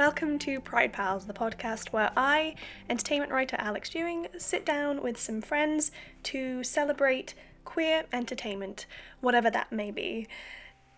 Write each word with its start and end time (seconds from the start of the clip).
welcome 0.00 0.38
to 0.38 0.58
Pride 0.60 0.94
Pals, 0.94 1.26
the 1.26 1.34
podcast 1.34 1.92
where 1.92 2.10
I, 2.16 2.54
entertainment 2.88 3.30
writer 3.30 3.56
Alex 3.58 3.94
Ewing, 3.94 4.28
sit 4.38 4.64
down 4.64 5.02
with 5.02 5.20
some 5.20 5.42
friends 5.42 5.92
to 6.22 6.64
celebrate 6.64 7.34
queer 7.66 8.04
entertainment, 8.10 8.86
whatever 9.20 9.50
that 9.50 9.70
may 9.70 9.90
be. 9.90 10.26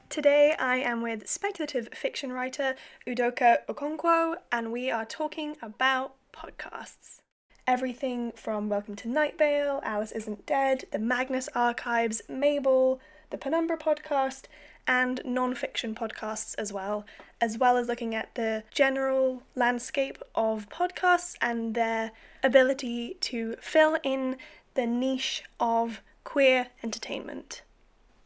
Today 0.09 0.55
I 0.57 0.77
am 0.77 1.03
with 1.03 1.29
speculative 1.29 1.89
fiction 1.93 2.31
writer 2.31 2.77
Udoka 3.05 3.67
Okonkwo, 3.69 4.37
and 4.53 4.71
we 4.71 4.89
are 4.89 5.05
talking 5.05 5.57
about 5.61 6.15
podcasts. 6.33 7.23
Everything 7.67 8.31
from 8.37 8.69
Welcome 8.69 8.95
to 8.95 9.09
Night 9.09 9.37
Vale, 9.37 9.81
Alice 9.83 10.13
Isn't 10.13 10.47
Dead, 10.47 10.85
the 10.93 11.01
Magnus 11.01 11.49
Archives, 11.57 12.23
Mabel, 12.29 13.01
the 13.31 13.39
Penumbra 13.39 13.79
podcast, 13.79 14.45
and 14.87 15.21
non 15.25 15.55
fiction 15.55 15.95
podcasts 15.95 16.55
as 16.59 16.73
well, 16.73 17.05
as 17.41 17.59
well 17.59 17.77
as 17.77 17.89
looking 17.89 18.15
at 18.15 18.35
the 18.35 18.65
general 18.71 19.43
landscape 19.55 20.19
of 20.35 20.69
podcasts 20.69 21.37
and 21.41 21.75
their 21.75 22.13
ability 22.43 23.17
to 23.21 23.57
fill 23.61 23.99
in 24.03 24.37
the 24.75 24.87
niche 24.87 25.45
of 25.61 26.03
queer 26.25 26.69
entertainment. 26.83 27.63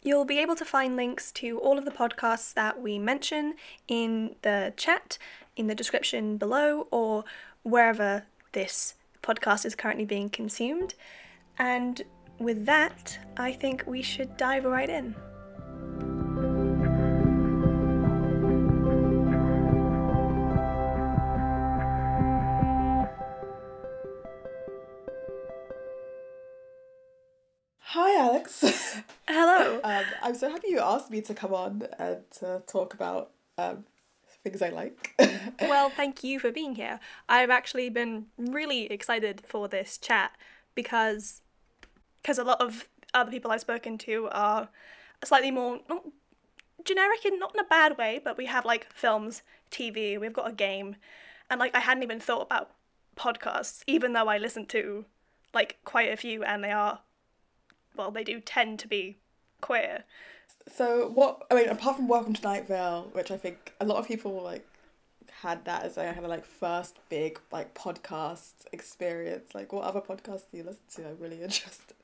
You'll 0.02 0.24
be 0.24 0.38
able 0.38 0.54
to 0.56 0.64
find 0.64 0.94
links 0.94 1.32
to 1.32 1.58
all 1.58 1.78
of 1.78 1.84
the 1.84 1.90
podcasts 1.90 2.54
that 2.54 2.80
we 2.80 2.98
mention 2.98 3.54
in 3.88 4.36
the 4.42 4.72
chat, 4.76 5.18
in 5.56 5.66
the 5.66 5.74
description 5.74 6.36
below, 6.36 6.86
or 6.90 7.24
wherever 7.62 8.24
this 8.52 8.94
podcast 9.22 9.66
is 9.66 9.74
currently 9.74 10.04
being 10.04 10.30
consumed. 10.30 10.94
And 11.58 12.02
with 12.38 12.66
that, 12.66 13.18
I 13.36 13.52
think 13.52 13.84
we 13.86 14.02
should 14.02 14.36
dive 14.36 14.64
right 14.64 14.88
in. 14.88 15.16
Hi, 28.16 28.22
Alex. 28.22 28.64
Hello. 29.28 29.78
um, 29.84 30.04
I'm 30.22 30.34
so 30.34 30.48
happy 30.48 30.68
you 30.68 30.80
asked 30.80 31.10
me 31.10 31.20
to 31.20 31.34
come 31.34 31.52
on 31.52 31.86
and 31.98 32.22
to 32.38 32.62
talk 32.66 32.94
about 32.94 33.32
um, 33.58 33.84
things 34.42 34.62
I 34.62 34.70
like. 34.70 35.14
well, 35.60 35.90
thank 35.90 36.24
you 36.24 36.40
for 36.40 36.50
being 36.50 36.76
here. 36.76 36.98
I've 37.28 37.50
actually 37.50 37.90
been 37.90 38.28
really 38.38 38.90
excited 38.90 39.42
for 39.46 39.68
this 39.68 39.98
chat 39.98 40.32
because 40.74 41.42
because 42.22 42.38
a 42.38 42.44
lot 42.44 42.58
of 42.58 42.88
other 43.12 43.30
people 43.30 43.50
I've 43.50 43.60
spoken 43.60 43.98
to 43.98 44.30
are 44.32 44.70
slightly 45.22 45.50
more 45.50 45.80
not 45.86 46.06
generic 46.84 47.22
and 47.26 47.38
not 47.38 47.52
in 47.54 47.60
a 47.60 47.68
bad 47.68 47.98
way, 47.98 48.18
but 48.24 48.38
we 48.38 48.46
have 48.46 48.64
like 48.64 48.90
films, 48.94 49.42
TV, 49.70 50.18
we've 50.18 50.32
got 50.32 50.48
a 50.48 50.54
game, 50.54 50.96
and 51.50 51.60
like 51.60 51.74
I 51.76 51.80
hadn't 51.80 52.02
even 52.02 52.20
thought 52.20 52.46
about 52.46 52.70
podcasts, 53.14 53.82
even 53.86 54.14
though 54.14 54.28
I 54.28 54.38
listen 54.38 54.64
to 54.68 55.04
like 55.52 55.76
quite 55.84 56.10
a 56.10 56.16
few, 56.16 56.42
and 56.44 56.64
they 56.64 56.72
are 56.72 57.00
well, 57.96 58.10
they 58.10 58.24
do 58.24 58.40
tend 58.40 58.78
to 58.80 58.88
be 58.88 59.16
queer. 59.60 60.04
So 60.72 61.08
what 61.08 61.46
I 61.50 61.54
mean, 61.54 61.68
apart 61.68 61.96
from 61.96 62.08
Welcome 62.08 62.34
to 62.34 62.42
Night 62.42 62.68
Vale, 62.68 63.08
which 63.12 63.30
I 63.30 63.36
think 63.36 63.72
a 63.80 63.84
lot 63.84 63.98
of 63.98 64.06
people 64.06 64.42
like 64.42 64.66
had 65.42 65.64
that 65.64 65.84
as 65.84 65.94
their 65.94 66.12
kind 66.12 66.24
of 66.24 66.30
like 66.30 66.44
first 66.44 66.98
big 67.08 67.40
like 67.52 67.74
podcast 67.74 68.52
experience. 68.72 69.54
Like, 69.54 69.72
what 69.72 69.84
other 69.84 70.00
podcasts 70.00 70.44
do 70.50 70.58
you 70.58 70.64
listen 70.64 70.82
to? 70.96 71.08
I'm 71.08 71.18
really 71.18 71.42
interested. 71.42 71.94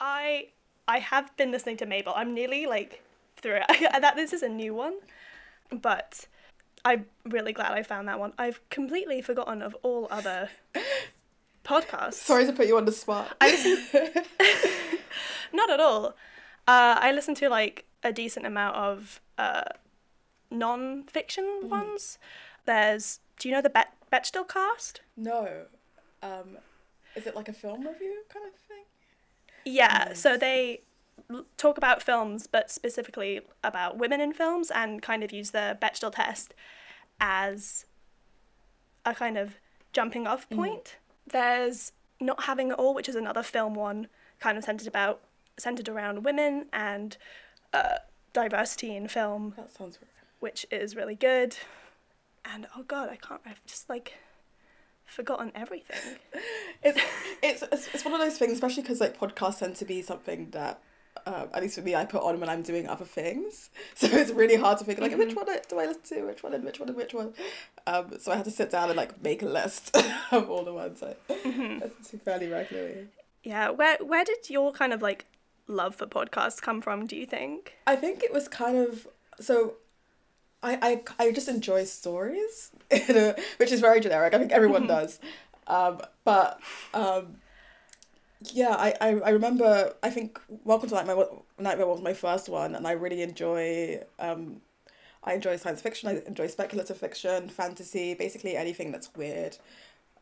I 0.00 0.48
I 0.88 0.98
have 0.98 1.36
been 1.36 1.50
listening 1.50 1.76
to 1.78 1.86
Mabel. 1.86 2.12
I'm 2.16 2.34
nearly 2.34 2.66
like 2.66 3.02
through 3.36 3.60
it. 3.68 3.92
that 4.00 4.16
this 4.16 4.32
is 4.32 4.42
a 4.42 4.48
new 4.48 4.74
one, 4.74 4.94
but 5.70 6.26
I'm 6.84 7.06
really 7.24 7.52
glad 7.52 7.72
I 7.72 7.82
found 7.82 8.08
that 8.08 8.18
one. 8.18 8.32
I've 8.38 8.60
completely 8.70 9.22
forgotten 9.22 9.62
of 9.62 9.76
all 9.82 10.08
other 10.10 10.50
podcasts. 11.70 12.14
Sorry 12.14 12.44
to 12.46 12.52
put 12.52 12.66
you 12.66 12.76
on 12.76 12.84
the 12.84 12.92
spot. 12.92 13.28
I 13.40 13.50
listen. 13.50 13.78
Not 15.52 15.70
at 15.70 15.80
all. 15.80 16.16
Uh, 16.66 16.96
I 16.98 17.12
listen 17.12 17.34
to 17.36 17.48
like 17.48 17.84
a 18.02 18.12
decent 18.12 18.46
amount 18.46 18.76
of 18.76 19.20
uh, 19.38 19.62
non-fiction 20.50 21.62
mm. 21.64 21.68
ones. 21.68 22.18
There's. 22.66 23.20
Do 23.38 23.48
you 23.48 23.54
know 23.54 23.62
the 23.62 23.70
Bet 23.70 23.94
Bechdel 24.12 24.48
cast? 24.48 25.00
No. 25.16 25.62
Um, 26.22 26.58
is 27.14 27.26
it 27.26 27.34
like 27.34 27.48
a 27.48 27.52
film 27.52 27.86
review 27.86 28.22
kind 28.28 28.46
of 28.46 28.52
thing? 28.60 28.84
Yeah. 29.64 30.06
Nice. 30.08 30.20
So 30.20 30.36
they 30.36 30.82
talk 31.56 31.78
about 31.78 32.02
films, 32.02 32.46
but 32.46 32.70
specifically 32.70 33.40
about 33.62 33.96
women 33.96 34.20
in 34.20 34.32
films, 34.32 34.70
and 34.70 35.00
kind 35.00 35.22
of 35.22 35.32
use 35.32 35.50
the 35.52 35.78
Bechdel 35.80 36.12
test 36.14 36.54
as 37.20 37.86
a 39.04 39.14
kind 39.14 39.38
of 39.38 39.58
jumping 39.92 40.26
off 40.26 40.48
mm. 40.50 40.56
point. 40.56 40.96
There's 41.30 41.92
Not 42.20 42.44
Having 42.44 42.70
It 42.70 42.74
All, 42.74 42.94
which 42.94 43.08
is 43.08 43.16
another 43.16 43.42
film 43.42 43.74
one, 43.74 44.08
kind 44.38 44.56
of 44.58 44.64
centered 44.64 44.88
about 44.88 45.20
centered 45.58 45.88
around 45.88 46.24
women 46.24 46.66
and 46.72 47.16
uh, 47.72 47.96
diversity 48.32 48.96
in 48.96 49.08
film. 49.08 49.54
That 49.56 49.70
sounds 49.70 49.98
right. 50.00 50.10
Which 50.40 50.66
is 50.70 50.96
really 50.96 51.14
good. 51.14 51.56
And 52.44 52.66
oh 52.76 52.82
god, 52.82 53.10
I 53.10 53.16
can't. 53.16 53.40
I've 53.44 53.64
just 53.66 53.88
like 53.88 54.14
forgotten 55.04 55.52
everything. 55.54 56.16
it's, 56.82 57.00
it's 57.42 57.62
it's 57.70 57.88
it's 57.94 58.04
one 58.04 58.14
of 58.14 58.20
those 58.20 58.38
things, 58.38 58.52
especially 58.52 58.82
because 58.82 59.00
like 59.00 59.18
podcasts 59.18 59.58
tend 59.58 59.76
to 59.76 59.84
be 59.84 60.02
something 60.02 60.50
that. 60.50 60.80
Uh, 61.26 61.46
at 61.52 61.62
least 61.62 61.74
for 61.74 61.82
me, 61.82 61.94
I 61.94 62.04
put 62.04 62.22
on 62.22 62.40
when 62.40 62.48
I'm 62.48 62.62
doing 62.62 62.88
other 62.88 63.04
things, 63.04 63.70
so 63.94 64.06
it's 64.06 64.30
really 64.30 64.56
hard 64.56 64.78
to 64.78 64.84
figure 64.84 65.02
like 65.02 65.12
mm-hmm. 65.12 65.20
which 65.20 65.36
one 65.36 65.46
do 65.68 65.78
I 65.78 65.86
listen 65.86 66.02
to, 66.16 66.22
which 66.26 66.42
one 66.42 66.54
and 66.54 66.64
which 66.64 66.80
one 66.80 66.88
and 66.88 66.96
which 66.96 67.14
one. 67.14 67.34
Um, 67.86 68.18
so 68.18 68.32
I 68.32 68.36
had 68.36 68.44
to 68.44 68.50
sit 68.50 68.70
down 68.70 68.88
and 68.88 68.96
like 68.96 69.22
make 69.22 69.42
a 69.42 69.46
list 69.46 69.96
of 70.32 70.48
all 70.50 70.64
the 70.64 70.72
ones 70.72 71.02
I 71.02 71.14
mm-hmm. 71.32 71.78
listen 71.80 72.04
to 72.10 72.18
fairly 72.18 72.48
regularly. 72.48 73.08
Yeah, 73.42 73.70
where 73.70 73.98
where 74.00 74.24
did 74.24 74.48
your 74.48 74.72
kind 74.72 74.92
of 74.92 75.02
like 75.02 75.26
love 75.66 75.94
for 75.94 76.06
podcasts 76.06 76.60
come 76.60 76.80
from? 76.80 77.06
Do 77.06 77.16
you 77.16 77.26
think? 77.26 77.74
I 77.86 77.96
think 77.96 78.22
it 78.22 78.32
was 78.32 78.48
kind 78.48 78.78
of 78.78 79.06
so. 79.40 79.74
I 80.62 81.02
I, 81.18 81.24
I 81.26 81.32
just 81.32 81.48
enjoy 81.48 81.84
stories, 81.84 82.70
which 82.90 83.72
is 83.72 83.80
very 83.80 84.00
generic. 84.00 84.34
I 84.34 84.38
think 84.38 84.52
everyone 84.52 84.82
mm-hmm. 84.82 84.88
does, 84.88 85.20
um, 85.66 86.00
but 86.24 86.60
um, 86.92 87.36
yeah, 88.42 88.70
I, 88.70 88.94
I, 89.00 89.08
I 89.20 89.30
remember. 89.30 89.94
I 90.02 90.10
think 90.10 90.40
Welcome 90.64 90.88
to 90.88 90.94
Night 90.94 91.06
Vale 91.06 91.44
Nightmare 91.58 91.86
was 91.86 92.00
my 92.00 92.14
first 92.14 92.48
one, 92.48 92.74
and 92.74 92.86
I 92.86 92.92
really 92.92 93.22
enjoy. 93.22 94.02
Um, 94.18 94.62
I 95.22 95.34
enjoy 95.34 95.56
science 95.56 95.82
fiction. 95.82 96.08
I 96.08 96.22
enjoy 96.26 96.46
speculative 96.46 96.96
fiction, 96.96 97.48
fantasy, 97.50 98.14
basically 98.14 98.56
anything 98.56 98.92
that's 98.92 99.14
weird, 99.14 99.58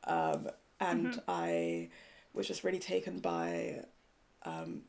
um, 0.04 0.48
and 0.80 1.06
mm-hmm. 1.06 1.20
I 1.28 1.88
was 2.34 2.48
just 2.48 2.64
really 2.64 2.80
taken 2.80 3.20
by 3.20 3.84
um, 4.44 4.82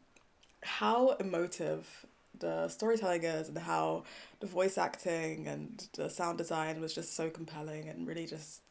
how 0.63 1.11
emotive 1.19 2.05
the 2.39 2.67
storytelling 2.69 3.23
is 3.23 3.49
and 3.49 3.57
how 3.57 4.03
the 4.39 4.47
voice 4.47 4.77
acting 4.77 5.47
and 5.47 5.87
the 5.93 6.09
sound 6.09 6.37
design 6.37 6.79
was 6.79 6.95
just 6.95 7.15
so 7.15 7.29
compelling 7.29 7.89
and 7.89 8.07
really 8.07 8.25
just 8.25 8.61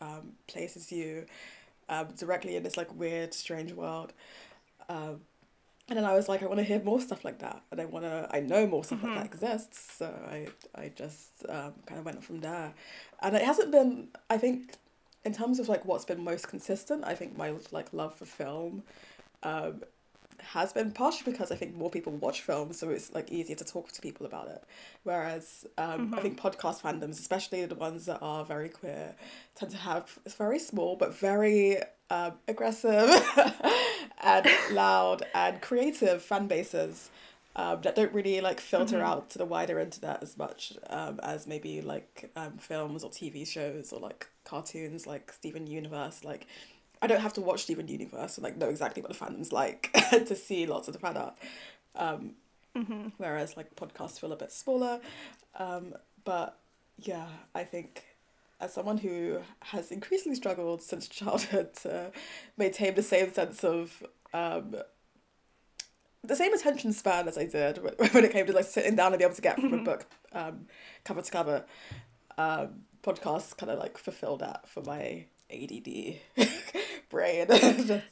um, 0.00 0.32
places 0.46 0.92
you 0.92 1.26
um, 1.88 2.08
directly 2.16 2.56
in 2.56 2.62
this 2.62 2.76
like 2.76 2.94
weird 2.94 3.34
strange 3.34 3.72
world. 3.72 4.12
Um, 4.88 5.20
and 5.88 5.96
then 5.96 6.04
I 6.04 6.12
was 6.12 6.28
like 6.28 6.42
I 6.42 6.46
want 6.46 6.58
to 6.58 6.64
hear 6.64 6.82
more 6.82 7.00
stuff 7.00 7.24
like 7.24 7.38
that. 7.38 7.62
And 7.70 7.80
I 7.80 7.86
want 7.86 8.04
to 8.04 8.28
I 8.30 8.40
know 8.40 8.66
more 8.66 8.84
stuff 8.84 8.98
mm-hmm. 8.98 9.16
like 9.16 9.30
that 9.38 9.48
exists. 9.50 9.96
So 9.98 10.12
I 10.30 10.48
I 10.74 10.90
just 10.94 11.44
um, 11.48 11.74
kind 11.86 11.98
of 11.98 12.04
went 12.04 12.22
from 12.22 12.40
there. 12.40 12.74
And 13.22 13.34
it 13.34 13.42
hasn't 13.42 13.72
been 13.72 14.08
I 14.28 14.38
think 14.38 14.74
in 15.24 15.32
terms 15.32 15.58
of 15.58 15.68
like 15.68 15.84
what's 15.84 16.04
been 16.04 16.22
most 16.22 16.48
consistent 16.48 17.04
I 17.04 17.14
think 17.14 17.36
my 17.36 17.54
like 17.72 17.92
love 17.92 18.14
for 18.14 18.26
film 18.26 18.82
um, 19.42 19.82
has 20.40 20.72
been 20.72 20.92
partially 20.92 21.32
because 21.32 21.50
I 21.50 21.56
think 21.56 21.74
more 21.74 21.90
people 21.90 22.12
watch 22.12 22.42
films, 22.42 22.78
so 22.78 22.90
it's 22.90 23.12
like 23.12 23.30
easier 23.30 23.56
to 23.56 23.64
talk 23.64 23.92
to 23.92 24.00
people 24.00 24.26
about 24.26 24.48
it. 24.48 24.62
Whereas 25.02 25.66
um, 25.76 26.06
mm-hmm. 26.06 26.14
I 26.14 26.20
think 26.20 26.40
podcast 26.40 26.80
fandoms, 26.80 27.18
especially 27.18 27.64
the 27.66 27.74
ones 27.74 28.06
that 28.06 28.18
are 28.22 28.44
very 28.44 28.68
queer, 28.68 29.14
tend 29.54 29.72
to 29.72 29.78
have 29.78 30.18
it's 30.24 30.34
very 30.34 30.58
small 30.58 30.96
but 30.96 31.14
very 31.14 31.78
uh, 32.10 32.30
aggressive 32.46 33.10
and 34.22 34.46
loud 34.72 35.24
and 35.34 35.60
creative 35.60 36.22
fan 36.22 36.46
bases. 36.46 37.10
Um, 37.56 37.80
that 37.80 37.96
don't 37.96 38.12
really 38.12 38.40
like 38.40 38.60
filter 38.60 38.98
mm-hmm. 38.98 39.06
out 39.06 39.30
to 39.30 39.38
the 39.38 39.44
wider 39.44 39.80
internet 39.80 40.22
as 40.22 40.38
much 40.38 40.74
um, 40.90 41.18
as 41.24 41.48
maybe 41.48 41.80
like 41.80 42.30
um, 42.36 42.56
films 42.58 43.02
or 43.02 43.10
TV 43.10 43.44
shows 43.44 43.92
or 43.92 43.98
like 43.98 44.28
cartoons 44.44 45.08
like 45.08 45.32
Steven 45.32 45.66
Universe 45.66 46.22
like 46.22 46.46
I 47.00 47.06
don't 47.06 47.20
have 47.20 47.32
to 47.34 47.40
watch 47.40 47.62
Steven 47.62 47.88
Universe 47.88 48.36
and 48.36 48.44
like 48.44 48.56
know 48.56 48.68
exactly 48.68 49.02
what 49.02 49.12
the 49.12 49.18
fandom's 49.18 49.52
like 49.52 49.92
to 50.10 50.34
see 50.34 50.66
lots 50.66 50.88
of 50.88 50.94
the 50.94 51.00
fan 51.00 51.16
Um, 51.96 52.32
mm-hmm. 52.76 53.08
Whereas 53.16 53.56
like 53.56 53.74
podcasts 53.76 54.18
feel 54.20 54.32
a 54.32 54.36
bit 54.36 54.52
smaller. 54.52 55.00
Um, 55.56 55.94
but 56.24 56.58
yeah, 56.98 57.26
I 57.54 57.64
think 57.64 58.04
as 58.60 58.72
someone 58.72 58.98
who 58.98 59.40
has 59.60 59.90
increasingly 59.92 60.36
struggled 60.36 60.82
since 60.82 61.08
childhood 61.08 61.74
to 61.82 62.10
maintain 62.56 62.94
the 62.94 63.02
same 63.02 63.32
sense 63.32 63.64
of 63.64 64.02
um, 64.34 64.76
the 66.24 66.36
same 66.36 66.52
attention 66.52 66.92
span 66.92 67.28
as 67.28 67.38
I 67.38 67.46
did 67.46 67.78
when 68.12 68.24
it 68.24 68.32
came 68.32 68.46
to 68.46 68.52
like 68.52 68.64
sitting 68.64 68.96
down 68.96 69.12
and 69.12 69.18
be 69.18 69.24
able 69.24 69.36
to 69.36 69.42
get 69.42 69.56
from 69.56 69.72
a 69.72 69.76
mm-hmm. 69.76 69.84
book 69.84 70.06
um, 70.32 70.66
cover 71.04 71.22
to 71.22 71.30
cover. 71.30 71.64
um, 72.36 72.82
podcasts 73.02 73.56
kind 73.56 73.70
of 73.70 73.78
like 73.78 73.96
fulfill 73.96 74.36
that 74.36 74.68
for 74.68 74.82
my 74.82 75.24
ADD 75.50 76.16
brain. 77.10 77.46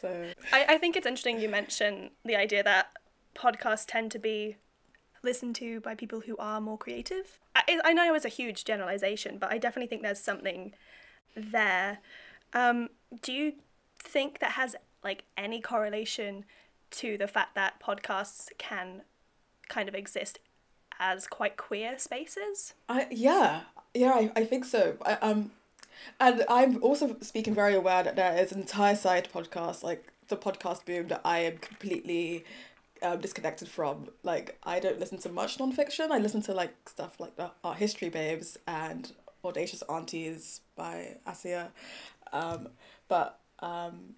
so 0.00 0.26
I, 0.52 0.64
I 0.68 0.78
think 0.78 0.96
it's 0.96 1.06
interesting 1.06 1.40
you 1.40 1.48
mention 1.48 2.10
the 2.24 2.36
idea 2.36 2.62
that 2.62 2.88
podcasts 3.34 3.84
tend 3.86 4.10
to 4.12 4.18
be 4.18 4.56
listened 5.22 5.56
to 5.56 5.80
by 5.80 5.94
people 5.94 6.20
who 6.20 6.36
are 6.36 6.60
more 6.60 6.78
creative. 6.78 7.38
I, 7.56 7.80
I 7.84 7.92
know 7.92 8.14
it's 8.14 8.24
a 8.24 8.30
huge 8.30 8.64
generalization, 8.64 9.38
but 9.38 9.50
I 9.50 9.58
definitely 9.58 9.88
think 9.88 10.02
there's 10.02 10.20
something 10.20 10.74
there. 11.34 11.98
Um, 12.52 12.90
do 13.22 13.32
you 13.32 13.54
think 13.98 14.38
that 14.38 14.52
has 14.52 14.76
like 15.02 15.24
any 15.36 15.60
correlation 15.60 16.44
to 16.92 17.18
the 17.18 17.26
fact 17.26 17.54
that 17.54 17.80
podcasts 17.80 18.48
can 18.58 19.02
kind 19.68 19.88
of 19.88 19.94
exist 19.94 20.38
as 20.98 21.26
quite 21.26 21.56
queer 21.56 21.98
spaces? 21.98 22.74
I 22.88 23.08
yeah 23.10 23.62
yeah 23.94 24.12
I, 24.12 24.32
I 24.36 24.44
think 24.44 24.64
so. 24.64 24.96
I, 25.04 25.14
um, 25.14 25.50
and 26.20 26.44
I'm 26.48 26.82
also 26.82 27.16
speaking 27.20 27.54
very 27.54 27.74
aware 27.74 28.02
that 28.02 28.16
there 28.16 28.36
is 28.36 28.52
an 28.52 28.60
entire 28.60 28.96
side 28.96 29.28
podcast 29.32 29.82
like 29.82 30.12
the 30.28 30.36
podcast 30.36 30.84
boom 30.84 31.08
that 31.08 31.20
I 31.24 31.40
am 31.40 31.58
completely 31.58 32.44
um, 33.02 33.20
disconnected 33.20 33.68
from. 33.68 34.08
Like 34.22 34.58
I 34.62 34.80
don't 34.80 34.98
listen 34.98 35.18
to 35.18 35.28
much 35.28 35.58
nonfiction. 35.58 36.10
I 36.10 36.18
listen 36.18 36.42
to 36.42 36.54
like 36.54 36.74
stuff 36.88 37.20
like 37.20 37.36
the 37.36 37.50
Art 37.62 37.78
History 37.78 38.08
Babes 38.08 38.56
and 38.66 39.12
Audacious 39.44 39.82
Aunties 39.82 40.60
by 40.76 41.16
Asia. 41.28 41.70
Um, 42.32 42.68
but 43.08 43.38
um, 43.60 44.14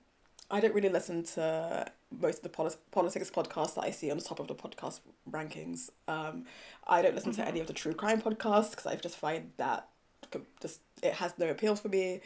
I 0.51 0.61
don't 0.61 0.75
really 0.75 0.89
listen 0.89 1.25
to 1.25 1.91
most 2.21 2.39
of 2.39 2.43
the 2.45 2.49
polit- 2.49 2.79
politics 2.93 3.31
podcasts 3.31 3.75
that 3.75 3.85
I 3.85 3.91
see 3.91 4.11
on 4.11 4.19
the 4.19 4.25
top 4.25 4.39
of 4.39 4.47
the 4.47 4.55
podcast 4.55 5.01
rankings. 5.31 5.91
Um, 6.07 6.45
I 6.87 7.03
don't 7.03 7.15
listen 7.15 7.33
mm-hmm. 7.33 7.43
to 7.43 7.49
any 7.49 7.61
of 7.61 7.67
the 7.67 7.73
true 7.73 7.95
crime 7.95 8.23
podcasts 8.23 8.71
because 8.71 8.87
I 8.87 8.95
just 8.95 9.17
find 9.17 9.51
that 9.57 9.89
just 10.61 10.81
it 11.03 11.15
has 11.15 11.33
no 11.39 11.49
appeal 11.49 11.77
for 11.77 11.89
me. 11.89 12.21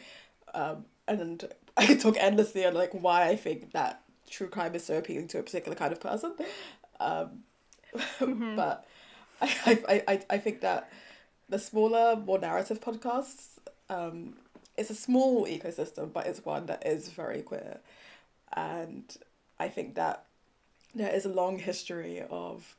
Um, 0.53 0.85
and 1.07 1.47
I 1.77 1.85
could 1.85 1.99
talk 2.01 2.17
endlessly 2.19 2.65
on 2.65 2.73
like 2.73 2.91
why 2.91 3.27
I 3.27 3.35
think 3.35 3.71
that 3.71 4.01
true 4.29 4.47
crime 4.47 4.75
is 4.75 4.85
so 4.85 4.97
appealing 4.97 5.27
to 5.29 5.39
a 5.39 5.43
particular 5.43 5.75
kind 5.75 5.91
of 5.91 5.99
person. 5.99 6.33
Um, 6.99 7.43
mm-hmm. 7.95 8.55
but 8.55 8.85
I, 9.41 9.83
I, 9.87 10.03
I, 10.07 10.21
I 10.29 10.37
think 10.37 10.61
that 10.61 10.91
the 11.49 11.59
smaller, 11.59 12.15
more 12.15 12.39
narrative 12.39 12.79
podcasts, 12.79 13.57
um, 13.89 14.35
it's 14.77 14.89
a 14.89 14.95
small 14.95 15.45
ecosystem, 15.45 16.13
but 16.13 16.25
it's 16.27 16.45
one 16.45 16.65
that 16.67 16.85
is 16.85 17.09
very 17.09 17.41
queer. 17.41 17.79
And 18.53 19.03
I 19.59 19.67
think 19.67 19.95
that 19.95 20.25
there 20.95 21.13
is 21.13 21.25
a 21.25 21.29
long 21.29 21.59
history 21.59 22.23
of 22.29 22.75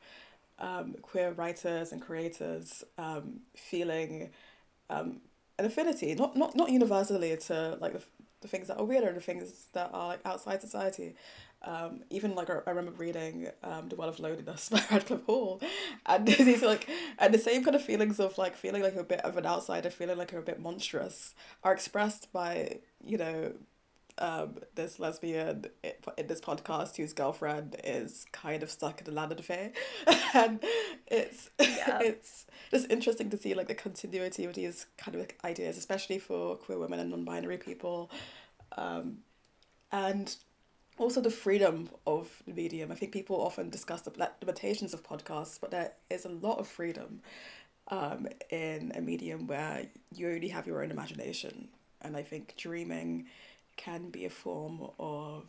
um, 0.59 0.95
queer 1.01 1.31
writers 1.31 1.91
and 1.91 2.01
creators 2.01 2.83
um, 2.97 3.41
feeling 3.55 4.31
um, 4.93 5.21
an 5.59 5.65
affinity, 5.65 6.15
not, 6.15 6.35
not, 6.35 6.55
not 6.55 6.69
universally 6.69 7.35
to 7.37 7.77
like 7.79 7.93
the, 7.93 8.01
the 8.41 8.47
things 8.47 8.67
that 8.67 8.77
are 8.77 8.85
weird 8.85 9.03
or 9.03 9.13
the 9.13 9.21
things 9.21 9.67
that 9.73 9.89
are 9.93 10.07
like 10.07 10.19
outside 10.25 10.61
society. 10.61 11.15
Um, 11.65 12.01
even 12.09 12.35
like 12.35 12.49
I, 12.49 12.59
I 12.67 12.71
remember 12.71 12.91
reading 12.91 13.47
um, 13.63 13.87
The 13.87 13.95
Well 13.95 14.09
of 14.09 14.19
Loneliness 14.19 14.69
by 14.71 14.79
Radclyffe 14.79 15.23
Hall, 15.25 15.61
and 16.05 16.27
these 16.27 16.61
like 16.61 16.89
and 17.19 17.33
the 17.33 17.37
same 17.37 17.63
kind 17.63 17.75
of 17.75 17.81
feelings 17.81 18.19
of 18.19 18.37
like 18.37 18.55
feeling 18.57 18.83
like 18.83 18.95
a 18.95 19.03
bit 19.03 19.21
of 19.21 19.37
an 19.37 19.45
outsider, 19.45 19.89
feeling 19.89 20.17
like 20.17 20.31
you're 20.31 20.41
a 20.41 20.45
bit 20.45 20.59
monstrous, 20.59 21.33
are 21.63 21.71
expressed 21.71 22.33
by 22.33 22.79
you 23.01 23.17
know 23.17 23.53
um, 24.17 24.57
this 24.75 24.99
lesbian 24.99 25.65
in 26.17 26.27
this 26.27 26.41
podcast 26.41 26.97
whose 26.97 27.13
girlfriend 27.13 27.75
is 27.83 28.25
kind 28.31 28.61
of 28.63 28.69
stuck 28.69 28.99
in 28.99 29.05
the 29.05 29.11
land 29.11 29.31
of 29.31 29.37
the 29.37 29.43
fae, 29.43 29.71
and 30.33 30.59
it's 31.07 31.49
yeah. 31.59 31.99
it's 32.01 32.45
just 32.71 32.89
interesting 32.91 33.29
to 33.29 33.37
see 33.37 33.53
like 33.53 33.67
the 33.67 33.75
continuity 33.75 34.45
of 34.45 34.53
these 34.53 34.85
kind 34.97 35.15
of 35.15 35.27
ideas, 35.43 35.77
especially 35.77 36.19
for 36.19 36.55
queer 36.57 36.77
women 36.77 36.99
and 36.99 37.09
non-binary 37.09 37.57
people, 37.57 38.11
um, 38.77 39.17
and 39.91 40.35
also 40.97 41.19
the 41.19 41.31
freedom 41.31 41.89
of 42.05 42.43
the 42.45 42.53
medium. 42.53 42.91
I 42.91 42.95
think 42.95 43.11
people 43.11 43.41
often 43.41 43.69
discuss 43.69 44.01
the 44.01 44.29
limitations 44.41 44.93
of 44.93 45.03
podcasts, 45.03 45.59
but 45.59 45.71
there 45.71 45.93
is 46.09 46.25
a 46.25 46.29
lot 46.29 46.59
of 46.59 46.67
freedom 46.67 47.21
um, 47.87 48.27
in 48.49 48.91
a 48.95 49.01
medium 49.01 49.47
where 49.47 49.87
you 50.15 50.29
only 50.29 50.49
have 50.49 50.67
your 50.67 50.83
own 50.83 50.91
imagination, 50.91 51.69
and 52.01 52.15
I 52.15 52.21
think 52.21 52.55
dreaming 52.57 53.25
can 53.75 54.09
be 54.09 54.25
a 54.25 54.29
form 54.29 54.89
of 54.99 55.43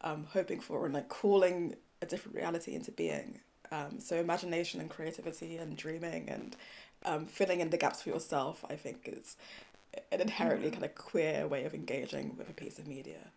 um, 0.00 0.26
hoping 0.32 0.60
for 0.60 0.84
and 0.84 0.94
like 0.94 1.08
calling 1.08 1.76
a 2.02 2.06
different 2.06 2.36
reality 2.36 2.74
into 2.74 2.92
being. 2.92 3.40
Um, 3.72 3.98
so 3.98 4.16
imagination 4.16 4.80
and 4.80 4.90
creativity 4.90 5.56
and 5.56 5.76
dreaming 5.76 6.28
and 6.28 6.56
um, 7.04 7.26
filling 7.26 7.60
in 7.60 7.70
the 7.70 7.76
gaps 7.76 8.02
for 8.02 8.10
yourself, 8.10 8.64
I 8.68 8.76
think, 8.76 9.08
is 9.10 9.36
an 10.12 10.20
inherently 10.20 10.70
mm. 10.70 10.72
kind 10.72 10.84
of 10.84 10.94
queer 10.94 11.46
way 11.46 11.64
of 11.64 11.74
engaging 11.74 12.34
with 12.36 12.48
a 12.48 12.52
piece 12.52 12.78
of 12.78 12.86
media. 12.86 13.30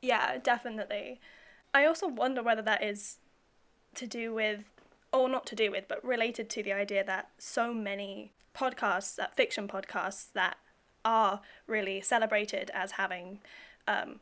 Yeah, 0.00 0.38
definitely. 0.38 1.20
I 1.74 1.84
also 1.84 2.06
wonder 2.06 2.42
whether 2.42 2.62
that 2.62 2.82
is 2.82 3.16
to 3.94 4.06
do 4.06 4.32
with, 4.32 4.64
or 5.12 5.28
not 5.28 5.46
to 5.46 5.56
do 5.56 5.70
with, 5.70 5.84
but 5.88 6.04
related 6.04 6.48
to 6.50 6.62
the 6.62 6.72
idea 6.72 7.04
that 7.04 7.30
so 7.38 7.74
many 7.74 8.32
podcasts, 8.54 9.16
that 9.16 9.34
fiction 9.34 9.68
podcasts 9.68 10.32
that 10.34 10.56
are 11.08 11.40
really 11.66 12.02
celebrated 12.02 12.70
as 12.74 12.92
having 12.92 13.40
um, 13.88 14.20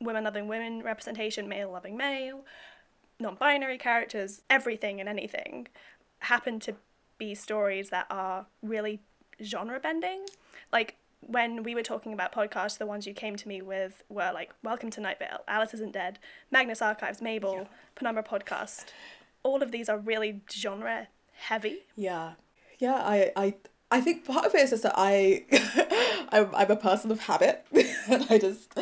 women 0.00 0.22
loving 0.22 0.46
women 0.46 0.82
representation, 0.82 1.48
male 1.48 1.72
loving 1.72 1.96
male, 1.96 2.44
non 3.18 3.36
binary 3.36 3.78
characters, 3.78 4.42
everything 4.50 5.00
and 5.00 5.08
anything 5.08 5.66
happen 6.20 6.60
to 6.60 6.74
be 7.16 7.34
stories 7.34 7.88
that 7.88 8.06
are 8.10 8.46
really 8.62 9.00
genre 9.42 9.80
bending. 9.80 10.26
Like 10.70 10.96
when 11.20 11.62
we 11.62 11.74
were 11.74 11.82
talking 11.82 12.12
about 12.12 12.34
podcasts, 12.34 12.76
the 12.76 12.86
ones 12.86 13.06
you 13.06 13.14
came 13.14 13.36
to 13.36 13.48
me 13.48 13.62
with 13.62 14.02
were 14.10 14.30
like 14.34 14.50
Welcome 14.62 14.90
to 14.90 15.00
Night 15.00 15.18
Vale, 15.18 15.40
Alice 15.48 15.72
Isn't 15.72 15.92
Dead, 15.92 16.18
Magnus 16.50 16.82
Archives, 16.82 17.22
Mabel, 17.22 17.54
yeah. 17.54 17.64
Penumbra 17.94 18.22
Podcast. 18.22 18.86
All 19.42 19.62
of 19.62 19.72
these 19.72 19.88
are 19.88 19.96
really 19.96 20.42
genre 20.52 21.08
heavy. 21.34 21.84
Yeah. 21.96 22.32
Yeah, 22.78 22.96
I, 22.96 23.32
I 23.36 23.54
I 23.90 24.00
think 24.00 24.24
part 24.24 24.46
of 24.46 24.54
it 24.54 24.62
is 24.62 24.70
just 24.70 24.84
that 24.84 24.94
I, 24.96 25.44
I'm, 26.32 26.54
I'm 26.54 26.70
a 26.70 26.76
person 26.76 27.10
of 27.10 27.20
habit, 27.20 27.66
and 28.08 28.26
I 28.30 28.38
just 28.38 28.74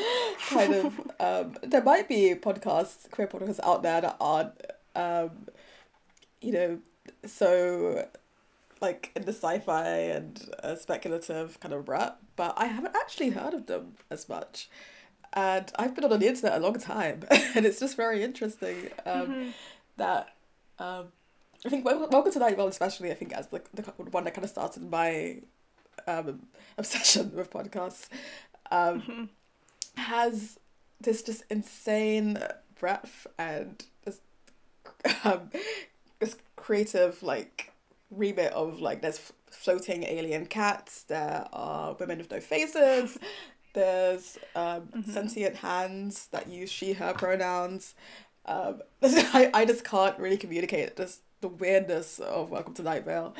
kind 0.48 0.74
of 0.74 1.00
um, 1.20 1.56
there 1.62 1.82
might 1.82 2.08
be 2.08 2.34
podcasts, 2.34 3.10
queer 3.10 3.26
podcasts 3.26 3.60
out 3.62 3.82
there 3.82 4.00
that 4.02 4.16
aren't, 4.20 4.52
um, 4.94 5.30
you 6.40 6.52
know, 6.52 6.78
so 7.24 8.06
like 8.80 9.10
in 9.16 9.22
the 9.22 9.32
sci-fi 9.32 9.88
and 9.88 10.50
uh, 10.62 10.76
speculative 10.76 11.58
kind 11.60 11.74
of 11.74 11.88
rap, 11.88 12.18
but 12.36 12.54
I 12.56 12.66
haven't 12.66 12.94
actually 12.94 13.30
heard 13.30 13.54
of 13.54 13.66
them 13.66 13.94
as 14.10 14.28
much, 14.28 14.68
and 15.32 15.72
I've 15.78 15.94
been 15.94 16.04
on 16.04 16.20
the 16.20 16.28
internet 16.28 16.58
a 16.58 16.60
long 16.60 16.78
time, 16.78 17.22
and 17.30 17.64
it's 17.64 17.80
just 17.80 17.96
very 17.96 18.22
interesting 18.22 18.90
um, 19.06 19.26
mm-hmm. 19.26 19.50
that 19.96 20.34
um, 20.78 21.06
I 21.66 21.70
think 21.70 21.84
Welcome 21.84 22.32
to 22.32 22.38
Night 22.38 22.56
Vale, 22.56 22.68
especially, 22.68 23.10
I 23.10 23.14
think, 23.14 23.32
as 23.32 23.48
the, 23.48 23.60
the 23.74 23.82
one 24.12 24.22
that 24.24 24.34
kind 24.34 24.44
of 24.44 24.50
started 24.50 24.88
my 24.88 25.38
um, 26.06 26.46
obsession 26.76 27.32
with 27.34 27.50
podcasts, 27.50 28.08
um, 28.70 29.02
mm-hmm. 29.02 29.24
has 30.00 30.60
this 31.00 31.22
just 31.24 31.42
insane 31.50 32.38
breadth 32.78 33.26
and 33.38 33.84
this, 34.04 34.20
um, 35.24 35.50
this 36.20 36.36
creative, 36.54 37.24
like, 37.24 37.72
remit 38.12 38.52
of, 38.52 38.80
like, 38.80 39.02
there's 39.02 39.32
floating 39.50 40.04
alien 40.04 40.46
cats, 40.46 41.02
there 41.02 41.44
are 41.52 41.94
women 41.94 42.18
with 42.18 42.30
no 42.30 42.38
faces, 42.38 43.18
there's 43.74 44.38
um, 44.54 44.82
mm-hmm. 44.82 45.10
sentient 45.10 45.56
hands 45.56 46.28
that 46.30 46.48
use 46.48 46.70
she, 46.70 46.92
her 46.92 47.14
pronouns. 47.14 47.96
Um, 48.46 48.80
I, 49.02 49.50
I 49.52 49.64
just 49.64 49.84
can't 49.84 50.16
really 50.20 50.36
communicate 50.36 50.94
this 50.96 51.20
the 51.40 51.48
weirdness 51.48 52.18
of 52.18 52.50
Welcome 52.50 52.74
to 52.74 52.82
Night 52.82 53.04
Vale. 53.04 53.34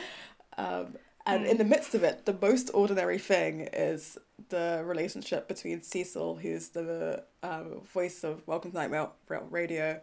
Um, 0.56 0.96
and 1.26 1.46
in 1.46 1.58
the 1.58 1.64
midst 1.64 1.94
of 1.94 2.02
it, 2.04 2.24
the 2.24 2.36
most 2.40 2.70
ordinary 2.72 3.18
thing 3.18 3.68
is 3.72 4.16
the 4.48 4.82
relationship 4.84 5.46
between 5.46 5.82
Cecil, 5.82 6.36
who's 6.36 6.68
the 6.68 7.24
um, 7.42 7.82
voice 7.92 8.24
of 8.24 8.46
Welcome 8.46 8.70
to 8.70 8.76
Night 8.76 8.90
Vale 8.90 9.12
Radio, 9.50 10.00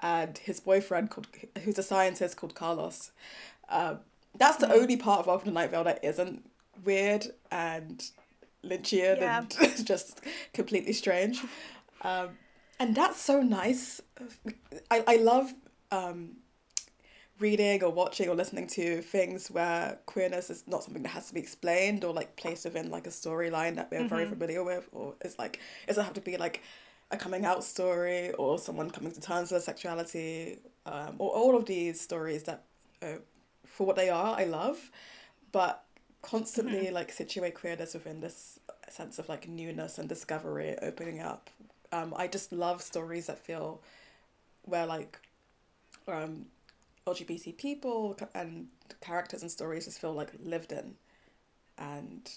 and 0.00 0.36
his 0.36 0.60
boyfriend, 0.60 1.10
called, 1.10 1.28
who's 1.64 1.78
a 1.78 1.82
scientist 1.82 2.36
called 2.36 2.54
Carlos. 2.54 3.12
Um, 3.68 4.00
that's 4.36 4.58
the 4.58 4.66
mm. 4.66 4.72
only 4.72 4.96
part 4.96 5.20
of 5.20 5.26
Welcome 5.26 5.48
to 5.48 5.54
Night 5.54 5.70
Vale 5.70 5.84
that 5.84 6.04
isn't 6.04 6.50
weird 6.84 7.26
and 7.50 8.04
Lynchian 8.62 9.20
yeah. 9.20 9.38
and 9.38 9.86
just 9.86 10.20
completely 10.52 10.92
strange. 10.92 11.42
Um, 12.02 12.30
and 12.78 12.94
that's 12.94 13.20
so 13.20 13.40
nice. 13.40 14.02
I, 14.90 15.04
I 15.06 15.16
love 15.16 15.54
um, 15.90 16.36
reading 17.38 17.82
or 17.82 17.90
watching 17.90 18.28
or 18.28 18.34
listening 18.34 18.66
to 18.66 19.02
things 19.02 19.50
where 19.50 19.98
queerness 20.06 20.48
is 20.48 20.64
not 20.66 20.82
something 20.82 21.02
that 21.02 21.10
has 21.10 21.28
to 21.28 21.34
be 21.34 21.40
explained 21.40 22.04
or 22.04 22.12
like 22.12 22.34
placed 22.36 22.64
within 22.64 22.90
like 22.90 23.06
a 23.06 23.10
storyline 23.10 23.76
that 23.76 23.90
we're 23.90 23.98
mm-hmm. 23.98 24.08
very 24.08 24.26
familiar 24.26 24.64
with 24.64 24.88
or 24.92 25.14
it's 25.20 25.38
like 25.38 25.60
it 25.84 25.88
doesn't 25.88 26.04
have 26.04 26.14
to 26.14 26.20
be 26.20 26.36
like 26.36 26.62
a 27.10 27.16
coming 27.16 27.44
out 27.44 27.62
story 27.62 28.32
or 28.32 28.58
someone 28.58 28.90
coming 28.90 29.12
to 29.12 29.20
terms 29.20 29.52
with 29.52 29.62
sexuality 29.62 30.58
um, 30.86 31.16
or 31.18 31.30
all 31.30 31.56
of 31.56 31.66
these 31.66 32.00
stories 32.00 32.44
that 32.44 32.62
are 33.02 33.20
for 33.76 33.86
what 33.86 33.96
they 33.96 34.08
are, 34.08 34.38
I 34.38 34.44
love, 34.44 34.90
but 35.52 35.84
constantly 36.22 36.90
like 36.90 37.12
situate 37.12 37.54
queerness 37.54 37.92
within 37.92 38.20
this 38.20 38.58
sense 38.88 39.18
of 39.18 39.28
like 39.28 39.46
newness 39.46 39.98
and 39.98 40.08
discovery, 40.08 40.76
opening 40.80 41.20
up. 41.20 41.50
Um, 41.92 42.14
I 42.16 42.26
just 42.26 42.52
love 42.52 42.82
stories 42.82 43.26
that 43.26 43.38
feel 43.38 43.80
where 44.62 44.86
like 44.86 45.18
um, 46.08 46.46
LGBT 47.06 47.56
people 47.56 48.16
and 48.34 48.68
characters 49.00 49.42
and 49.42 49.50
stories 49.50 49.84
just 49.84 50.00
feel 50.00 50.12
like 50.12 50.30
lived 50.42 50.72
in, 50.72 50.94
and 51.78 52.30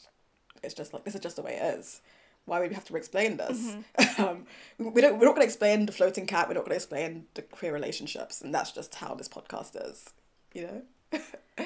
it's 0.64 0.74
just 0.74 0.94
like 0.94 1.04
this 1.04 1.16
is 1.16 1.22
just 1.22 1.36
the 1.36 1.42
way 1.42 1.56
it 1.56 1.80
is. 1.80 2.02
Why 2.46 2.60
would 2.60 2.70
we 2.70 2.76
have 2.76 2.86
to 2.86 2.96
explain 2.96 3.38
this? 3.38 3.76
um, 4.18 4.46
we 4.78 5.02
don't. 5.02 5.20
We're 5.20 5.26
not 5.26 5.36
going 5.36 5.42
to 5.42 5.52
explain 5.52 5.86
the 5.86 5.92
floating 5.92 6.26
cat. 6.26 6.48
We're 6.48 6.56
not 6.56 6.62
going 6.62 6.72
to 6.72 6.76
explain 6.76 7.26
the 7.34 7.42
queer 7.42 7.74
relationships, 7.74 8.42
and 8.42 8.54
that's 8.54 8.72
just 8.72 8.96
how 8.96 9.16
this 9.16 9.30
podcast 9.30 9.76
is. 9.90 10.10
You 10.54 10.84
know. 11.12 11.20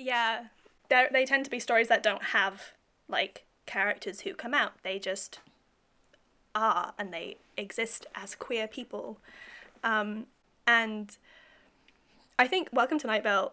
Yeah, 0.00 0.46
they 0.88 1.08
they 1.12 1.24
tend 1.26 1.44
to 1.44 1.50
be 1.50 1.60
stories 1.60 1.88
that 1.88 2.02
don't 2.02 2.22
have 2.22 2.72
like 3.08 3.44
characters 3.66 4.22
who 4.22 4.34
come 4.34 4.54
out. 4.54 4.72
They 4.82 4.98
just 4.98 5.40
are, 6.54 6.94
and 6.98 7.12
they 7.12 7.36
exist 7.56 8.06
as 8.14 8.34
queer 8.34 8.66
people. 8.66 9.18
Um, 9.84 10.26
and 10.66 11.16
I 12.40 12.46
think 12.46 12.70
Welcome 12.72 12.98
to 13.00 13.06
Night 13.06 13.22
Vale 13.22 13.52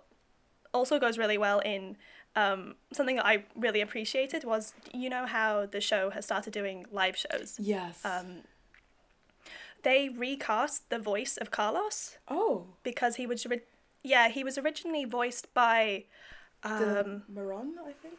also 0.73 0.97
goes 0.97 1.17
really 1.17 1.37
well 1.37 1.59
in 1.59 1.97
um, 2.37 2.75
something 2.93 3.17
that 3.17 3.25
I 3.25 3.43
really 3.53 3.81
appreciated 3.81 4.45
was 4.45 4.73
you 4.93 5.09
know 5.09 5.25
how 5.25 5.65
the 5.65 5.81
show 5.81 6.09
has 6.11 6.23
started 6.23 6.53
doing 6.53 6.85
live 6.89 7.17
shows. 7.17 7.57
Yes. 7.59 7.99
Um, 8.05 8.43
they 9.83 10.07
recast 10.07 10.89
the 10.89 10.99
voice 10.99 11.35
of 11.35 11.51
Carlos 11.51 12.17
oh, 12.29 12.67
because 12.83 13.17
he 13.17 13.27
was 13.27 13.45
yeah 14.03 14.29
he 14.29 14.45
was 14.45 14.57
originally 14.57 15.03
voiced 15.03 15.53
by 15.53 16.05
the 16.63 17.01
um, 17.01 17.23
Marron, 17.27 17.75
I 17.85 17.91
think. 17.91 18.15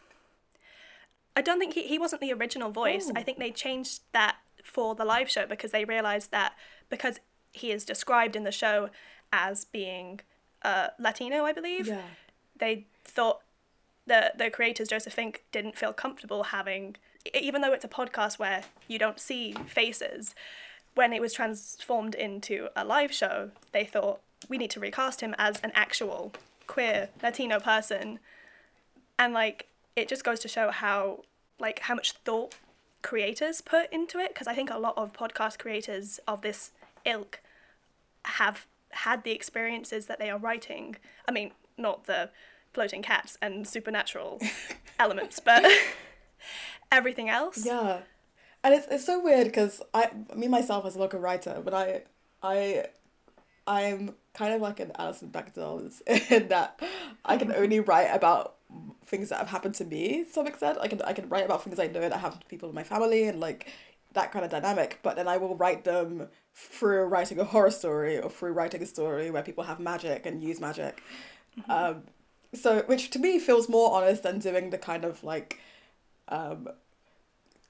I 1.35 1.41
don't 1.41 1.59
think 1.59 1.73
he, 1.73 1.85
he 1.85 1.99
wasn't 1.99 2.21
the 2.21 2.35
original 2.35 2.71
voice. 2.71 3.07
Oh. 3.09 3.15
I 3.17 3.23
think 3.23 3.39
they 3.39 3.53
changed 3.53 4.03
that 4.13 4.37
for 4.63 4.95
the 4.95 5.07
live 5.07 5.31
show 5.31 5.47
because 5.47 5.71
they 5.71 5.87
realized 5.87 6.31
that 6.33 6.53
because 6.91 7.21
he 7.53 7.73
is 7.73 7.87
described 7.87 8.37
in 8.37 8.45
the 8.45 8.53
show 8.53 8.91
as 9.33 9.65
being 9.65 10.21
uh, 10.63 10.89
Latino, 10.99 11.45
I 11.45 11.53
believe, 11.53 11.87
Yeah. 11.87 12.03
they 12.59 12.87
thought 13.05 13.41
the 14.07 14.33
the 14.37 14.51
creators 14.51 14.89
Joseph 14.89 15.13
Fink 15.13 15.45
didn't 15.53 15.77
feel 15.77 15.93
comfortable 15.93 16.45
having 16.45 16.97
even 17.35 17.61
though 17.61 17.73
it's 17.73 17.85
a 17.85 17.89
podcast 17.89 18.39
where 18.39 18.63
you 18.87 18.99
don't 18.99 19.21
see 19.21 19.53
faces 19.67 20.35
when 20.95 21.13
it 21.13 21.21
was 21.21 21.33
transformed 21.35 22.15
into 22.15 22.69
a 22.75 22.85
live 22.85 23.13
show 23.13 23.51
they 23.73 23.85
thought 23.85 24.21
we 24.49 24.57
need 24.57 24.71
to 24.71 24.81
recast 24.81 25.21
him 25.21 25.35
as 25.39 25.61
an 25.61 25.71
actual 25.75 26.33
queer 26.67 27.11
Latino 27.23 27.61
person 27.61 28.19
and 29.19 29.35
like 29.35 29.67
it 29.95 30.09
just 30.09 30.25
goes 30.25 30.41
to 30.41 30.49
show 30.49 30.71
how 30.71 31.23
like 31.59 31.81
how 31.81 31.95
much 31.95 32.13
thought 32.25 32.55
creators 33.03 33.61
put 33.61 33.93
into 33.93 34.19
it 34.19 34.33
because 34.33 34.47
I 34.47 34.55
think 34.55 34.71
a 34.71 34.79
lot 34.79 34.97
of 34.97 35.13
podcast 35.13 35.59
creators 35.59 36.19
of 36.27 36.41
this 36.41 36.71
ilk 37.05 37.41
have 38.25 38.65
had 39.05 39.25
the 39.25 39.33
experiences 39.33 40.07
that 40.07 40.19
they 40.19 40.31
are 40.31 40.39
writing. 40.39 40.97
I 41.27 41.33
mean, 41.33 41.53
not 41.77 42.05
the 42.05 42.31
floating 42.73 43.03
cats 43.03 43.39
and 43.41 43.67
supernatural 43.67 44.41
elements, 44.99 45.41
but 45.41 45.65
everything 46.93 47.29
else. 47.29 47.65
Yeah, 47.65 48.01
and 48.65 48.75
it's 48.75 48.87
it's 48.91 49.07
so 49.07 49.23
weird 49.23 49.47
because 49.47 49.81
I 49.95 50.11
me 50.35 50.49
myself 50.49 50.85
as 50.85 50.97
a 50.97 50.99
local 50.99 51.21
writer, 51.21 51.61
but 51.65 51.75
I 51.75 52.03
I 52.43 52.87
I'm 53.67 54.15
kind 54.35 54.55
of 54.55 54.61
like 54.61 54.81
an 54.81 54.93
Alison 54.99 55.29
Bechdel 55.29 55.93
in 56.07 56.49
that 56.49 56.81
I 57.25 57.37
can 57.37 57.49
mm-hmm. 57.49 57.63
only 57.63 57.81
write 57.81 58.09
about 58.15 58.55
things 59.07 59.29
that 59.31 59.39
have 59.39 59.49
happened 59.49 59.75
to 59.77 59.85
me 59.85 60.25
to 60.25 60.33
some 60.33 60.47
extent. 60.47 60.79
I 60.81 60.89
can 60.89 61.01
I 61.03 61.13
can 61.13 61.29
write 61.29 61.45
about 61.45 61.63
things 61.63 61.79
I 61.79 61.87
know 61.87 62.01
that 62.01 62.13
happen 62.19 62.41
to 62.41 62.47
people 62.47 62.69
in 62.69 62.75
my 62.75 62.85
family 62.85 63.25
and 63.25 63.39
like 63.39 63.69
that 64.15 64.33
kind 64.33 64.45
of 64.45 64.51
dynamic. 64.51 64.99
But 65.03 65.17
then 65.17 65.29
I 65.29 65.37
will 65.37 65.55
write 65.57 65.85
them 65.85 66.29
through 66.61 67.05
writing 67.05 67.39
a 67.39 67.45
horror 67.45 67.71
story 67.71 68.19
or 68.19 68.29
through 68.29 68.53
writing 68.53 68.83
a 68.83 68.87
story 68.87 69.31
where 69.31 69.43
people 69.45 69.65
have 69.65 69.79
magic 69.79 70.27
and 70.27 70.43
use 70.43 70.61
magic. 70.61 71.01
Um, 71.69 72.03
so 72.53 72.83
which 72.87 73.11
to 73.11 73.19
me 73.19 73.39
feels 73.39 73.69
more 73.69 73.93
honest 73.93 74.25
than 74.25 74.41
doing 74.41 74.71
the 74.71 74.79
kind 74.79 75.05
of 75.05 75.23
like 75.23 75.61
um, 76.29 76.69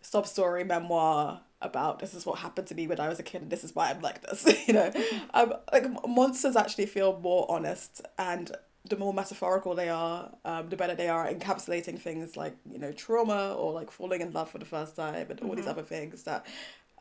sob 0.00 0.26
story 0.26 0.64
memoir 0.64 1.40
about 1.60 1.98
this 1.98 2.14
is 2.14 2.24
what 2.24 2.38
happened 2.38 2.66
to 2.68 2.74
me 2.74 2.86
when 2.86 3.00
I 3.00 3.08
was 3.08 3.18
a 3.18 3.22
kid 3.22 3.42
and 3.42 3.50
this 3.50 3.64
is 3.64 3.74
why 3.74 3.90
I'm 3.90 4.00
like 4.00 4.22
this, 4.22 4.46
you 4.68 4.74
know. 4.74 4.90
Um, 5.34 5.52
like 5.72 5.84
monsters 6.06 6.56
actually 6.56 6.86
feel 6.86 7.18
more 7.20 7.50
honest 7.50 8.00
and 8.16 8.50
the 8.88 8.96
more 8.96 9.12
metaphorical 9.12 9.74
they 9.74 9.90
are, 9.90 10.30
um, 10.46 10.70
the 10.70 10.76
better 10.76 10.94
they 10.94 11.08
are 11.08 11.26
at 11.26 11.38
encapsulating 11.38 11.98
things 11.98 12.36
like, 12.38 12.56
you 12.70 12.78
know, 12.78 12.92
trauma 12.92 13.54
or 13.54 13.72
like 13.72 13.90
falling 13.90 14.22
in 14.22 14.32
love 14.32 14.50
for 14.50 14.58
the 14.58 14.64
first 14.64 14.96
time 14.96 15.30
and 15.30 15.40
all 15.40 15.54
these 15.54 15.66
other 15.66 15.82
things 15.82 16.22
that 16.22 16.46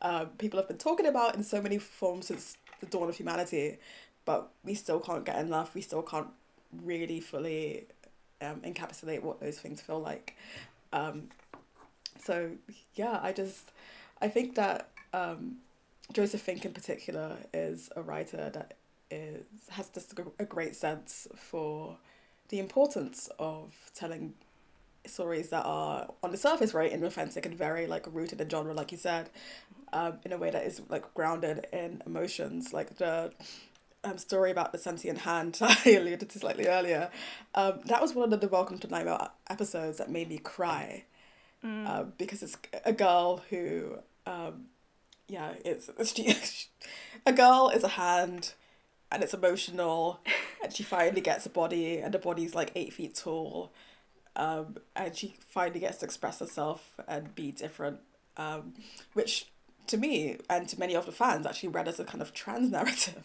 um, 0.02 0.28
people 0.38 0.58
have 0.58 0.68
been 0.68 0.78
talking 0.78 1.06
about 1.06 1.34
in 1.34 1.42
so 1.42 1.60
many 1.60 1.78
forms 1.78 2.26
since 2.26 2.56
the 2.80 2.86
dawn 2.86 3.08
of 3.08 3.16
humanity, 3.16 3.78
but 4.24 4.50
we 4.64 4.74
still 4.74 5.00
can't 5.00 5.24
get 5.24 5.38
enough. 5.38 5.74
We 5.74 5.80
still 5.80 6.02
can't 6.02 6.28
really 6.84 7.20
fully 7.20 7.86
um, 8.40 8.60
encapsulate 8.60 9.22
what 9.22 9.40
those 9.40 9.58
things 9.58 9.80
feel 9.80 10.00
like. 10.00 10.36
Um, 10.92 11.28
so 12.22 12.52
yeah, 12.94 13.18
I 13.22 13.32
just 13.32 13.72
I 14.20 14.28
think 14.28 14.54
that 14.54 14.88
um, 15.12 15.56
Joseph 16.12 16.40
Fink 16.40 16.64
in 16.64 16.72
particular 16.72 17.36
is 17.52 17.90
a 17.96 18.02
writer 18.02 18.50
that 18.50 18.74
is 19.10 19.44
has 19.70 19.88
just 19.88 20.18
a 20.38 20.44
great 20.44 20.76
sense 20.76 21.28
for 21.34 21.96
the 22.48 22.58
importance 22.58 23.28
of 23.38 23.72
telling 23.94 24.34
stories 25.06 25.48
that 25.48 25.64
are 25.64 26.08
on 26.22 26.30
the 26.30 26.36
surface 26.36 26.72
very 26.72 26.90
inauthentic 26.90 27.46
and 27.46 27.54
very 27.56 27.86
like 27.86 28.06
rooted 28.12 28.40
in 28.40 28.48
genre, 28.48 28.74
like 28.74 28.92
you 28.92 28.98
said, 28.98 29.30
um, 29.92 30.18
in 30.24 30.32
a 30.32 30.38
way 30.38 30.50
that 30.50 30.64
is 30.64 30.82
like 30.88 31.12
grounded 31.14 31.66
in 31.72 32.02
emotions, 32.06 32.72
like 32.72 32.96
the 32.96 33.32
um, 34.04 34.18
story 34.18 34.50
about 34.50 34.72
the 34.72 34.78
sentient 34.78 35.18
hand 35.18 35.58
I 35.60 35.90
alluded 35.90 36.28
to 36.30 36.38
slightly 36.38 36.66
earlier. 36.66 37.10
Um, 37.54 37.80
that 37.86 38.00
was 38.00 38.14
one 38.14 38.32
of 38.32 38.40
the 38.40 38.48
Welcome 38.48 38.78
to 38.78 38.88
Night 38.88 39.04
Vale 39.04 39.30
episodes 39.48 39.98
that 39.98 40.10
made 40.10 40.28
me 40.28 40.38
cry 40.38 41.04
um, 41.62 42.12
because 42.18 42.42
it's 42.42 42.56
a 42.84 42.92
girl 42.92 43.42
who, 43.50 43.98
um, 44.26 44.66
yeah, 45.26 45.54
it's, 45.64 45.90
it's 45.98 46.68
a 47.26 47.32
girl 47.32 47.70
is 47.74 47.82
a 47.82 47.88
hand, 47.88 48.52
and 49.10 49.22
it's 49.22 49.34
emotional, 49.34 50.20
and 50.62 50.72
she 50.72 50.82
finally 50.82 51.20
gets 51.20 51.46
a 51.46 51.50
body, 51.50 51.98
and 51.98 52.14
the 52.14 52.18
body's 52.18 52.54
like 52.54 52.70
eight 52.74 52.92
feet 52.92 53.14
tall, 53.14 53.72
um, 54.38 54.76
and 54.96 55.14
she 55.16 55.34
finally 55.46 55.80
gets 55.80 55.98
to 55.98 56.04
express 56.06 56.38
herself 56.38 56.94
and 57.06 57.34
be 57.34 57.50
different, 57.50 57.98
um, 58.36 58.74
which 59.12 59.46
to 59.88 59.96
me 59.96 60.38
and 60.48 60.68
to 60.68 60.78
many 60.78 60.94
of 60.94 61.06
the 61.06 61.12
fans 61.12 61.44
actually 61.46 61.70
read 61.70 61.88
as 61.88 61.98
a 61.98 62.04
kind 62.04 62.22
of 62.22 62.32
trans 62.32 62.70
narrative, 62.72 63.24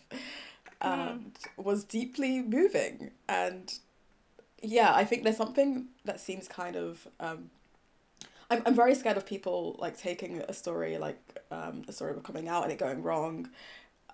and 0.82 1.38
was 1.56 1.84
deeply 1.84 2.42
moving, 2.42 3.12
and 3.30 3.80
yeah, 4.62 4.94
I 4.94 5.06
think 5.06 5.24
there's 5.24 5.38
something 5.38 5.88
that 6.06 6.20
seems 6.20 6.48
kind 6.48 6.76
of 6.76 7.08
um, 7.20 7.52
I'm, 8.50 8.64
I'm 8.66 8.76
very 8.76 8.96
scared 8.96 9.18
of 9.18 9.26
people 9.26 9.76
like 9.80 9.98
taking 9.98 10.42
a 10.42 10.54
story 10.54 10.98
like 10.98 11.20
um, 11.52 11.84
a 11.88 11.94
story 11.94 12.12
of 12.12 12.24
coming 12.24 12.48
out 12.48 12.64
and 12.64 12.72
it 12.72 12.80
going 12.80 13.04
wrong 13.04 13.50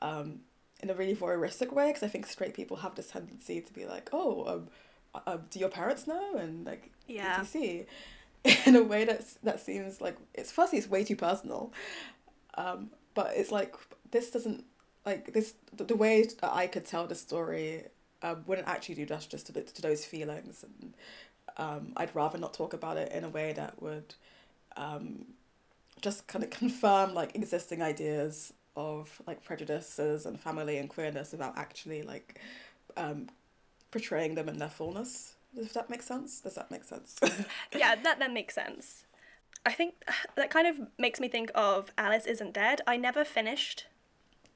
um, 0.01 0.39
in 0.81 0.89
a 0.89 0.93
really 0.93 1.15
voyeuristic 1.15 1.71
way 1.73 1.87
because 1.87 2.03
I 2.03 2.07
think 2.07 2.25
straight 2.25 2.53
people 2.53 2.77
have 2.77 2.95
this 2.95 3.07
tendency 3.07 3.61
to 3.61 3.73
be 3.73 3.85
like 3.85 4.09
oh 4.11 4.45
um, 4.47 4.67
uh, 5.15 5.37
do 5.49 5.59
your 5.59 5.69
parents 5.69 6.07
know? 6.07 6.35
And 6.35 6.65
like 6.65 6.91
Yeah. 7.07 7.41
etc 7.41 7.85
in 8.65 8.75
a 8.75 8.83
way 8.83 9.03
that's 9.03 9.33
that 9.43 9.59
seems 9.59 9.99
like 9.99 10.15
it's 10.33 10.51
firstly 10.51 10.79
it's 10.79 10.89
way 10.89 11.03
too 11.03 11.15
personal. 11.15 11.73
Um, 12.55 12.89
but 13.13 13.33
it's 13.35 13.51
like 13.51 13.75
this 14.11 14.31
doesn't 14.31 14.63
like 15.05 15.33
this 15.33 15.53
the, 15.75 15.83
the 15.83 15.95
way 15.95 16.23
that 16.23 16.53
I 16.53 16.67
could 16.67 16.85
tell 16.85 17.05
the 17.05 17.15
story 17.15 17.85
um, 18.21 18.43
wouldn't 18.47 18.67
actually 18.67 18.95
do 18.95 19.05
justice 19.05 19.43
to, 19.43 19.51
the, 19.51 19.61
to 19.61 19.81
those 19.81 20.05
feelings. 20.05 20.63
And 20.63 20.93
um, 21.57 21.93
I'd 21.97 22.15
rather 22.15 22.37
not 22.37 22.53
talk 22.53 22.73
about 22.73 22.97
it 22.97 23.11
in 23.11 23.23
a 23.23 23.29
way 23.29 23.53
that 23.53 23.81
would 23.81 24.15
um, 24.77 25.25
just 26.01 26.27
kind 26.27 26.43
of 26.43 26.49
confirm 26.49 27.13
like 27.13 27.35
existing 27.35 27.81
ideas 27.81 28.53
of 28.75 29.21
like 29.27 29.43
prejudices 29.43 30.25
and 30.25 30.39
family 30.39 30.77
and 30.77 30.89
queerness 30.89 31.31
without 31.31 31.57
actually 31.57 32.01
like 32.03 32.39
um, 32.95 33.27
portraying 33.91 34.35
them 34.35 34.49
in 34.49 34.59
their 34.59 34.69
fullness. 34.69 35.35
If 35.55 35.73
that 35.73 35.89
makes 35.89 36.05
sense, 36.05 36.41
does 36.41 36.55
that 36.55 36.69
make 36.69 36.83
sense? 36.83 37.17
yeah, 37.75 37.95
that 37.95 38.19
that 38.19 38.31
makes 38.31 38.55
sense. 38.55 39.05
I 39.65 39.73
think 39.73 39.95
that 40.35 40.49
kind 40.49 40.67
of 40.67 40.79
makes 40.97 41.19
me 41.19 41.27
think 41.27 41.51
of 41.55 41.91
Alice 41.97 42.25
Isn't 42.25 42.53
Dead. 42.53 42.81
I 42.87 42.97
never 42.97 43.23
finished 43.23 43.87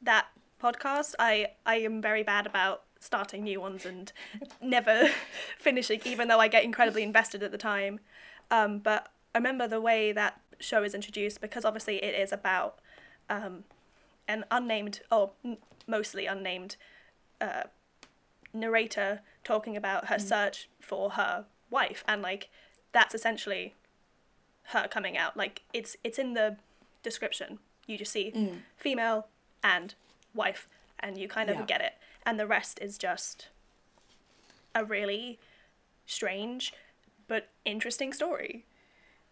that 0.01 0.27
podcast. 0.61 1.15
I 1.19 1.47
I 1.65 1.75
am 1.77 2.01
very 2.01 2.23
bad 2.23 2.45
about 2.45 2.83
starting 2.99 3.43
new 3.43 3.59
ones 3.59 3.85
and 3.85 4.11
never 4.61 5.09
finishing, 5.59 6.01
even 6.05 6.27
though 6.27 6.39
I 6.39 6.47
get 6.47 6.63
incredibly 6.63 7.03
invested 7.03 7.43
at 7.43 7.51
the 7.51 7.57
time. 7.57 7.99
Um, 8.49 8.79
but 8.79 9.11
I 9.33 9.39
remember 9.39 9.67
the 9.67 9.81
way 9.81 10.11
that 10.11 10.39
show 10.59 10.83
is 10.83 10.93
introduced 10.93 11.41
because 11.41 11.65
obviously 11.65 12.03
it 12.03 12.13
is 12.13 12.31
about 12.31 12.79
um, 13.29 13.63
an 14.27 14.45
unnamed 14.51 15.01
or 15.11 15.31
mostly 15.87 16.25
unnamed 16.25 16.75
uh, 17.41 17.63
narrator 18.53 19.21
talking 19.43 19.75
about 19.75 20.07
her 20.07 20.19
search 20.19 20.69
for 20.79 21.11
her 21.11 21.45
wife 21.69 22.03
and 22.07 22.21
like 22.21 22.49
that's 22.91 23.15
essentially 23.15 23.73
her 24.67 24.87
coming 24.87 25.17
out 25.17 25.35
like 25.35 25.63
it's 25.73 25.97
it's 26.03 26.19
in 26.19 26.33
the 26.33 26.55
description 27.01 27.59
you 27.87 27.97
just 27.97 28.11
see 28.11 28.31
Mm. 28.35 28.59
female 28.77 29.27
and 29.63 29.95
wife 30.35 30.67
and 30.99 31.17
you 31.17 31.27
kind 31.27 31.49
of 31.49 31.57
Yeah. 31.57 31.65
get 31.65 31.81
it 31.81 31.93
and 32.25 32.39
the 32.39 32.47
rest 32.47 32.79
is 32.81 32.97
just 32.97 33.49
a 34.75 34.85
really 34.85 35.39
strange 36.05 36.73
but 37.27 37.49
interesting 37.65 38.13
story 38.13 38.65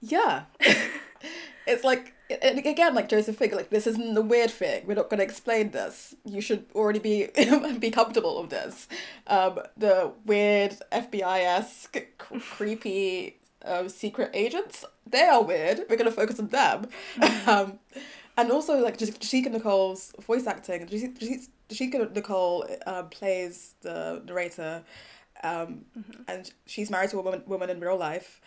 Yeah. 0.02 0.44
it's 1.68 1.84
like, 1.84 2.14
and 2.42 2.60
again, 2.60 2.96
like 2.96 3.10
Joseph 3.10 3.38
Fink 3.38 3.54
like 3.54 3.70
this 3.70 3.88
isn't 3.88 4.14
the 4.14 4.22
weird 4.22 4.52
thing. 4.52 4.86
We're 4.86 4.96
not 4.96 5.10
going 5.10 5.20
to 5.20 5.24
explain 5.24 5.72
this. 5.72 6.16
You 6.26 6.42
should 6.42 6.66
already 6.74 7.00
be 7.00 7.28
be 7.80 7.92
comfortable 7.92 8.42
with 8.42 8.52
this. 8.52 8.88
Um, 9.28 9.60
the 9.78 10.12
weird 10.26 10.78
FBI 10.92 11.44
esque, 11.46 11.98
creepy, 12.18 13.38
um, 13.66 13.90
secret 13.90 14.32
agents. 14.34 14.86
They 15.06 15.24
are 15.24 15.44
weird. 15.44 15.82
We're 15.90 15.98
going 15.98 16.10
to 16.10 16.16
focus 16.16 16.40
on 16.40 16.48
them. 16.48 16.88
Um, 17.48 17.80
and 18.38 18.52
also 18.52 18.78
like 18.78 18.98
just 18.98 19.20
Jasika 19.20 19.52
Nicole's 19.52 20.14
voice 20.20 20.48
acting. 20.48 20.88
Jasika 20.88 21.48
Jasika 21.70 22.14
Nicole 22.14 22.68
uh, 22.86 23.04
plays 23.04 23.76
the 23.82 24.22
narrator, 24.26 24.84
um, 25.44 25.86
and 26.28 26.52
she's 26.66 26.90
married 26.90 27.10
to 27.12 27.20
a 27.20 27.22
woman, 27.22 27.44
woman 27.46 27.70
in 27.70 27.80
real 27.80 27.98
life. 27.98 28.42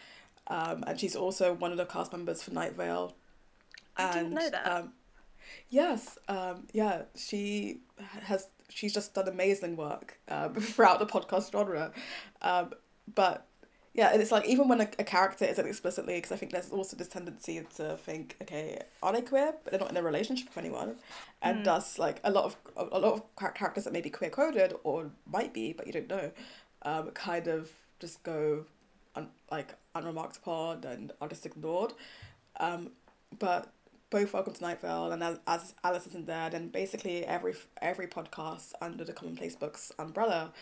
Um, 0.48 0.84
and 0.86 0.98
she's 1.00 1.16
also 1.16 1.54
one 1.54 1.70
of 1.72 1.78
the 1.78 1.86
cast 1.86 2.12
members 2.12 2.42
for 2.42 2.52
Night 2.52 2.74
Vale. 2.76 3.14
I 3.96 4.12
didn't 4.12 4.34
know 4.34 4.50
that. 4.50 4.66
Um, 4.66 4.92
yes, 5.70 6.18
um, 6.28 6.66
yeah, 6.72 7.02
she 7.16 7.78
has. 8.24 8.48
She's 8.70 8.92
just 8.94 9.14
done 9.14 9.28
amazing 9.28 9.76
work 9.76 10.18
um, 10.28 10.54
throughout 10.60 10.98
the 10.98 11.06
podcast 11.06 11.52
genre, 11.52 11.92
um, 12.42 12.72
but 13.14 13.46
yeah, 13.92 14.10
and 14.12 14.20
it's 14.20 14.32
like 14.32 14.46
even 14.46 14.66
when 14.68 14.80
a, 14.80 14.88
a 14.98 15.04
character 15.04 15.44
isn't 15.44 15.64
explicitly, 15.66 16.14
because 16.16 16.32
I 16.32 16.36
think 16.36 16.50
there's 16.50 16.70
also 16.70 16.96
this 16.96 17.06
tendency 17.06 17.64
to 17.76 17.96
think, 17.96 18.36
okay, 18.42 18.80
are 19.02 19.12
they 19.12 19.20
queer, 19.22 19.54
but 19.62 19.70
they're 19.70 19.78
not 19.80 19.90
in 19.90 19.96
a 19.96 20.02
relationship 20.02 20.48
with 20.48 20.58
anyone, 20.58 20.96
and 21.42 21.58
Mm. 21.60 21.64
thus 21.64 21.98
like 21.98 22.20
a 22.24 22.30
lot 22.32 22.44
of 22.46 22.56
a, 22.76 22.96
a 22.96 22.98
lot 22.98 23.12
of 23.36 23.54
characters 23.54 23.84
that 23.84 23.92
may 23.92 24.00
be 24.00 24.10
queer 24.10 24.30
coded 24.30 24.74
or 24.82 25.10
might 25.30 25.54
be, 25.54 25.72
but 25.72 25.86
you 25.86 25.92
don't 25.92 26.08
know, 26.08 26.32
um, 26.82 27.10
kind 27.12 27.46
of 27.46 27.70
just 28.00 28.22
go 28.24 28.64
un- 29.14 29.28
like 29.52 29.74
unremarked 29.94 30.36
upon 30.38 30.84
and 30.84 31.12
are 31.20 31.28
just 31.28 31.46
ignored. 31.46 31.92
Um, 32.58 32.90
but 33.38 33.72
both 34.10 34.32
Welcome 34.32 34.54
to 34.54 34.62
Night 34.62 34.80
Vale 34.80 35.12
and 35.12 35.22
as, 35.22 35.38
as 35.46 35.74
Alice 35.82 36.06
isn't 36.08 36.26
there, 36.26 36.50
then 36.50 36.68
basically 36.68 37.24
every 37.24 37.54
every 37.80 38.06
podcast 38.06 38.72
under 38.80 39.04
the 39.04 39.12
Commonplace 39.12 39.56
Books 39.56 39.92
umbrella 39.98 40.52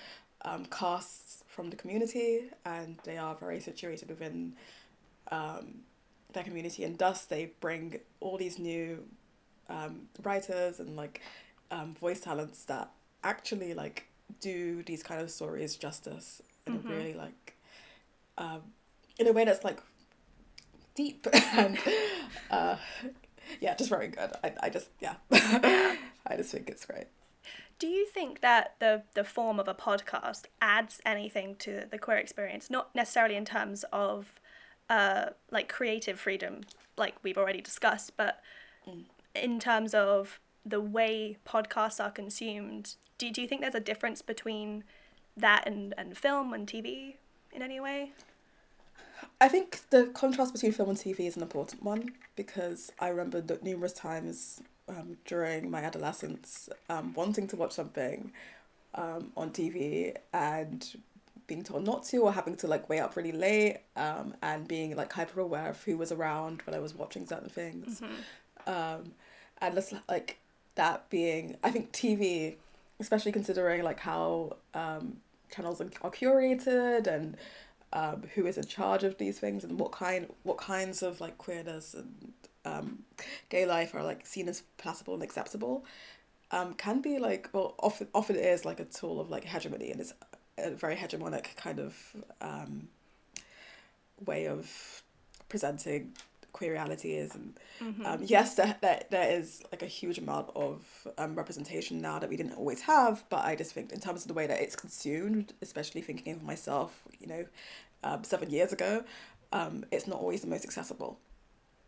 um, 0.44 0.64
casts 0.66 1.44
from 1.46 1.70
the 1.70 1.76
community 1.76 2.44
and 2.64 2.98
they 3.04 3.18
are 3.18 3.34
very 3.34 3.60
situated 3.60 4.08
within 4.08 4.54
um, 5.30 5.80
their 6.32 6.44
community 6.44 6.84
and 6.84 6.98
thus 6.98 7.24
they 7.26 7.52
bring 7.60 8.00
all 8.20 8.38
these 8.38 8.58
new 8.58 9.04
um, 9.68 10.08
writers 10.22 10.80
and 10.80 10.96
like 10.96 11.20
um, 11.70 11.94
voice 11.94 12.20
talents 12.20 12.64
that 12.64 12.90
actually 13.22 13.74
like 13.74 14.06
do 14.40 14.82
these 14.84 15.02
kind 15.02 15.20
of 15.20 15.30
stories 15.30 15.76
justice 15.76 16.42
in 16.66 16.72
Mhm. 16.74 16.84
a 16.84 16.88
really 16.92 17.14
like 17.14 17.54
um, 18.38 18.62
in 19.18 19.26
a 19.26 19.32
way 19.32 19.44
that's 19.44 19.64
like 19.64 19.78
deep 20.94 21.26
and 21.52 21.78
uh, 22.50 22.76
yeah 23.60 23.74
just 23.74 23.90
very 23.90 24.08
good 24.08 24.30
I, 24.44 24.52
I 24.62 24.68
just 24.68 24.88
yeah 25.00 25.14
I 25.32 26.36
just 26.36 26.52
think 26.52 26.68
it's 26.68 26.84
great 26.86 27.06
Do 27.78 27.86
you 27.86 28.06
think 28.06 28.40
that 28.40 28.74
the 28.78 29.02
the 29.14 29.24
form 29.24 29.58
of 29.58 29.68
a 29.68 29.74
podcast 29.74 30.44
adds 30.60 31.00
anything 31.04 31.56
to 31.56 31.86
the 31.90 31.98
queer 31.98 32.18
experience? 32.18 32.70
Not 32.70 32.94
necessarily 32.94 33.36
in 33.36 33.44
terms 33.44 33.84
of 33.92 34.40
uh, 34.90 35.30
like 35.50 35.68
creative 35.68 36.20
freedom, 36.20 36.60
like 36.96 37.14
we've 37.22 37.38
already 37.38 37.60
discussed, 37.60 38.16
but 38.16 38.40
Mm. 38.86 39.04
in 39.34 39.60
terms 39.60 39.94
of 39.94 40.40
the 40.66 40.80
way 40.80 41.38
podcasts 41.46 42.02
are 42.04 42.10
consumed. 42.10 42.96
Do, 43.16 43.30
do 43.30 43.40
you 43.40 43.46
think 43.46 43.60
there's 43.60 43.76
a 43.76 43.80
difference 43.80 44.22
between 44.22 44.82
that 45.36 45.62
and, 45.68 45.94
and 45.96 46.18
film 46.18 46.52
and 46.52 46.66
TV 46.66 47.14
in 47.52 47.62
any 47.62 47.78
way? 47.78 48.12
I 49.40 49.48
think 49.48 49.80
the 49.90 50.06
contrast 50.06 50.52
between 50.52 50.72
film 50.72 50.90
and 50.90 50.98
TV 50.98 51.20
is 51.20 51.36
an 51.36 51.42
important 51.42 51.82
one 51.82 52.12
because 52.36 52.92
I 52.98 53.08
remember 53.08 53.40
that 53.40 53.62
numerous 53.62 53.92
times 53.92 54.62
um, 54.88 55.16
during 55.24 55.70
my 55.70 55.82
adolescence 55.82 56.68
um, 56.88 57.12
wanting 57.14 57.46
to 57.48 57.56
watch 57.56 57.72
something 57.72 58.32
um, 58.94 59.32
on 59.36 59.50
TV 59.50 60.16
and 60.32 60.96
being 61.46 61.62
told 61.64 61.84
not 61.84 62.04
to 62.04 62.18
or 62.18 62.32
having 62.32 62.56
to 62.56 62.66
like 62.66 62.88
wait 62.88 63.00
up 63.00 63.16
really 63.16 63.32
late 63.32 63.78
um, 63.96 64.34
and 64.42 64.68
being 64.68 64.94
like 64.96 65.12
hyper 65.12 65.40
aware 65.40 65.68
of 65.70 65.82
who 65.84 65.96
was 65.96 66.12
around 66.12 66.62
when 66.62 66.74
I 66.74 66.78
was 66.78 66.94
watching 66.94 67.26
certain 67.26 67.48
things. 67.48 68.00
Um, 68.66 69.12
and 69.60 69.74
just 69.74 69.92
like 70.08 70.38
that 70.76 71.08
being, 71.10 71.56
I 71.62 71.70
think 71.70 71.92
TV, 71.92 72.54
especially 73.00 73.32
considering 73.32 73.82
like 73.82 74.00
how 74.00 74.56
um, 74.74 75.18
channels 75.50 75.80
are 75.80 76.10
curated 76.10 77.06
and 77.06 77.36
um, 77.92 78.24
who 78.34 78.46
is 78.46 78.56
in 78.56 78.64
charge 78.64 79.04
of 79.04 79.18
these 79.18 79.38
things 79.38 79.64
and 79.64 79.78
what 79.78 79.92
kind 79.92 80.26
what 80.42 80.58
kinds 80.58 81.02
of 81.02 81.20
like 81.20 81.38
queerness 81.38 81.94
and 81.94 82.32
um, 82.64 83.00
gay 83.48 83.66
life 83.66 83.94
are 83.94 84.02
like 84.02 84.26
seen 84.26 84.48
as 84.48 84.62
passable 84.78 85.14
and 85.14 85.22
acceptable 85.22 85.84
um, 86.50 86.74
can 86.74 87.00
be 87.00 87.18
like 87.18 87.48
well 87.52 87.74
often 87.78 88.08
often 88.14 88.36
it 88.36 88.44
is 88.44 88.64
like 88.64 88.80
a 88.80 88.84
tool 88.84 89.20
of 89.20 89.30
like 89.30 89.44
hegemony 89.44 89.90
and 89.90 90.00
it's 90.00 90.14
a 90.58 90.70
very 90.70 90.96
hegemonic 90.96 91.56
kind 91.56 91.78
of 91.78 92.16
um, 92.40 92.88
way 94.24 94.46
of 94.46 95.02
presenting 95.48 96.12
queer 96.52 96.72
reality 96.72 97.12
is 97.12 97.34
and 97.34 97.58
um, 98.06 98.20
yes 98.22 98.54
there, 98.56 98.76
there, 98.80 99.02
there 99.10 99.30
is 99.38 99.62
like 99.72 99.82
a 99.82 99.86
huge 99.86 100.18
amount 100.18 100.50
of 100.54 101.06
um, 101.18 101.34
representation 101.34 102.00
now 102.00 102.18
that 102.18 102.28
we 102.28 102.36
didn't 102.36 102.52
always 102.54 102.82
have 102.82 103.24
but 103.30 103.44
i 103.44 103.56
just 103.56 103.72
think 103.72 103.90
in 103.92 104.00
terms 104.00 104.22
of 104.22 104.28
the 104.28 104.34
way 104.34 104.46
that 104.46 104.60
it's 104.60 104.76
consumed 104.76 105.52
especially 105.62 106.00
thinking 106.00 106.34
of 106.34 106.42
myself 106.42 107.02
you 107.20 107.26
know 107.26 107.44
um, 108.04 108.22
seven 108.24 108.50
years 108.50 108.72
ago 108.72 109.04
um, 109.52 109.84
it's 109.90 110.06
not 110.06 110.18
always 110.18 110.40
the 110.40 110.46
most 110.46 110.64
accessible 110.64 111.18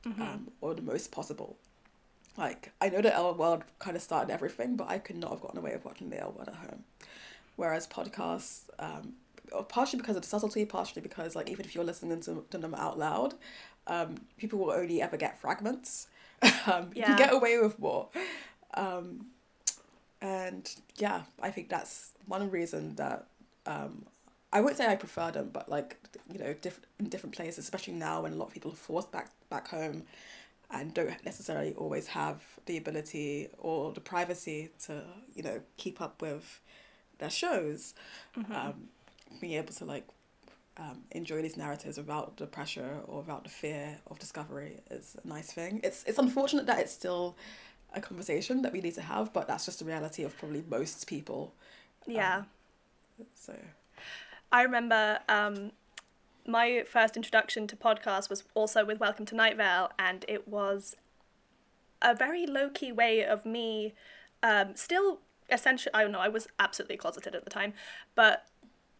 um, 0.07 0.50
or 0.61 0.74
the 0.74 0.83
most 0.83 1.11
possible. 1.12 1.57
Like 2.37 2.72
i 2.81 2.88
know 2.88 3.00
that 3.00 3.14
L 3.14 3.33
Word 3.35 3.62
kind 3.79 3.96
of 3.96 4.03
started 4.03 4.33
everything 4.33 4.74
but 4.77 4.88
i 4.88 4.98
could 4.98 5.16
not 5.16 5.31
have 5.31 5.40
gotten 5.40 5.59
away 5.59 5.72
with 5.72 5.85
watching 5.85 6.11
the 6.11 6.20
L 6.20 6.35
Word 6.37 6.48
at 6.48 6.55
home. 6.55 6.85
Whereas 7.57 7.87
podcasts 7.87 8.62
um, 8.81 9.12
partially 9.68 9.98
because 9.98 10.16
of 10.16 10.22
the 10.22 10.28
subtlety 10.28 10.64
partially 10.64 11.02
because 11.02 11.35
like 11.37 11.48
even 11.50 11.64
if 11.64 11.74
you're 11.74 11.85
listening 11.85 12.20
to, 12.20 12.44
to 12.50 12.59
them 12.59 12.74
out 12.74 12.98
loud 12.98 13.35
um, 13.87 14.16
people 14.37 14.59
will 14.59 14.70
only 14.72 15.02
ever 15.02 15.16
get 15.16 15.40
fragments. 15.40 16.09
Um, 16.66 16.90
you 16.94 17.00
Yeah. 17.00 17.07
can 17.07 17.16
get 17.16 17.33
away 17.33 17.59
with 17.59 17.78
more. 17.78 18.09
Um, 18.74 19.26
and 20.20 20.74
yeah 20.96 21.22
i 21.42 21.50
think 21.50 21.68
that's 21.68 22.12
one 22.26 22.50
reason 22.50 22.94
that 22.96 23.26
um, 23.66 24.04
i 24.52 24.61
wouldn't 24.61 24.78
say 24.78 24.87
i 24.87 24.96
prefer 24.96 25.30
them 25.30 25.50
but 25.52 25.68
like 25.68 25.96
you 26.33 26.38
know 26.38 26.54
different 26.54 26.87
in 26.98 27.09
different 27.09 27.35
places 27.35 27.59
especially 27.64 27.94
now 27.94 28.22
when 28.22 28.33
a 28.33 28.37
lot 28.37 28.46
of 28.48 28.54
people 28.54 28.70
are 28.72 28.76
forced 28.76 29.11
back 29.12 29.30
back 29.50 29.68
home 29.68 30.02
and 30.70 30.94
don't 30.94 31.24
necessarily 31.24 31.74
always 31.74 32.09
have 32.09 32.42
the 32.66 32.76
ability 32.76 33.48
or 33.59 33.92
the 33.92 34.00
privacy 34.00 34.70
to 34.85 35.02
you 35.35 35.42
know 35.42 35.61
keep 35.76 36.00
up 36.00 36.20
with 36.22 36.61
their 37.18 37.30
shows. 37.30 37.94
Um, 38.52 38.88
being 39.40 39.55
able 39.55 39.73
to 39.75 39.85
like 39.85 40.07
um, 40.77 41.03
enjoy 41.12 41.42
these 41.42 41.57
narratives 41.57 41.97
without 41.97 42.37
the 42.37 42.47
pressure 42.47 43.01
or 43.07 43.18
without 43.18 43.44
the 43.44 43.51
fear 43.51 43.97
of 44.09 44.18
discovery 44.18 44.81
is 44.90 45.16
a 45.23 45.29
nice 45.29 45.53
thing. 45.53 45.81
It's 45.85 46.05
it's 46.05 46.18
unfortunate 46.18 46.66
that 46.66 46.79
it's 46.79 46.92
still 46.92 47.37
a 47.94 48.01
conversation 48.01 48.62
that 48.62 48.73
we 48.73 48.81
need 48.81 48.94
to 48.94 49.03
have, 49.03 49.33
but 49.33 49.47
that's 49.47 49.64
just 49.66 49.79
the 49.79 49.85
reality 49.85 50.25
of 50.25 50.37
probably 50.37 50.64
most 50.68 51.07
people. 51.07 51.55
Yeah. 52.07 52.38
Um, 52.38 52.47
So 53.35 53.57
I 54.51 54.62
remember 54.62 55.20
um, 55.29 55.70
my 56.47 56.85
first 56.87 57.16
introduction 57.16 57.66
to 57.68 57.77
podcasts 57.77 58.29
was 58.29 58.42
also 58.55 58.85
with 58.85 58.99
Welcome 58.99 59.27
to 59.27 59.35
Night 59.37 59.57
Vale, 59.57 59.90
and 59.99 60.25
it 60.27 60.49
was 60.49 60.97
a 62.03 62.14
very 62.14 62.47
low 62.47 62.68
key 62.68 62.90
way 62.90 63.25
of 63.25 63.47
me 63.47 63.94
um, 64.42 64.77
still 64.77 65.20
essentially, 65.51 65.92
I 65.94 66.03
don't 66.03 66.12
know, 66.12 66.20
I 66.20 66.29
was 66.29 66.47
absolutely 66.59 66.97
closeted 66.97 67.35
at 67.35 67.44
the 67.44 67.51
time, 67.51 67.75
but 68.14 68.47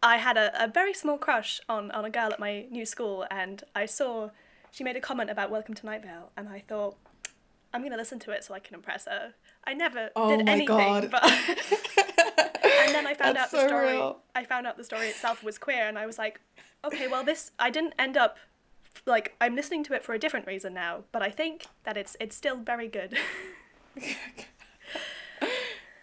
I 0.05 0.17
had 0.17 0.37
a, 0.37 0.63
a 0.63 0.67
very 0.67 0.93
small 0.93 1.17
crush 1.17 1.59
on, 1.67 1.89
on 1.89 2.05
a 2.05 2.11
girl 2.11 2.31
at 2.31 2.39
my 2.39 2.67
new 2.69 2.85
school, 2.85 3.25
and 3.31 3.63
I 3.75 3.87
saw 3.87 4.29
she 4.69 4.83
made 4.83 4.95
a 4.95 5.01
comment 5.01 5.31
about 5.31 5.49
Welcome 5.49 5.73
to 5.73 5.85
Night 5.85 6.03
Vale, 6.03 6.31
and 6.37 6.47
I 6.47 6.59
thought, 6.59 6.95
I'm 7.73 7.81
going 7.81 7.91
to 7.91 7.97
listen 7.97 8.19
to 8.19 8.31
it 8.31 8.43
so 8.43 8.53
I 8.53 8.59
can 8.59 8.75
impress 8.75 9.05
her. 9.05 9.33
I 9.65 9.73
never 9.73 10.11
Oh 10.15 10.29
did 10.37 10.45
my 10.45 10.51
anything, 10.51 10.67
God. 10.77 11.09
but. 11.09 11.23
and 11.25 12.93
then 12.93 13.07
I 13.07 13.13
found 13.17 13.35
That's 13.35 13.45
out 13.45 13.51
the 13.51 13.61
so 13.61 13.67
story. 13.67 13.93
real. 13.93 14.19
I 14.35 14.43
found 14.43 14.67
out 14.67 14.77
the 14.77 14.83
story 14.83 15.07
itself 15.07 15.43
was 15.43 15.57
queer, 15.57 15.87
and 15.87 15.97
I 15.97 16.05
was 16.05 16.19
like, 16.19 16.39
okay, 16.85 17.07
well, 17.07 17.23
this 17.23 17.51
I 17.57 17.71
didn't 17.71 17.95
end 17.97 18.15
up 18.15 18.37
like 19.07 19.35
I'm 19.41 19.55
listening 19.55 19.83
to 19.85 19.93
it 19.95 20.03
for 20.03 20.13
a 20.13 20.19
different 20.19 20.45
reason 20.45 20.73
now, 20.75 21.05
but 21.11 21.23
I 21.23 21.31
think 21.31 21.65
that 21.83 21.97
it's 21.97 22.15
it's 22.19 22.35
still 22.35 22.57
very 22.57 22.87
good. 22.87 23.17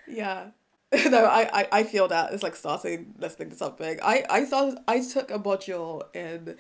yeah, 0.09 0.49
no, 1.11 1.24
I, 1.24 1.48
I, 1.52 1.68
I 1.72 1.83
feel 1.85 2.09
that 2.09 2.35
it's 2.35 2.42
like 2.42 2.55
starting 2.55 3.14
listening 3.18 3.50
to 3.50 3.57
something. 3.57 3.98
I, 4.02 4.24
I 4.28 4.44
started 4.44 4.78
I 4.87 5.00
took 5.00 5.31
a 5.31 5.38
module 5.38 6.02
in 6.14 6.57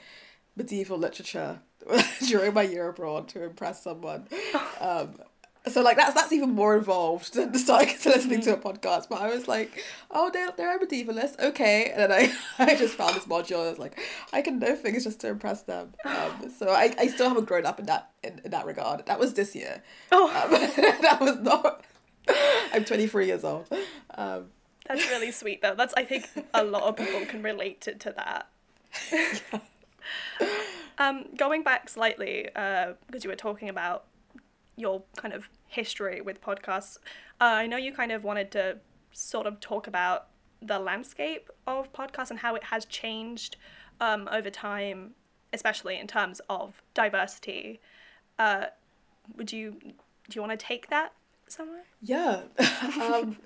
medieval 0.56 0.96
literature 0.98 1.60
during 2.26 2.54
my 2.54 2.62
year 2.62 2.88
abroad 2.88 3.28
to 3.28 3.44
impress 3.44 3.82
someone. 3.82 4.28
Um, 4.80 5.14
so 5.68 5.80
like 5.80 5.96
that's 5.96 6.14
that's 6.14 6.32
even 6.32 6.50
more 6.50 6.76
involved 6.76 7.34
than 7.34 7.54
starting 7.54 7.96
to 7.98 8.08
listening 8.08 8.40
to 8.42 8.54
a 8.54 8.56
podcast. 8.56 9.08
But 9.08 9.22
I 9.22 9.28
was 9.28 9.46
like, 9.46 9.70
oh, 10.10 10.28
they're 10.32 10.50
they're 10.56 10.76
a 10.76 10.80
medievalist, 10.80 11.38
okay. 11.38 11.90
And 11.90 12.00
then 12.00 12.12
I 12.12 12.34
I 12.58 12.74
just 12.74 12.94
found 12.94 13.14
this 13.14 13.26
module. 13.26 13.58
And 13.58 13.66
I 13.66 13.70
was 13.70 13.78
like, 13.78 13.98
I 14.32 14.42
can 14.42 14.58
know 14.58 14.74
things 14.74 15.04
just 15.04 15.20
to 15.20 15.28
impress 15.28 15.62
them. 15.62 15.94
Um, 16.04 16.50
so 16.58 16.70
I, 16.70 16.92
I 16.98 17.06
still 17.06 17.28
haven't 17.28 17.44
grown 17.44 17.64
up 17.64 17.78
in 17.78 17.86
that 17.86 18.10
in, 18.24 18.40
in 18.44 18.50
that 18.50 18.66
regard. 18.66 19.06
That 19.06 19.20
was 19.20 19.34
this 19.34 19.54
year. 19.54 19.82
Oh. 20.10 20.26
Um, 20.28 20.50
that 21.02 21.20
was 21.20 21.36
not. 21.36 21.84
I'm 22.72 22.84
twenty 22.84 23.06
three 23.06 23.26
years 23.26 23.44
old. 23.44 23.68
Um, 24.14 24.46
That's 24.86 25.08
really 25.08 25.30
sweet 25.30 25.62
though. 25.62 25.74
That's 25.74 25.94
I 25.94 26.04
think 26.04 26.28
a 26.54 26.64
lot 26.64 26.82
of 26.84 26.96
people 26.96 27.24
can 27.26 27.42
relate 27.42 27.80
to, 27.82 27.94
to 27.94 28.14
that. 28.16 29.62
um, 30.98 31.26
going 31.36 31.62
back 31.62 31.88
slightly, 31.88 32.48
uh, 32.54 32.92
because 33.06 33.24
you 33.24 33.30
were 33.30 33.36
talking 33.36 33.68
about 33.68 34.04
your 34.76 35.02
kind 35.16 35.34
of 35.34 35.48
history 35.68 36.20
with 36.20 36.40
podcasts, 36.40 36.98
uh, 37.40 37.44
I 37.44 37.66
know 37.66 37.76
you 37.76 37.92
kind 37.92 38.12
of 38.12 38.24
wanted 38.24 38.50
to 38.52 38.78
sort 39.12 39.46
of 39.46 39.60
talk 39.60 39.86
about 39.86 40.28
the 40.60 40.78
landscape 40.78 41.50
of 41.66 41.92
podcasts 41.92 42.30
and 42.30 42.38
how 42.38 42.54
it 42.54 42.64
has 42.64 42.84
changed 42.84 43.56
um, 44.00 44.28
over 44.30 44.50
time, 44.50 45.12
especially 45.52 45.98
in 45.98 46.06
terms 46.06 46.40
of 46.48 46.82
diversity. 46.94 47.80
Uh, 48.38 48.66
would 49.36 49.52
you 49.52 49.76
do 50.28 50.36
you 50.36 50.40
want 50.40 50.58
to 50.58 50.66
take 50.66 50.88
that 50.88 51.12
somewhere? 51.52 51.84
Yeah. 52.00 52.42
um, 53.00 53.36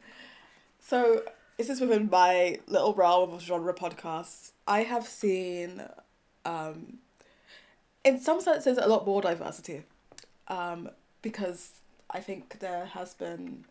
so 0.78 1.22
this 1.56 1.68
is 1.68 1.80
within 1.80 2.08
my 2.10 2.60
little 2.66 2.94
realm 2.94 3.32
of 3.32 3.42
genre 3.42 3.74
podcasts. 3.74 4.52
I 4.66 4.82
have 4.82 5.06
seen, 5.06 5.82
um, 6.44 6.98
in 8.04 8.20
some 8.20 8.40
senses, 8.40 8.78
a 8.78 8.86
lot 8.86 9.06
more 9.06 9.22
diversity, 9.22 9.82
um, 10.48 10.90
because 11.22 11.80
I 12.10 12.20
think 12.20 12.60
there 12.60 12.86
has 12.86 13.14
been. 13.14 13.64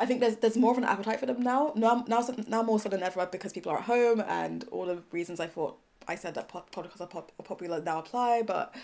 I 0.00 0.06
think 0.06 0.20
there's 0.20 0.36
there's 0.36 0.56
more 0.56 0.70
of 0.70 0.78
an 0.78 0.84
appetite 0.84 1.18
for 1.18 1.26
them 1.26 1.42
now. 1.42 1.72
Now 1.74 2.04
now 2.06 2.24
now 2.46 2.62
more 2.62 2.78
so 2.78 2.88
than 2.88 3.02
ever 3.02 3.26
because 3.26 3.52
people 3.52 3.72
are 3.72 3.78
at 3.78 3.84
home 3.84 4.22
and 4.28 4.64
all 4.70 4.86
the 4.86 5.02
reasons 5.10 5.40
I 5.40 5.48
thought 5.48 5.76
I 6.06 6.14
said 6.14 6.34
that 6.34 6.48
podcasts 6.48 7.00
are, 7.00 7.06
pop- 7.06 7.32
are 7.38 7.42
popular 7.42 7.80
now 7.82 7.98
apply, 7.98 8.42
but 8.42 8.74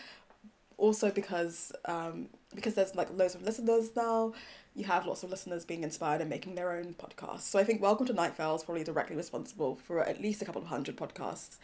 also 0.76 1.10
because 1.10 1.72
um, 1.84 2.28
because 2.54 2.74
there's 2.74 2.94
like 2.94 3.08
loads 3.16 3.34
of 3.34 3.42
listeners 3.42 3.90
now, 3.96 4.32
you 4.74 4.84
have 4.84 5.06
lots 5.06 5.22
of 5.22 5.30
listeners 5.30 5.64
being 5.64 5.82
inspired 5.82 6.20
and 6.20 6.30
making 6.30 6.54
their 6.54 6.72
own 6.72 6.94
podcasts. 6.94 7.42
So 7.42 7.58
I 7.58 7.64
think 7.64 7.80
Welcome 7.80 8.06
to 8.06 8.12
Night 8.12 8.36
Vale 8.36 8.56
is 8.56 8.62
probably 8.62 8.84
directly 8.84 9.16
responsible 9.16 9.76
for 9.76 10.00
at 10.00 10.20
least 10.20 10.42
a 10.42 10.44
couple 10.44 10.60
of 10.62 10.68
hundred 10.68 10.96
podcasts 10.96 11.58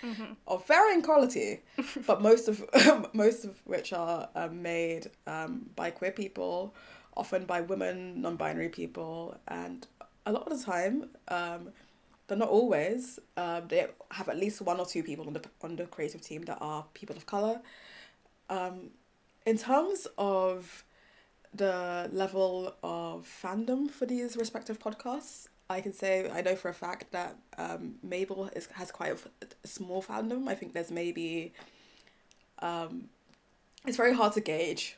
of 0.47 0.67
varying 0.67 1.03
quality, 1.03 1.61
but 2.07 2.23
most 2.23 2.49
of 2.49 2.65
most 3.15 3.45
of 3.45 3.61
which 3.65 3.93
are 3.93 4.29
um, 4.35 4.63
made 4.63 5.11
um, 5.27 5.71
by 5.77 5.91
queer 5.91 6.13
people, 6.13 6.75
often 7.17 7.45
by 7.45 7.61
women, 7.61 8.21
non-binary 8.21 8.69
people, 8.69 9.37
and 9.49 9.87
a 10.27 10.33
lot 10.33 10.47
of 10.51 10.59
the 10.59 10.65
time. 10.65 11.11
Um, 11.29 11.71
but 12.27 12.39
not 12.39 12.49
always. 12.49 13.19
Um, 13.37 13.65
they 13.67 13.89
have 14.13 14.29
at 14.29 14.39
least 14.39 14.63
one 14.63 14.79
or 14.79 14.87
two 14.87 15.03
people 15.03 15.27
on 15.27 15.33
the 15.33 15.43
on 15.63 15.75
the 15.75 15.87
creative 15.87 16.21
team 16.21 16.43
that 16.43 16.59
are 16.61 16.85
people 16.95 17.17
of 17.17 17.27
color. 17.27 17.61
Um, 18.49 18.91
in 19.47 19.59
terms 19.59 20.07
of 20.19 20.85
the 21.55 22.09
level 22.13 22.75
of 22.83 23.27
fandom 23.43 23.91
for 23.91 24.07
these 24.07 24.37
respective 24.37 24.79
podcasts, 24.79 25.49
I 25.69 25.81
can 25.81 25.93
say 25.93 26.31
I 26.31 26.43
know 26.43 26.57
for 26.57 26.69
a 26.69 26.75
fact 26.75 27.13
that 27.13 27.37
um, 27.59 27.97
Mabel 28.03 28.51
is, 28.55 28.67
has 28.75 28.91
quite 28.91 29.11
a, 29.11 29.15
f- 29.15 29.29
a 29.65 29.67
small 29.67 30.03
fandom. 30.03 30.49
I 30.49 30.55
think 30.55 30.73
there's 30.73 30.91
maybe, 30.91 31.53
um, 32.61 33.09
it's 33.87 33.97
very 33.97 34.15
hard 34.15 34.33
to 34.35 34.41
gauge 34.41 34.97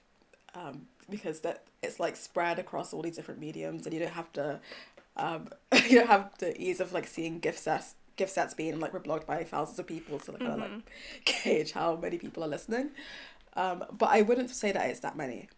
um, 0.54 0.86
because 1.08 1.40
that 1.40 1.64
it's 1.82 2.00
like 2.00 2.16
spread 2.16 2.58
across 2.58 2.92
all 2.92 3.02
these 3.02 3.16
different 3.16 3.40
mediums 3.40 3.84
and 3.84 3.92
you 3.92 4.00
don't 4.00 4.12
have 4.12 4.32
to, 4.32 4.60
um, 5.16 5.48
you 5.88 5.98
don't 5.98 6.08
have 6.08 6.30
the 6.38 6.60
ease 6.60 6.80
of 6.80 6.92
like 6.92 7.06
seeing 7.06 7.38
gift 7.38 7.58
sets 7.58 7.94
gift 8.16 8.32
sets 8.32 8.52
being 8.52 8.78
like 8.78 8.92
reblogged 8.92 9.26
by 9.26 9.42
thousands 9.42 9.78
of 9.78 9.86
people 9.86 10.18
to 10.18 10.32
like, 10.32 10.40
kind 10.40 10.52
of 10.52 10.58
like 10.60 10.92
gauge 11.44 11.72
how 11.72 11.96
many 11.96 12.18
people 12.18 12.44
are 12.44 12.48
listening. 12.48 12.90
Um, 13.54 13.84
but 13.92 14.08
I 14.10 14.22
wouldn't 14.22 14.50
say 14.50 14.72
that 14.72 14.88
it's 14.90 15.00
that 15.00 15.16
many. 15.16 15.48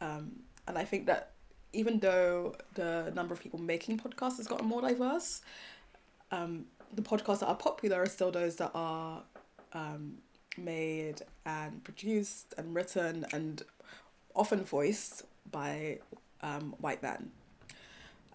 Um, 0.00 0.40
and 0.66 0.76
I 0.76 0.84
think 0.84 1.06
that 1.06 1.32
even 1.72 2.00
though 2.00 2.54
the 2.74 3.12
number 3.14 3.32
of 3.32 3.40
people 3.40 3.60
making 3.60 3.98
podcasts 3.98 4.38
has 4.38 4.46
gotten 4.46 4.66
more 4.66 4.82
diverse, 4.82 5.42
um, 6.32 6.66
the 6.92 7.02
podcasts 7.02 7.40
that 7.40 7.46
are 7.46 7.56
popular 7.56 8.02
are 8.02 8.08
still 8.08 8.30
those 8.30 8.56
that 8.56 8.72
are 8.74 9.22
um, 9.72 10.18
made 10.58 11.22
and 11.46 11.82
produced 11.84 12.54
and 12.58 12.74
written 12.74 13.24
and 13.32 13.62
often 14.34 14.64
voiced 14.64 15.24
by 15.50 15.98
um, 16.42 16.74
white 16.78 17.02
men. 17.02 17.30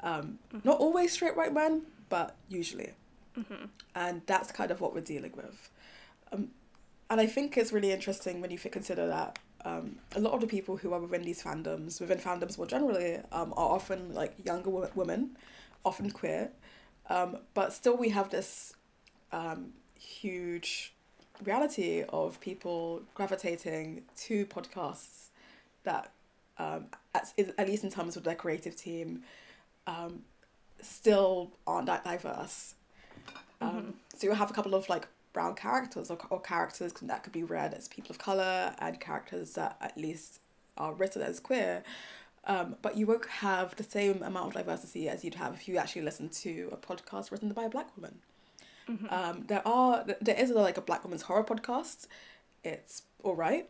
Um, 0.04 0.40
Not 0.64 0.80
always 0.80 1.12
straight 1.12 1.36
white 1.36 1.54
men, 1.54 1.84
but 2.10 2.36
usually. 2.48 2.92
And 3.96 4.22
that's 4.28 4.52
kind 4.52 4.72
of 4.72 4.80
what 4.80 4.94
we're 4.94 5.02
dealing 5.02 5.34
with. 5.36 5.70
Um, 6.32 6.50
and 7.10 7.22
I 7.22 7.26
think 7.26 7.58
it's 7.58 7.72
really 7.72 7.92
interesting 7.92 8.42
when 8.42 8.52
you 8.52 8.58
consider 8.58 9.08
that 9.08 9.40
um, 9.64 9.98
a 10.16 10.20
lot 10.20 10.34
of 10.34 10.42
the 10.42 10.48
people 10.48 10.78
who 10.78 10.94
are 10.94 11.00
within 11.00 11.24
these 11.24 11.42
fandoms, 11.42 12.00
within 12.00 12.20
fandoms 12.20 12.58
more 12.58 12.68
generally, 12.68 13.20
um, 13.32 13.54
are 13.58 13.70
often 13.70 14.14
like 14.14 14.34
younger 14.44 14.70
wo- 14.70 14.90
women, 14.96 15.38
often 15.84 16.12
queer, 16.12 16.50
um, 17.10 17.38
but 17.54 17.74
still 17.74 17.98
we 17.98 18.10
have 18.10 18.30
this 18.30 18.74
um, 19.32 19.74
huge 20.00 20.94
reality 21.44 22.04
of 22.10 22.40
people 22.40 23.02
gravitating 23.14 24.04
to 24.16 24.46
podcasts 24.46 25.30
that, 25.84 26.12
um, 26.58 26.86
at, 27.14 27.34
at 27.58 27.68
least 27.68 27.84
in 27.84 27.90
terms 27.90 28.16
of 28.16 28.24
their 28.24 28.36
creative 28.36 28.76
team, 28.76 29.24
um, 29.88 30.22
still 30.82 31.52
aren't 31.68 31.88
that 31.88 32.04
diverse. 32.04 32.76
Um, 33.62 33.96
So 34.16 34.28
you'll 34.28 34.36
have 34.36 34.52
a 34.52 34.54
couple 34.54 34.76
of 34.76 34.88
like 34.90 35.08
brown 35.36 35.54
characters 35.54 36.10
or, 36.10 36.18
or 36.30 36.40
characters 36.40 36.94
that 36.94 37.22
could 37.24 37.34
be 37.34 37.44
read 37.44 37.74
as 37.74 37.90
people 37.90 38.12
of 38.12 38.18
color 38.18 38.74
and 38.80 39.00
characters 39.02 39.54
that 39.54 39.76
at 39.82 39.98
least 39.98 40.40
are 40.78 40.94
written 40.94 41.22
as 41.22 41.40
queer. 41.42 41.84
Um, 42.46 42.78
but 42.82 42.96
you 42.96 43.06
won't 43.06 43.28
have 43.28 43.76
the 43.76 43.84
same 43.84 44.24
amount 44.24 44.48
of 44.48 44.54
diversity 44.54 45.10
as 45.10 45.24
you'd 45.26 45.36
have 45.36 45.54
if 45.54 45.68
you 45.68 45.78
actually 45.78 46.04
listen 46.04 46.30
to 46.30 46.70
a 46.72 46.78
podcast 46.78 47.32
written 47.32 47.52
by 47.52 47.66
a 47.66 47.70
black 47.70 47.90
woman. 47.98 48.20
Um, 49.10 49.44
there 49.48 49.68
are 49.68 50.06
there 50.22 50.40
is 50.40 50.52
a, 50.52 50.54
like 50.54 50.78
a 50.78 50.82
black 50.82 51.04
woman's 51.04 51.24
horror 51.24 51.44
podcast. 51.44 52.08
It's 52.64 53.02
all 53.24 53.36
right. 53.36 53.68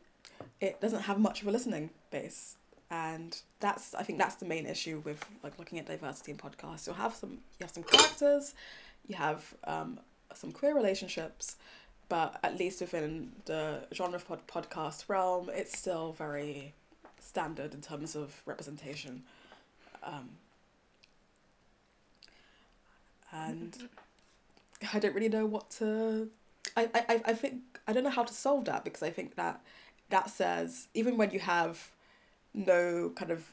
It 0.60 0.82
doesn't 0.82 1.04
have 1.04 1.20
much 1.20 1.42
of 1.42 1.48
a 1.48 1.52
listening 1.52 1.90
base, 2.12 2.58
and 2.92 3.42
that's 3.62 3.96
I 3.96 4.04
think 4.04 4.20
that's 4.20 4.36
the 4.36 4.46
main 4.46 4.66
issue 4.66 5.02
with 5.06 5.26
like 5.42 5.58
looking 5.58 5.80
at 5.80 5.86
diversity 5.86 6.32
in 6.34 6.38
podcasts. 6.38 6.86
You'll 6.86 6.96
have 7.06 7.16
some 7.16 7.32
you 7.32 7.62
have 7.62 7.72
some 7.72 7.84
characters, 7.84 8.54
you 9.08 9.16
have 9.16 9.54
um, 9.64 10.00
some 10.38 10.52
queer 10.52 10.76
relationships, 10.76 11.56
but 12.10 12.40
at 12.44 12.58
least 12.58 12.82
within 12.82 13.32
the 13.46 13.88
genre 13.94 14.20
pod- 14.20 14.48
podcast 14.48 15.10
realm, 15.10 15.50
it's 15.54 15.78
still 15.78 16.14
very 16.14 16.74
standard 17.20 17.74
in 17.74 17.82
terms 17.82 18.16
of 18.16 18.42
representation. 18.46 19.24
Um, 20.04 20.30
and 23.32 23.90
I 24.94 25.00
don't 25.00 25.16
really 25.16 25.30
know 25.30 25.46
what 25.46 25.70
to. 25.72 26.30
I, 26.78 26.90
I, 26.94 27.22
I 27.26 27.34
think 27.34 27.62
I 27.88 27.94
don't 27.94 28.04
know 28.04 28.10
how 28.10 28.24
to 28.24 28.34
solve 28.34 28.66
that 28.66 28.84
because 28.84 29.04
I 29.04 29.10
think 29.10 29.36
that 29.36 29.62
that 30.10 30.30
says 30.30 30.88
even 30.94 31.18
when 31.18 31.32
you 31.32 31.40
have 31.40 31.92
no 32.54 33.12
kind 33.16 33.32
of 33.32 33.52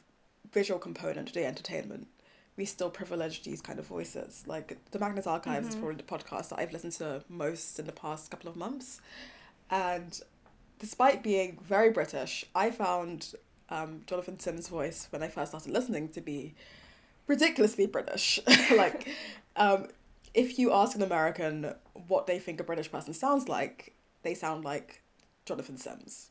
visual 0.51 0.79
component 0.79 1.27
to 1.29 1.33
the 1.33 1.45
entertainment, 1.45 2.07
we 2.55 2.65
still 2.65 2.89
privilege 2.89 3.43
these 3.43 3.61
kind 3.61 3.79
of 3.79 3.87
voices. 3.87 4.43
Like 4.45 4.77
the 4.91 4.99
Magnus 4.99 5.27
Archives 5.27 5.69
is 5.69 5.75
probably 5.75 5.95
the 5.95 6.03
podcast 6.03 6.49
that 6.49 6.59
I've 6.59 6.71
listened 6.71 6.93
to 6.93 7.23
most 7.29 7.79
in 7.79 7.85
the 7.85 7.91
past 7.91 8.29
couple 8.31 8.49
of 8.49 8.55
months, 8.55 9.01
and 9.69 10.19
despite 10.79 11.23
being 11.23 11.57
very 11.63 11.89
British, 11.91 12.45
I 12.53 12.69
found 12.69 13.35
um, 13.69 14.01
Jonathan 14.05 14.39
Sims' 14.39 14.67
voice 14.67 15.07
when 15.09 15.23
I 15.23 15.29
first 15.29 15.51
started 15.51 15.71
listening 15.71 16.09
to 16.09 16.21
be 16.21 16.53
ridiculously 17.27 17.87
British. 17.87 18.39
like, 18.75 19.07
um, 19.55 19.87
if 20.33 20.59
you 20.59 20.71
ask 20.71 20.95
an 20.95 21.01
American 21.01 21.73
what 22.07 22.27
they 22.27 22.39
think 22.39 22.59
a 22.59 22.63
British 22.63 22.91
person 22.91 23.13
sounds 23.13 23.47
like, 23.47 23.93
they 24.23 24.33
sound 24.33 24.63
like 24.63 25.01
Jonathan 25.45 25.77
Sims. 25.77 26.29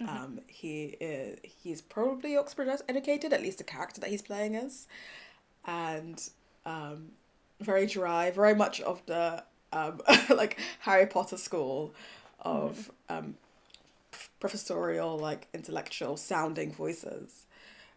Um, 0.00 0.40
he 0.48 0.96
is 1.00 1.38
he's 1.44 1.80
probably 1.80 2.36
Oxford 2.36 2.68
educated, 2.88 3.32
at 3.32 3.40
least 3.40 3.58
the 3.58 3.64
character 3.64 4.00
that 4.00 4.10
he's 4.10 4.22
playing 4.22 4.54
is, 4.54 4.88
and 5.66 6.22
um, 6.66 7.10
very 7.60 7.86
dry, 7.86 8.30
very 8.30 8.54
much 8.54 8.80
of 8.80 9.04
the 9.06 9.42
um, 9.72 10.00
like 10.30 10.58
Harry 10.80 11.06
Potter 11.06 11.36
school 11.36 11.94
of 12.40 12.90
um, 13.08 13.36
professorial, 14.40 15.18
like 15.18 15.48
intellectual 15.54 16.16
sounding 16.16 16.72
voices. 16.72 17.46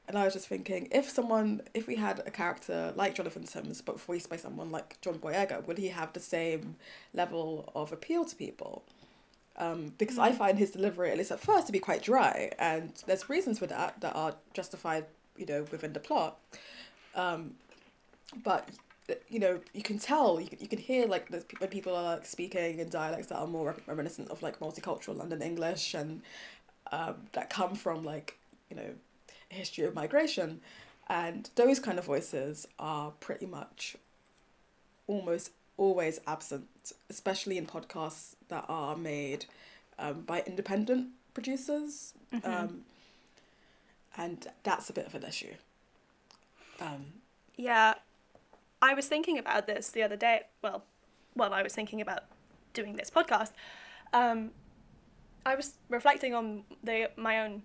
And 0.07 0.17
I 0.17 0.23
was 0.23 0.33
just 0.33 0.47
thinking, 0.47 0.87
if 0.91 1.09
someone, 1.09 1.61
if 1.73 1.87
we 1.87 1.95
had 1.95 2.21
a 2.27 2.31
character 2.31 2.93
like 2.95 3.15
Jonathan 3.15 3.45
Sims, 3.47 3.81
but 3.81 3.99
voiced 3.99 4.29
by 4.29 4.35
someone 4.35 4.71
like 4.71 5.01
John 5.01 5.15
Boyega, 5.15 5.65
would 5.65 5.79
he 5.79 5.87
have 5.87 6.13
the 6.13 6.19
same 6.19 6.75
level 7.13 7.71
of 7.73 7.91
appeal 7.91 8.23
to 8.25 8.35
people? 8.35 8.83
Um, 9.57 9.93
because 9.97 10.19
I 10.19 10.31
find 10.31 10.59
his 10.59 10.71
delivery, 10.71 11.11
at 11.11 11.17
least 11.17 11.31
at 11.31 11.39
first, 11.39 11.65
to 11.67 11.71
be 11.73 11.79
quite 11.79 12.03
dry, 12.03 12.51
and 12.59 12.91
there's 13.07 13.29
reasons 13.29 13.57
for 13.59 13.67
that 13.67 14.01
that 14.01 14.13
are 14.13 14.35
justified, 14.53 15.05
you 15.37 15.45
know, 15.45 15.65
within 15.71 15.93
the 15.93 15.99
plot. 15.99 16.37
Um, 17.15 17.55
but 18.43 18.69
you 19.29 19.39
know, 19.39 19.59
you 19.73 19.83
can 19.83 19.99
tell, 19.99 20.39
you 20.41 20.47
can, 20.47 20.59
you 20.59 20.67
can 20.67 20.79
hear 20.79 21.05
like 21.07 21.29
the, 21.29 21.43
when 21.59 21.69
people 21.69 21.95
are 21.95 22.15
like 22.15 22.25
speaking 22.25 22.79
in 22.79 22.89
dialects 22.89 23.27
that 23.27 23.35
are 23.37 23.47
more 23.47 23.75
reminiscent 23.87 24.29
of 24.29 24.41
like 24.41 24.59
multicultural 24.59 25.17
London 25.17 25.41
English 25.41 25.93
and 25.93 26.21
um, 26.91 27.15
that 27.33 27.49
come 27.49 27.75
from 27.75 28.03
like 28.03 28.37
you 28.69 28.75
know 28.75 28.89
a 29.51 29.53
history 29.53 29.85
of 29.85 29.93
migration, 29.93 30.61
and 31.07 31.49
those 31.55 31.79
kind 31.79 31.99
of 31.99 32.05
voices 32.05 32.67
are 32.79 33.11
pretty 33.19 33.45
much 33.45 33.95
almost 35.07 35.51
always 35.77 36.19
absent, 36.25 36.67
especially 37.09 37.57
in 37.57 37.65
podcasts 37.67 38.35
that 38.47 38.65
are 38.69 38.95
made 38.95 39.45
um, 39.99 40.21
by 40.21 40.41
independent 40.47 41.09
producers, 41.33 42.13
Mm-hmm. 42.33 42.51
um, 42.51 42.81
and 44.17 44.47
that's 44.63 44.89
a 44.89 44.93
bit 44.93 45.05
of 45.05 45.15
an 45.15 45.23
issue. 45.23 45.53
Um, 46.79 47.05
Yeah, 47.55 47.95
I 48.81 48.93
was 48.93 49.07
thinking 49.07 49.37
about 49.37 49.67
this 49.67 49.89
the 49.89 50.03
other 50.03 50.15
day. 50.15 50.41
Well, 50.61 50.83
well, 51.35 51.53
I 51.53 51.63
was 51.63 51.73
thinking 51.73 52.01
about 52.01 52.23
doing 52.73 52.95
this 52.95 53.09
podcast. 53.09 53.51
Um, 54.13 54.51
I 55.45 55.55
was 55.55 55.75
reflecting 55.89 56.33
on 56.33 56.63
the 56.83 57.09
my 57.15 57.39
own 57.39 57.63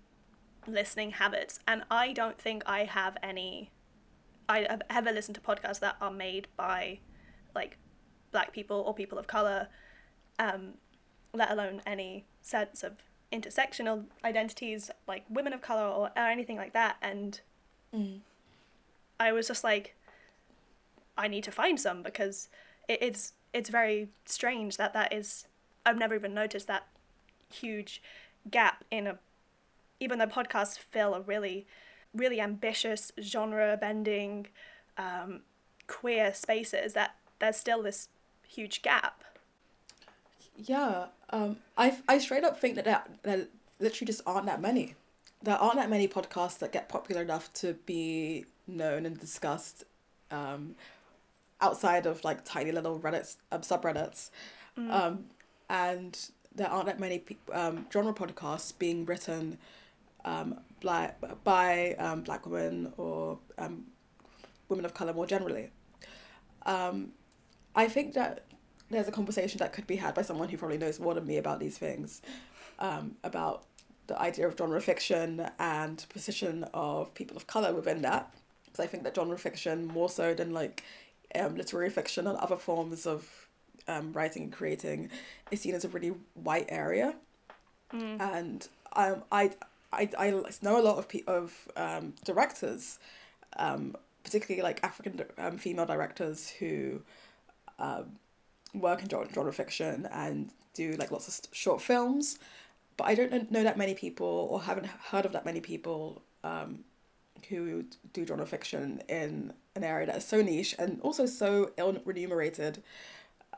listening 0.67 1.11
habits, 1.11 1.59
and 1.67 1.83
I 1.89 2.13
don't 2.13 2.39
think 2.39 2.63
I 2.65 2.85
have 2.85 3.17
any. 3.23 3.71
I 4.49 4.67
have 4.69 4.81
ever 4.89 5.11
listened 5.11 5.35
to 5.35 5.41
podcasts 5.41 5.79
that 5.79 5.95
are 6.01 6.11
made 6.11 6.47
by, 6.57 6.99
like, 7.55 7.77
black 8.31 8.51
people 8.51 8.83
or 8.85 8.93
people 8.93 9.17
of 9.17 9.25
color, 9.25 9.69
um, 10.39 10.73
let 11.33 11.51
alone 11.51 11.81
any 11.85 12.25
sense 12.41 12.83
of 12.83 12.93
intersectional 13.31 14.05
identities 14.25 14.91
like 15.07 15.23
women 15.29 15.53
of 15.53 15.61
color 15.61 15.85
or, 15.85 16.11
or 16.17 16.21
anything 16.27 16.57
like 16.57 16.73
that. 16.73 16.97
And 17.01 17.39
I 19.21 19.31
was 19.31 19.47
just 19.47 19.63
like, 19.63 19.95
I 21.15 21.27
need 21.27 21.43
to 21.43 21.51
find 21.51 21.79
some 21.79 22.01
because 22.01 22.49
it, 22.87 22.97
it's 23.01 23.33
it's 23.53 23.69
very 23.69 24.09
strange 24.25 24.77
that 24.77 24.93
that 24.93 25.13
is. 25.13 25.45
I've 25.85 25.97
never 25.97 26.15
even 26.15 26.33
noticed 26.33 26.67
that 26.67 26.87
huge 27.53 28.01
gap 28.49 28.83
in 28.89 29.05
a. 29.05 29.19
Even 29.99 30.17
though 30.17 30.25
podcasts 30.25 30.79
fill 30.79 31.13
a 31.13 31.21
really, 31.21 31.67
really 32.15 32.41
ambitious 32.41 33.11
genre 33.21 33.77
bending, 33.79 34.47
um, 34.97 35.41
queer 35.85 36.33
spaces, 36.33 36.93
that 36.93 37.15
there's 37.37 37.57
still 37.57 37.83
this 37.83 38.09
huge 38.47 38.81
gap. 38.81 39.23
Yeah, 40.55 41.07
um, 41.29 41.57
I 41.77 41.99
I 42.07 42.17
straight 42.17 42.43
up 42.43 42.59
think 42.59 42.73
that 42.75 42.85
there, 42.85 43.03
there 43.21 43.47
literally 43.79 44.07
just 44.07 44.21
aren't 44.25 44.47
that 44.47 44.59
many. 44.59 44.95
There 45.43 45.55
aren't 45.55 45.75
that 45.75 45.91
many 45.91 46.07
podcasts 46.07 46.57
that 46.59 46.71
get 46.71 46.89
popular 46.89 47.21
enough 47.21 47.53
to 47.53 47.73
be 47.85 48.45
known 48.71 49.05
and 49.05 49.19
discussed 49.19 49.83
um, 50.29 50.75
outside 51.59 52.05
of 52.05 52.23
like 52.23 52.43
tiny 52.43 52.71
little 52.71 52.99
Reddit 52.99 53.35
um, 53.51 53.61
subreddits, 53.61 54.29
um, 54.77 55.25
and 55.69 56.17
there 56.53 56.69
aren't 56.69 56.85
that 56.87 56.99
many 56.99 57.23
um, 57.53 57.85
genre 57.91 58.13
podcasts 58.13 58.77
being 58.77 59.05
written 59.05 59.57
um, 60.25 60.59
black 60.79 61.19
by 61.43 61.95
um, 61.97 62.21
black 62.21 62.45
women 62.45 62.93
or 62.97 63.39
um, 63.57 63.85
women 64.69 64.85
of 64.85 64.93
color 64.93 65.13
more 65.13 65.25
generally. 65.25 65.69
Um, 66.65 67.13
I 67.75 67.87
think 67.87 68.13
that 68.13 68.45
there's 68.89 69.07
a 69.07 69.11
conversation 69.11 69.59
that 69.59 69.73
could 69.73 69.87
be 69.87 69.95
had 69.95 70.13
by 70.13 70.21
someone 70.21 70.49
who 70.49 70.57
probably 70.57 70.77
knows 70.77 70.99
more 70.99 71.13
than 71.13 71.25
me 71.25 71.37
about 71.37 71.59
these 71.59 71.77
things, 71.77 72.21
um, 72.79 73.15
about 73.23 73.63
the 74.07 74.19
idea 74.19 74.47
of 74.47 74.57
genre 74.57 74.81
fiction 74.81 75.47
and 75.57 76.05
position 76.09 76.65
of 76.73 77.13
people 77.13 77.37
of 77.37 77.47
color 77.47 77.73
within 77.73 78.01
that. 78.01 78.33
Because 78.71 78.85
I 78.85 78.87
think 78.87 79.03
that 79.03 79.15
genre 79.15 79.37
fiction, 79.37 79.85
more 79.87 80.09
so 80.09 80.33
than 80.33 80.53
like 80.53 80.83
um, 81.35 81.55
literary 81.55 81.89
fiction 81.89 82.27
and 82.27 82.37
other 82.37 82.55
forms 82.55 83.05
of 83.05 83.47
um, 83.87 84.13
writing 84.13 84.43
and 84.43 84.51
creating, 84.53 85.09
is 85.51 85.61
seen 85.61 85.75
as 85.75 85.83
a 85.85 85.89
really 85.89 86.13
white 86.35 86.67
area. 86.69 87.15
And 88.19 88.67
um, 88.93 89.23
I, 89.31 89.51
I, 89.91 90.09
I 90.17 90.29
know 90.61 90.79
a 90.79 90.81
lot 90.81 90.97
of 90.97 91.09
pe- 91.09 91.23
of 91.27 91.67
um, 91.75 92.13
directors, 92.23 92.99
um, 93.57 93.95
particularly 94.23 94.61
like 94.63 94.81
African 94.83 95.21
um, 95.37 95.57
female 95.57 95.85
directors 95.85 96.49
who 96.49 97.01
um, 97.79 98.17
work 98.73 99.01
in 99.01 99.09
genre, 99.09 99.27
genre 99.33 99.51
fiction 99.51 100.07
and 100.11 100.51
do 100.73 100.93
like 100.93 101.11
lots 101.11 101.27
of 101.27 101.33
st- 101.33 101.53
short 101.53 101.81
films. 101.81 102.39
But 102.95 103.07
I 103.07 103.15
don't 103.15 103.31
kn- 103.31 103.47
know 103.49 103.63
that 103.63 103.77
many 103.77 103.93
people 103.93 104.47
or 104.49 104.61
haven't 104.61 104.85
heard 104.85 105.25
of 105.25 105.33
that 105.33 105.43
many 105.45 105.59
people 105.59 106.21
um, 106.43 106.85
who 107.49 107.85
do 108.13 108.25
genre 108.25 108.45
fiction 108.45 109.01
in 109.07 109.53
an 109.75 109.83
area 109.83 110.07
that 110.07 110.17
is 110.17 110.25
so 110.25 110.41
niche 110.41 110.75
and 110.77 110.99
also 111.01 111.25
so 111.25 111.71
ill 111.77 111.97
remunerated 112.05 112.81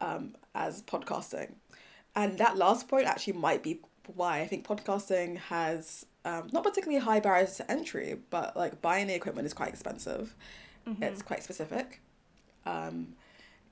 um, 0.01 0.35
as 0.53 0.81
podcasting. 0.83 1.53
And 2.15 2.37
that 2.37 2.57
last 2.57 2.87
point 2.87 3.07
actually 3.07 3.33
might 3.33 3.63
be 3.63 3.79
why 4.15 4.41
I 4.41 4.47
think 4.47 4.67
podcasting 4.67 5.37
has 5.37 6.05
um, 6.25 6.49
not 6.51 6.63
particularly 6.63 7.03
high 7.03 7.19
barriers 7.19 7.57
to 7.57 7.71
entry, 7.71 8.17
but 8.29 8.55
like 8.55 8.81
buying 8.81 9.07
the 9.07 9.15
equipment 9.15 9.45
is 9.45 9.53
quite 9.53 9.69
expensive. 9.69 10.35
It's 11.01 11.21
quite 11.21 11.43
specific. 11.43 12.01
Um, 12.65 13.15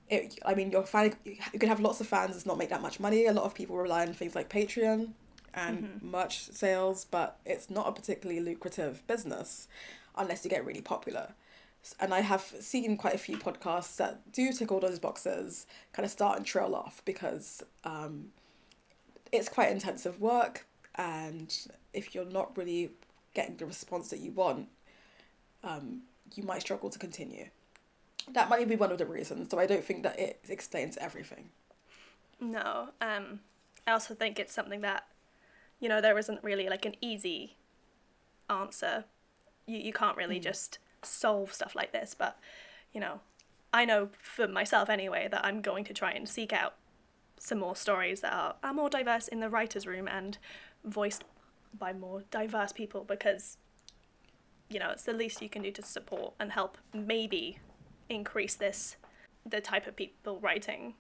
it, 0.09 0.39
I 0.45 0.55
mean, 0.55 0.71
your 0.71 0.83
fan, 0.83 1.13
you 1.23 1.59
can 1.59 1.69
have 1.69 1.79
lots 1.79 2.01
of 2.01 2.07
fans 2.07 2.35
and 2.35 2.45
not 2.45 2.57
make 2.57 2.69
that 2.69 2.81
much 2.81 2.99
money. 2.99 3.25
A 3.25 3.33
lot 3.33 3.45
of 3.45 3.53
people 3.53 3.77
rely 3.77 4.01
on 4.05 4.13
things 4.13 4.35
like 4.35 4.49
Patreon 4.49 5.11
and 5.53 6.01
merch 6.01 6.39
sales, 6.51 7.05
but 7.05 7.39
it's 7.45 7.69
not 7.69 7.87
a 7.87 7.91
particularly 7.91 8.41
lucrative 8.41 9.05
business 9.07 9.67
unless 10.21 10.43
you 10.43 10.49
get 10.49 10.65
really 10.65 10.81
popular. 10.81 11.33
And 11.99 12.13
I 12.13 12.21
have 12.21 12.41
seen 12.41 12.95
quite 12.95 13.15
a 13.15 13.17
few 13.17 13.37
podcasts 13.37 13.95
that 13.97 14.31
do 14.31 14.51
tick 14.53 14.71
all 14.71 14.79
those 14.79 14.99
boxes, 14.99 15.65
kind 15.93 16.05
of 16.05 16.11
start 16.11 16.37
and 16.37 16.45
trail 16.45 16.75
off 16.75 17.01
because 17.05 17.63
um, 17.83 18.27
it's 19.31 19.49
quite 19.49 19.71
intensive 19.71 20.21
work. 20.21 20.67
And 20.95 21.55
if 21.93 22.13
you're 22.13 22.25
not 22.25 22.55
really 22.55 22.91
getting 23.33 23.57
the 23.57 23.65
response 23.65 24.09
that 24.09 24.19
you 24.19 24.31
want, 24.31 24.67
um, 25.63 26.01
you 26.35 26.43
might 26.43 26.61
struggle 26.61 26.89
to 26.89 26.99
continue. 26.99 27.47
That 28.31 28.49
might 28.49 28.69
be 28.69 28.75
one 28.75 28.91
of 28.91 28.99
the 28.99 29.05
reasons, 29.05 29.49
so 29.49 29.57
I 29.57 29.65
don't 29.65 29.83
think 29.83 30.03
that 30.03 30.19
it 30.19 30.39
explains 30.47 30.97
everything. 30.97 31.49
No, 32.39 32.89
um, 33.01 33.39
I 33.87 33.91
also 33.91 34.13
think 34.13 34.37
it's 34.37 34.53
something 34.53 34.81
that, 34.81 35.05
you 35.79 35.89
know, 35.89 36.01
there 36.01 36.17
isn't 36.17 36.43
really 36.43 36.69
like 36.69 36.85
an 36.85 36.95
easy 37.01 37.55
answer. 38.49 39.05
You 39.71 39.79
you 39.79 39.93
can't 39.93 40.17
really 40.17 40.39
mm. 40.39 40.43
just 40.43 40.79
solve 41.01 41.53
stuff 41.53 41.75
like 41.75 41.91
this, 41.91 42.15
but 42.17 42.37
you 42.93 42.99
know, 42.99 43.21
I 43.73 43.85
know 43.85 44.09
for 44.21 44.47
myself 44.47 44.89
anyway 44.89 45.27
that 45.31 45.45
I'm 45.45 45.61
going 45.61 45.83
to 45.85 45.93
try 45.93 46.11
and 46.11 46.27
seek 46.27 46.51
out 46.51 46.75
some 47.39 47.59
more 47.59 47.75
stories 47.75 48.21
that 48.21 48.33
are, 48.33 48.55
are 48.63 48.73
more 48.73 48.89
diverse 48.89 49.27
in 49.27 49.39
the 49.39 49.49
writers' 49.49 49.87
room 49.87 50.07
and 50.07 50.37
voiced 50.83 51.23
by 51.77 51.93
more 51.93 52.23
diverse 52.29 52.71
people 52.71 53.03
because 53.03 53.57
you 54.69 54.79
know 54.79 54.89
it's 54.89 55.03
the 55.03 55.13
least 55.13 55.41
you 55.41 55.49
can 55.49 55.61
do 55.61 55.71
to 55.71 55.81
support 55.81 56.33
and 56.39 56.51
help 56.51 56.77
maybe 56.93 57.59
increase 58.09 58.55
this 58.55 58.97
the 59.45 59.61
type 59.61 59.87
of 59.87 59.95
people 59.95 60.39
writing 60.39 60.95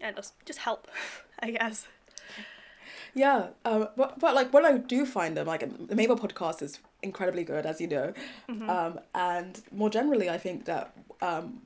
and 0.00 0.16
just 0.16 0.34
just 0.44 0.60
help 0.60 0.88
i 1.40 1.50
guess 1.50 1.86
Yeah, 3.14 3.48
um, 3.64 3.88
but, 3.96 4.18
but 4.18 4.34
like 4.34 4.52
when 4.52 4.64
I 4.64 4.78
do 4.78 5.04
find 5.06 5.36
them, 5.36 5.46
like 5.46 5.60
the 5.88 5.94
Mabel 5.96 6.16
podcast 6.16 6.62
is 6.62 6.78
incredibly 7.02 7.44
good, 7.44 7.66
as 7.66 7.80
you 7.80 7.86
know, 7.86 8.12
um, 8.68 9.00
and 9.14 9.60
more 9.72 9.90
generally, 9.90 10.28
I 10.30 10.38
think 10.38 10.64
that 10.66 10.92
um, 11.22 11.62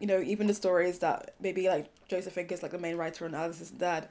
you 0.00 0.06
know 0.06 0.20
even 0.20 0.46
the 0.46 0.54
stories 0.54 0.98
that 1.00 1.34
maybe 1.40 1.68
like 1.68 1.86
Joseph 2.08 2.32
Fink 2.34 2.52
is 2.52 2.62
like 2.62 2.72
the 2.72 2.78
main 2.78 2.96
writer 2.96 3.26
and 3.26 3.34
Alice 3.34 3.60
is 3.60 3.70
dead, 3.70 4.08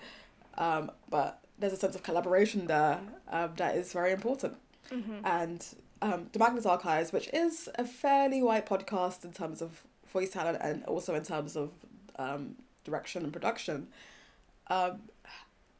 um, 0.57 0.91
but 1.09 1.39
there's 1.59 1.73
a 1.73 1.77
sense 1.77 1.95
of 1.95 2.03
collaboration 2.03 2.67
there 2.67 2.99
um, 3.31 3.51
that 3.57 3.75
is 3.75 3.93
very 3.93 4.11
important, 4.11 4.55
and 5.23 5.65
um, 6.01 6.27
the 6.33 6.39
Magnus 6.39 6.65
Archives, 6.65 7.11
which 7.13 7.29
is 7.33 7.69
a 7.75 7.85
fairly 7.85 8.41
white 8.43 8.65
podcast 8.65 9.23
in 9.23 9.31
terms 9.31 9.61
of 9.61 9.83
voice 10.11 10.31
talent 10.31 10.57
and 10.61 10.83
also 10.85 11.15
in 11.15 11.23
terms 11.23 11.55
of 11.55 11.71
um, 12.17 12.55
direction 12.83 13.23
and 13.23 13.31
production. 13.33 13.87
Um, 14.67 15.01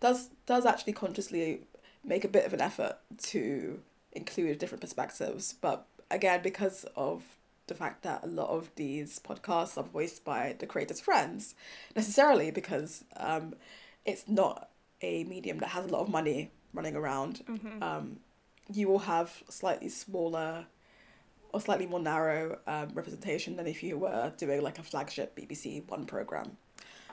does 0.03 0.29
does 0.45 0.65
actually 0.65 0.91
consciously 0.93 1.61
make 2.03 2.25
a 2.25 2.27
bit 2.27 2.45
of 2.45 2.53
an 2.53 2.59
effort 2.59 2.97
to 3.17 3.79
include 4.11 4.59
different 4.59 4.81
perspectives 4.81 5.55
but 5.61 5.87
again 6.11 6.41
because 6.43 6.85
of 6.95 7.23
the 7.67 7.73
fact 7.73 8.03
that 8.03 8.21
a 8.21 8.27
lot 8.27 8.49
of 8.49 8.69
these 8.75 9.19
podcasts 9.19 9.77
are 9.77 9.83
voiced 9.83 10.25
by 10.25 10.53
the 10.59 10.65
creators 10.65 10.99
friends 10.99 11.55
necessarily 11.95 12.51
because 12.51 13.05
um, 13.15 13.55
it's 14.05 14.27
not 14.27 14.69
a 15.01 15.23
medium 15.23 15.59
that 15.59 15.69
has 15.69 15.85
a 15.85 15.87
lot 15.87 16.01
of 16.01 16.09
money 16.09 16.51
running 16.73 16.95
around 16.97 17.41
um, 17.81 18.17
you 18.71 18.89
will 18.89 18.99
have 18.99 19.41
slightly 19.49 19.87
smaller 19.87 20.65
or 21.53 21.61
slightly 21.61 21.85
more 21.85 21.99
narrow 21.99 22.59
um, 22.67 22.89
representation 22.93 23.55
than 23.55 23.67
if 23.67 23.81
you 23.81 23.97
were 23.97 24.33
doing 24.37 24.61
like 24.61 24.79
a 24.79 24.83
flagship 24.83 25.37
BBC 25.37 25.87
One 25.87 26.05
program. 26.05 26.57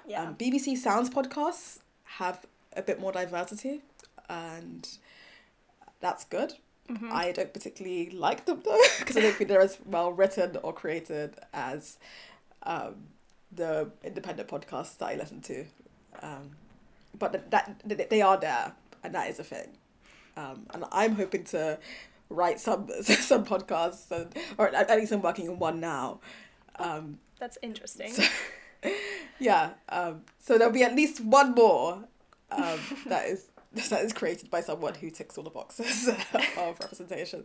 Yeah. 0.07 0.22
Um, 0.22 0.35
BBC 0.35 0.79
Sounds 0.79 1.11
podcasts 1.11 1.81
have 2.05 2.46
a 2.76 2.83
bit 2.83 3.00
more 3.00 3.12
diversity, 3.12 3.83
and 4.28 4.88
that's 6.00 6.24
good. 6.24 6.54
Mhm. 6.88 7.11
I 7.12 7.30
don't 7.33 7.52
particularly 7.52 8.11
like 8.11 8.46
them 8.46 8.62
though, 8.64 8.80
because 8.98 9.16
I 9.16 9.20
don't 9.20 9.35
think 9.35 9.48
they're 9.48 9.61
as 9.61 9.78
well 9.87 10.12
written 10.12 10.56
or 10.62 10.72
created 10.72 11.37
as 11.52 11.98
um, 12.64 12.94
the 13.52 13.90
independent 14.02 14.48
podcasts 14.48 14.96
that 14.98 15.06
I 15.06 15.14
listen 15.14 15.40
to. 15.42 15.64
Um, 16.22 16.50
but 17.18 17.33
th- 17.33 17.44
that 17.50 17.80
th- 17.88 18.09
they 18.09 18.22
are 18.22 18.37
there, 18.38 18.72
and 19.04 19.14
that 19.14 19.30
is 19.30 19.38
a 19.38 19.44
thing. 19.44 19.68
Um, 20.37 20.66
and 20.72 20.85
I'm 20.92 21.14
hoping 21.16 21.44
to 21.44 21.78
write 22.28 22.61
some 22.61 22.88
some 23.02 23.44
podcasts, 23.44 24.11
and, 24.11 24.35
or 24.59 24.68
at 24.74 24.90
at 24.90 24.98
least 24.98 25.12
I'm 25.12 25.22
working 25.22 25.48
on 25.48 25.59
one 25.59 25.80
now. 25.80 26.20
Um, 26.78 27.18
That's 27.38 27.59
interesting. 27.62 28.12
so, 28.12 28.22
yeah. 29.38 29.70
Um, 29.88 30.22
so 30.38 30.56
there'll 30.59 30.72
be 30.72 30.83
at 30.83 30.94
least 30.94 31.20
one 31.20 31.52
more 31.54 32.04
um, 32.52 32.78
that 33.06 33.26
is 33.28 33.46
that 33.90 34.04
is 34.04 34.12
created 34.12 34.50
by 34.50 34.60
someone 34.60 34.94
who 34.94 35.10
ticks 35.10 35.38
all 35.38 35.44
the 35.44 35.50
boxes 35.50 36.08
of 36.58 36.78
representation. 36.80 37.44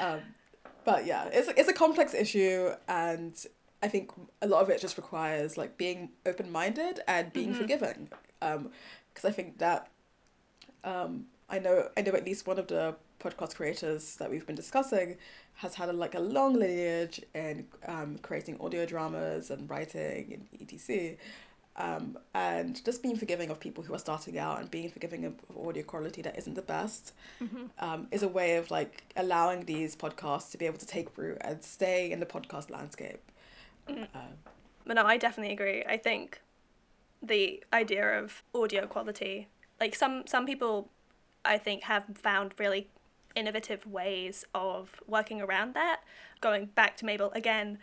Um, 0.00 0.20
but 0.84 1.06
yeah, 1.06 1.28
it's 1.32 1.48
it's 1.56 1.68
a 1.68 1.72
complex 1.72 2.14
issue, 2.14 2.70
and 2.88 3.34
I 3.82 3.88
think 3.88 4.12
a 4.40 4.46
lot 4.46 4.62
of 4.62 4.70
it 4.70 4.80
just 4.80 4.96
requires 4.96 5.56
like 5.56 5.76
being 5.76 6.10
open 6.26 6.50
minded 6.50 7.00
and 7.08 7.32
being 7.32 7.52
Mhm. 7.54 7.58
forgiving. 7.58 8.08
Because 8.40 9.24
I 9.24 9.30
think 9.30 9.58
that 9.58 9.88
um, 10.84 11.26
I 11.48 11.58
know 11.58 11.88
I 11.96 12.02
know 12.02 12.12
at 12.12 12.24
least 12.24 12.46
one 12.46 12.58
of 12.58 12.66
the 12.68 12.96
podcast 13.20 13.54
creators 13.54 14.16
that 14.16 14.30
we've 14.30 14.46
been 14.46 14.56
discussing 14.56 15.16
has 15.54 15.74
had 15.76 15.88
a, 15.88 15.92
like 15.92 16.14
a 16.14 16.18
long 16.20 16.54
lineage 16.54 17.20
in 17.34 17.66
um, 17.86 18.18
creating 18.22 18.58
audio 18.60 18.84
dramas 18.84 19.50
and 19.50 19.68
writing 19.70 20.46
and 20.60 20.72
etc. 20.72 21.16
Um, 21.76 22.18
and 22.34 22.84
just 22.84 23.02
being 23.02 23.16
forgiving 23.16 23.48
of 23.50 23.58
people 23.58 23.82
who 23.82 23.94
are 23.94 23.98
starting 23.98 24.38
out 24.38 24.60
and 24.60 24.70
being 24.70 24.90
forgiving 24.90 25.24
of, 25.24 25.34
of 25.48 25.66
audio 25.66 25.82
quality 25.82 26.20
that 26.20 26.36
isn't 26.36 26.52
the 26.54 26.60
best 26.62 27.14
Mhm. 27.40 27.70
um, 27.78 28.08
is 28.10 28.22
a 28.22 28.28
way 28.28 28.56
of 28.56 28.70
like 28.70 29.04
allowing 29.16 29.64
these 29.64 29.96
podcasts 29.96 30.50
to 30.50 30.58
be 30.58 30.66
able 30.66 30.76
to 30.78 30.86
take 30.86 31.16
root 31.16 31.38
and 31.40 31.64
stay 31.64 32.10
in 32.12 32.20
the 32.20 32.26
podcast 32.26 32.68
landscape. 32.70 33.22
Mm. 33.88 34.06
Um, 34.14 34.38
But 34.84 34.94
no, 34.96 35.04
I 35.06 35.16
definitely 35.16 35.54
agree. 35.54 35.82
I 35.84 35.96
think 35.96 36.40
the 37.22 37.62
idea 37.72 38.18
of 38.18 38.42
audio 38.54 38.86
quality, 38.86 39.48
like 39.80 39.94
some 39.94 40.26
some 40.26 40.44
people, 40.44 40.90
I 41.44 41.56
think 41.56 41.84
have 41.84 42.04
found 42.14 42.52
really 42.58 42.88
innovative 43.34 43.86
ways 43.86 44.44
of 44.54 45.00
working 45.06 45.40
around 45.40 45.72
that. 45.74 46.00
Going 46.42 46.66
back 46.66 46.96
to 46.98 47.06
Mabel 47.06 47.30
again, 47.32 47.78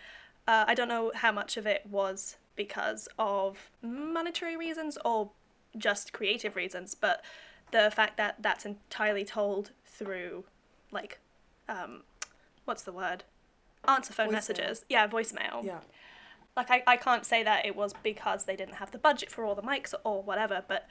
uh, 0.48 0.66
I 0.68 0.76
don't 0.76 0.90
know 0.90 1.12
how 1.16 1.32
much 1.32 1.58
of 1.58 1.66
it 1.66 1.86
was 1.88 2.38
because 2.60 3.08
of 3.18 3.72
monetary 3.82 4.58
reasons 4.58 4.98
or 5.06 5.32
just 5.78 6.12
creative 6.12 6.58
reasons, 6.58 6.94
but 6.94 7.24
the 7.72 7.90
fact 7.90 8.18
that 8.18 8.36
that's 8.42 8.66
entirely 8.66 9.24
told 9.24 9.72
through, 9.86 10.44
like, 10.92 11.20
um, 11.70 12.04
what's 12.66 12.84
the 12.84 12.92
word? 12.92 13.24
Answer 13.88 14.12
phone 14.12 14.28
Voicemail. 14.28 14.32
messages. 14.34 14.84
Yeah, 14.90 15.08
voicemail 15.08 15.64
yeah. 15.64 15.80
like 16.58 16.70
I, 16.70 16.84
I 16.86 16.98
can't 16.98 17.26
say 17.26 17.44
that 17.44 17.66
it 17.66 17.78
was 17.78 17.94
because 18.04 18.44
they 18.44 18.58
didn't 18.58 18.76
have 18.76 18.92
the 18.92 18.98
budget 18.98 19.32
for 19.32 19.46
all 19.46 19.56
the 19.56 19.62
mics 19.62 19.94
or 20.04 20.22
whatever 20.22 20.62
but 20.68 20.86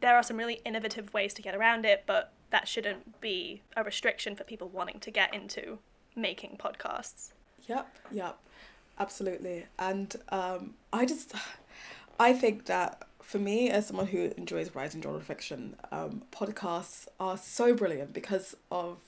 there 0.00 0.16
are 0.16 0.22
some 0.22 0.38
really 0.38 0.60
innovative 0.64 1.12
ways 1.12 1.34
to 1.34 1.42
get 1.42 1.54
around 1.54 1.84
it 1.84 2.04
but 2.06 2.32
that 2.48 2.66
shouldn't 2.66 3.20
be 3.20 3.60
a 3.76 3.84
restriction 3.84 4.34
for 4.34 4.44
people 4.44 4.68
wanting 4.70 5.00
to 5.00 5.10
get 5.10 5.34
into 5.34 5.78
making 6.16 6.56
podcasts 6.58 7.32
Yep, 7.68 7.86
yep, 8.10 8.38
absolutely. 8.98 9.66
And 9.78 10.14
um, 10.30 10.74
I 10.92 11.06
just, 11.06 11.34
I 12.20 12.32
think 12.32 12.66
that 12.66 13.04
for 13.22 13.38
me, 13.38 13.68
as 13.70 13.86
someone 13.86 14.06
who 14.06 14.32
enjoys 14.36 14.74
writing 14.74 15.02
genre 15.02 15.20
fiction, 15.20 15.76
um, 15.92 16.22
podcasts 16.32 17.06
are 17.20 17.36
so 17.36 17.74
brilliant 17.74 18.12
because 18.12 18.56
of 18.70 18.98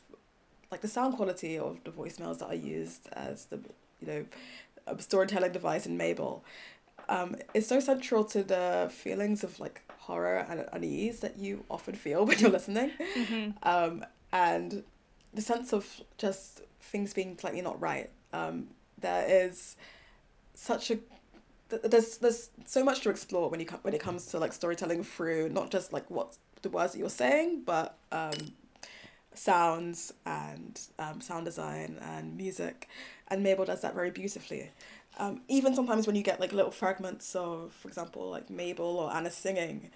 like 0.70 0.82
the 0.82 0.88
sound 0.88 1.16
quality 1.16 1.58
of 1.58 1.82
the 1.84 1.90
voicemails 1.90 2.38
that 2.38 2.46
are 2.46 2.54
used 2.54 3.08
as 3.12 3.46
the, 3.46 3.58
you 4.00 4.06
know, 4.06 4.24
storytelling 4.98 5.52
device 5.52 5.86
in 5.86 5.96
Mabel. 5.96 6.44
Um, 7.08 7.34
is 7.54 7.66
so 7.66 7.80
central 7.80 8.22
to 8.24 8.44
the 8.44 8.88
feelings 8.92 9.42
of 9.42 9.58
like 9.58 9.82
horror 9.98 10.46
and 10.48 10.64
unease 10.72 11.20
that 11.20 11.38
you 11.38 11.64
often 11.68 11.94
feel 11.96 12.24
when 12.26 12.38
you're 12.38 12.50
listening 12.50 12.92
um, 13.64 14.04
and 14.32 14.84
the 15.34 15.42
sense 15.42 15.72
of 15.72 16.02
just 16.18 16.60
things 16.80 17.12
being 17.12 17.36
slightly 17.38 17.62
not 17.62 17.80
right. 17.80 18.10
Um, 18.32 18.68
there 19.00 19.24
is 19.28 19.76
such 20.54 20.90
a 20.90 20.98
there's 21.68 22.18
there's 22.18 22.50
so 22.66 22.84
much 22.84 23.00
to 23.02 23.10
explore 23.10 23.48
when 23.48 23.60
you 23.60 23.66
when 23.82 23.94
it 23.94 24.00
comes 24.00 24.26
to 24.26 24.38
like 24.38 24.52
storytelling 24.52 25.04
through 25.04 25.48
not 25.50 25.70
just 25.70 25.92
like 25.92 26.10
what 26.10 26.36
the 26.62 26.68
words 26.68 26.92
that 26.92 26.98
you're 26.98 27.08
saying, 27.08 27.62
but 27.64 27.96
um, 28.12 28.32
sounds 29.34 30.12
and 30.26 30.80
um, 30.98 31.20
sound 31.20 31.44
design 31.44 31.96
and 32.02 32.36
music, 32.36 32.88
and 33.28 33.42
Mabel 33.42 33.64
does 33.64 33.80
that 33.82 33.94
very 33.94 34.10
beautifully. 34.10 34.70
Um, 35.18 35.42
even 35.48 35.74
sometimes 35.74 36.06
when 36.06 36.16
you 36.16 36.22
get 36.22 36.40
like 36.40 36.52
little 36.52 36.70
fragments 36.70 37.34
of, 37.34 37.72
for 37.72 37.88
example, 37.88 38.30
like 38.30 38.48
Mabel 38.50 38.98
or 38.98 39.12
Anna 39.14 39.30
singing, 39.30 39.90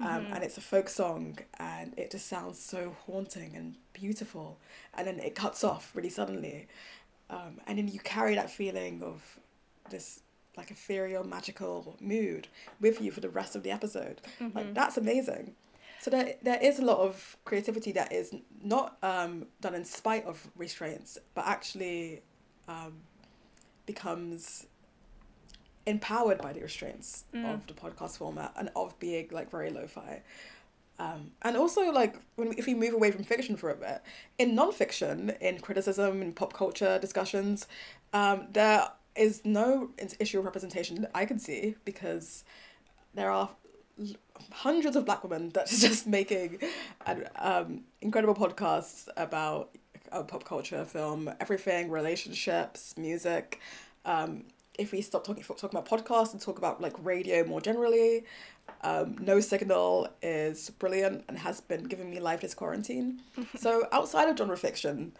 um, 0.00 0.26
Mhm. 0.26 0.34
and 0.34 0.44
it's 0.44 0.56
a 0.56 0.60
folk 0.60 0.88
song 0.88 1.38
and 1.58 1.94
it 1.98 2.10
just 2.10 2.26
sounds 2.28 2.58
so 2.60 2.94
haunting 3.06 3.56
and 3.56 3.76
beautiful, 3.92 4.58
and 4.94 5.06
then 5.06 5.18
it 5.20 5.34
cuts 5.34 5.64
off 5.64 5.94
really 5.94 6.10
suddenly, 6.10 6.68
um, 7.30 7.60
and 7.66 7.78
then 7.78 7.88
you 7.88 8.00
carry 8.00 8.34
that 8.34 8.50
feeling 8.50 9.02
of 9.02 9.38
this 9.90 10.20
like 10.56 10.70
ethereal 10.70 11.24
magical 11.24 11.96
mood 12.00 12.48
with 12.80 13.00
you 13.00 13.10
for 13.10 13.20
the 13.20 13.28
rest 13.28 13.54
of 13.54 13.62
the 13.62 13.70
episode. 13.70 14.20
Like 14.40 14.66
Mhm. 14.66 14.74
that's 14.74 14.96
amazing. 14.96 15.54
So 16.00 16.10
there, 16.10 16.34
there 16.42 16.58
is 16.60 16.78
a 16.78 16.84
lot 16.84 16.98
of 16.98 17.36
creativity 17.44 17.92
that 17.92 18.12
is 18.12 18.34
not 18.62 18.96
um, 19.02 19.46
done 19.60 19.74
in 19.74 19.84
spite 19.84 20.24
of 20.24 20.48
restraints, 20.56 21.18
but 21.34 21.46
actually 21.46 22.22
um, 22.68 22.94
becomes 23.86 24.66
empowered 25.86 26.38
by 26.38 26.52
the 26.52 26.60
restraints 26.60 27.24
Mm. 27.32 27.54
of 27.54 27.66
the 27.66 27.74
podcast 27.74 28.18
format 28.18 28.52
and 28.56 28.70
of 28.76 28.98
being 28.98 29.28
like 29.30 29.50
very 29.50 29.70
lo-fi. 29.70 30.22
Um, 30.98 31.30
and 31.42 31.56
also 31.56 31.92
like 31.92 32.16
when 32.34 32.52
if 32.58 32.66
we 32.66 32.74
move 32.74 32.92
away 32.92 33.10
from 33.12 33.24
fiction 33.24 33.56
for 33.56 33.70
a 33.70 33.76
bit, 33.76 34.02
in 34.38 34.54
non-fiction, 34.54 35.30
in 35.40 35.60
criticism, 35.60 36.22
in 36.22 36.32
pop 36.32 36.52
culture 36.52 36.98
discussions, 36.98 37.66
um, 38.12 38.48
there 38.52 38.88
is 39.14 39.42
no 39.44 39.90
issue 40.20 40.38
of 40.38 40.44
representation 40.44 41.02
that 41.02 41.10
I 41.14 41.24
can 41.24 41.38
see 41.38 41.76
because 41.84 42.44
there 43.14 43.30
are 43.30 43.50
hundreds 44.52 44.96
of 44.96 45.04
black 45.04 45.22
women 45.24 45.50
that 45.50 45.72
are 45.72 45.76
just 45.76 46.06
making 46.06 46.60
um, 47.36 47.84
incredible 48.00 48.34
podcasts 48.34 49.08
about 49.16 49.70
uh, 50.12 50.22
pop 50.22 50.44
culture, 50.44 50.84
film, 50.84 51.30
everything, 51.40 51.90
relationships, 51.90 52.94
music. 52.96 53.60
Um, 54.04 54.44
if 54.78 54.92
we 54.92 55.00
stop 55.02 55.24
talking 55.24 55.42
talking 55.42 55.76
about 55.76 55.88
podcasts 55.88 56.32
and 56.32 56.40
talk 56.40 56.56
about 56.56 56.80
like 56.80 56.94
radio 57.04 57.44
more 57.44 57.60
generally, 57.60 58.24
um, 58.82 59.16
No 59.20 59.40
Signal 59.40 60.08
is 60.22 60.70
brilliant 60.70 61.24
and 61.28 61.36
has 61.38 61.60
been 61.60 61.84
giving 61.84 62.08
me 62.10 62.20
life 62.20 62.40
this 62.40 62.54
quarantine. 62.54 63.20
so 63.56 63.86
outside 63.92 64.28
of 64.28 64.38
genre 64.38 64.56
fiction, 64.56 65.12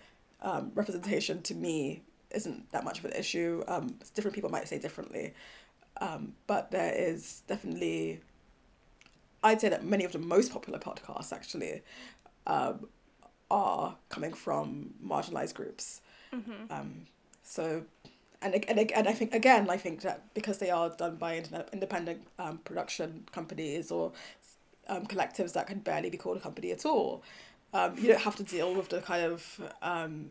um, 0.42 0.70
representation 0.74 1.42
to 1.42 1.54
me 1.54 2.02
isn't 2.30 2.70
that 2.70 2.84
much 2.84 3.00
of 3.00 3.04
an 3.06 3.12
issue. 3.12 3.64
Um, 3.66 3.98
different 4.14 4.34
people 4.34 4.50
might 4.50 4.68
say 4.68 4.78
differently, 4.78 5.34
um, 6.00 6.34
but 6.46 6.70
there 6.70 6.92
is 6.94 7.42
definitely. 7.48 8.20
I'd 9.42 9.60
say 9.60 9.68
that 9.68 9.84
many 9.84 10.04
of 10.04 10.12
the 10.12 10.18
most 10.18 10.52
popular 10.52 10.78
podcasts 10.80 11.32
actually 11.32 11.82
um, 12.46 12.88
are 13.50 13.96
coming 14.08 14.32
from 14.32 14.94
marginalized 15.04 15.54
groups. 15.54 16.00
Mhm. 16.32 16.70
Um, 16.70 17.06
so, 17.44 17.84
and, 18.40 18.64
and, 18.68 18.92
and 18.92 19.08
I 19.08 19.12
think, 19.12 19.34
again, 19.34 19.68
I 19.68 19.76
think 19.76 20.02
that 20.02 20.32
because 20.34 20.58
they 20.58 20.70
are 20.70 20.90
done 20.90 21.16
by 21.16 21.42
independent 21.72 22.22
um, 22.38 22.58
production 22.58 23.26
companies 23.32 23.90
or 23.90 24.12
um, 24.88 25.06
collectives 25.06 25.52
that 25.54 25.66
can 25.66 25.80
barely 25.80 26.10
be 26.10 26.16
called 26.16 26.36
a 26.36 26.40
company 26.40 26.70
at 26.70 26.86
all, 26.86 27.22
um, 27.74 27.96
you 27.98 28.08
don't 28.08 28.20
have 28.20 28.36
to 28.36 28.44
deal 28.44 28.74
with 28.74 28.88
the 28.88 29.00
kind 29.00 29.24
of 29.24 29.72
um, 29.82 30.30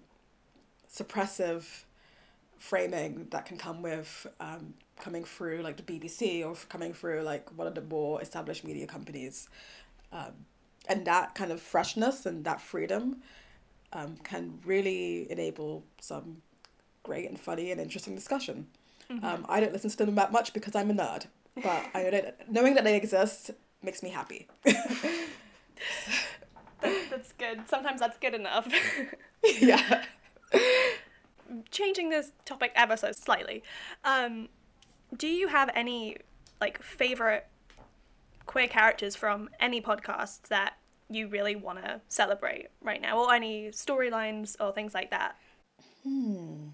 suppressive 0.92 1.84
framing 2.58 3.28
that 3.30 3.46
can 3.46 3.58
come 3.58 3.82
with 3.82 4.26
um, 4.40 4.74
coming 5.00 5.24
through 5.24 5.62
like 5.62 5.78
the 5.78 5.84
BBC 5.84 6.46
or 6.46 6.56
coming 6.70 6.94
through 6.94 7.22
like 7.22 7.56
one 7.58 7.68
of 7.68 7.76
the 7.76 7.82
more 7.82 8.22
established 8.22 8.64
media 8.64 8.88
companies. 8.88 9.50
Um, 10.12 10.34
and 10.88 11.06
that 11.06 11.36
kind 11.36 11.52
of 11.52 11.62
freshness 11.62 12.26
and 12.26 12.46
that 12.46 12.62
freedom 12.62 13.18
um, 13.94 14.18
can 14.24 14.60
really 14.66 15.30
enable 15.32 15.84
some 16.00 16.38
great 17.08 17.28
and 17.30 17.40
funny 17.40 17.72
and 17.72 17.80
interesting 17.82 18.14
discussion. 18.16 18.68
Mhm. 19.10 19.24
Um, 19.24 19.46
I 19.50 19.60
don't 19.62 19.74
listen 19.74 19.90
to 19.90 20.06
them 20.06 20.16
that 20.16 20.32
much 20.32 20.54
because 20.54 20.76
I'm 20.76 20.92
a 20.92 20.94
nerd, 20.94 21.26
but 21.56 21.82
I 21.94 22.10
don't, 22.12 22.52
knowing 22.52 22.74
that 22.76 22.84
they 22.84 22.96
exist 22.98 23.52
makes 23.82 24.04
me 24.04 24.10
happy. 24.10 24.48
That- 26.82 27.10
that's 27.10 27.32
good 27.32 27.68
sometimes 27.68 28.00
that's 28.00 28.18
good 28.20 28.36
enough 28.36 28.68
yeah. 29.44 30.04
changing 31.72 32.10
this 32.10 32.32
topic 32.46 32.72
ever 32.76 32.96
so 32.96 33.12
slightly, 33.12 33.64
um, 34.04 34.50
do 35.16 35.28
you 35.28 35.48
have 35.48 35.70
any 35.74 36.18
like 36.62 36.82
favorite 36.84 37.48
queer 38.46 38.68
characters 38.68 39.16
from 39.16 39.50
any 39.60 39.82
podcasts 39.82 40.42
that 40.50 40.76
you 41.10 41.28
really 41.28 41.56
want 41.56 41.84
to 41.84 42.02
celebrate 42.10 42.68
right 42.82 43.02
now, 43.02 43.18
or 43.24 43.34
any 43.34 43.70
storylines 43.70 44.56
or 44.60 44.72
things 44.72 44.94
like 44.94 45.10
that? 45.12 45.36
Hmm. 46.04 46.70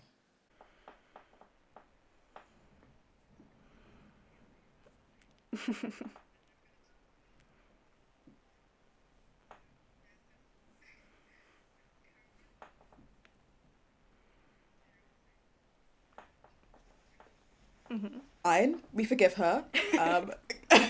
Mm-hmm. 17.91 18.19
Fine, 18.43 18.79
we 18.93 19.05
forgive 19.05 19.33
her. 19.35 19.63
Um, 19.99 20.31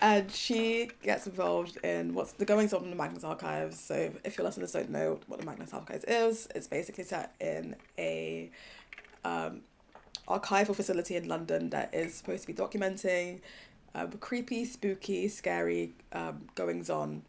and 0.00 0.30
she 0.30 0.90
gets 1.02 1.26
involved 1.26 1.78
in 1.84 2.14
what's 2.14 2.32
the 2.32 2.44
goings 2.44 2.72
on 2.72 2.84
in 2.84 2.90
the 2.90 2.96
Magnus 2.96 3.24
Archives. 3.24 3.78
So, 3.80 4.12
if 4.24 4.36
your 4.36 4.44
listeners 4.46 4.72
don't 4.72 4.90
know 4.90 5.20
what 5.26 5.40
the 5.40 5.46
Magnus 5.46 5.72
Archives 5.72 6.04
is, 6.04 6.48
it's 6.54 6.66
basically 6.66 7.04
set 7.04 7.34
in 7.40 7.76
a 7.98 8.50
um, 9.24 9.62
archival 10.28 10.76
facility 10.76 11.16
in 11.16 11.28
London 11.28 11.70
that 11.70 11.94
is 11.94 12.14
supposed 12.14 12.42
to 12.42 12.48
be 12.48 12.54
documenting 12.54 13.40
um, 13.98 14.12
creepy, 14.12 14.64
spooky, 14.64 15.28
scary 15.28 15.94
um, 16.12 16.46
goings 16.54 16.90
on 16.90 17.22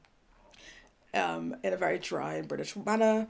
um, 1.13 1.55
in 1.63 1.73
a 1.73 1.77
very 1.77 1.99
dry 1.99 2.35
and 2.35 2.47
British 2.47 2.75
manner. 2.75 3.27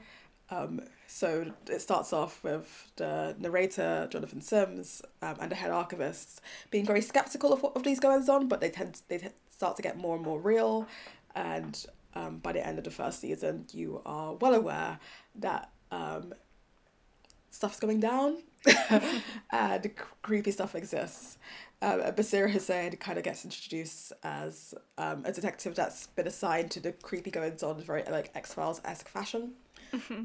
Um, 0.50 0.80
so 1.06 1.52
it 1.68 1.80
starts 1.80 2.12
off 2.12 2.42
with 2.42 2.90
the 2.96 3.36
narrator, 3.38 4.08
Jonathan 4.10 4.40
Sims, 4.40 5.00
um, 5.22 5.36
and 5.40 5.50
the 5.50 5.54
head 5.54 5.70
archivist 5.70 6.40
being 6.70 6.84
very 6.84 7.00
skeptical 7.00 7.52
of, 7.52 7.64
of 7.64 7.84
these 7.84 8.00
goings 8.00 8.28
on, 8.28 8.48
but 8.48 8.60
they 8.60 8.70
tend 8.70 9.00
they 9.08 9.18
t- 9.18 9.28
start 9.50 9.76
to 9.76 9.82
get 9.82 9.96
more 9.96 10.16
and 10.16 10.24
more 10.24 10.40
real. 10.40 10.86
And 11.34 11.84
um, 12.14 12.38
by 12.38 12.52
the 12.52 12.66
end 12.66 12.78
of 12.78 12.84
the 12.84 12.90
first 12.90 13.20
season, 13.20 13.66
you 13.72 14.02
are 14.04 14.34
well 14.34 14.54
aware 14.54 14.98
that 15.36 15.70
um, 15.92 16.34
stuff's 17.50 17.78
going 17.78 18.00
down 18.00 18.38
and 19.50 19.90
creepy 20.22 20.50
stuff 20.50 20.74
exists. 20.74 21.38
Um, 21.82 22.00
Basira 22.00 22.50
Hussain 22.50 22.96
kind 22.96 23.16
of 23.16 23.24
gets 23.24 23.44
introduced 23.44 24.12
as 24.22 24.74
um, 24.98 25.22
a 25.24 25.32
detective 25.32 25.74
that's 25.74 26.08
been 26.08 26.26
assigned 26.26 26.70
to 26.72 26.80
the 26.80 26.92
creepy 26.92 27.30
goings 27.30 27.62
on 27.62 27.80
very 27.82 28.02
like 28.10 28.30
X 28.34 28.52
Files 28.52 28.80
esque 28.84 29.08
fashion. 29.08 29.52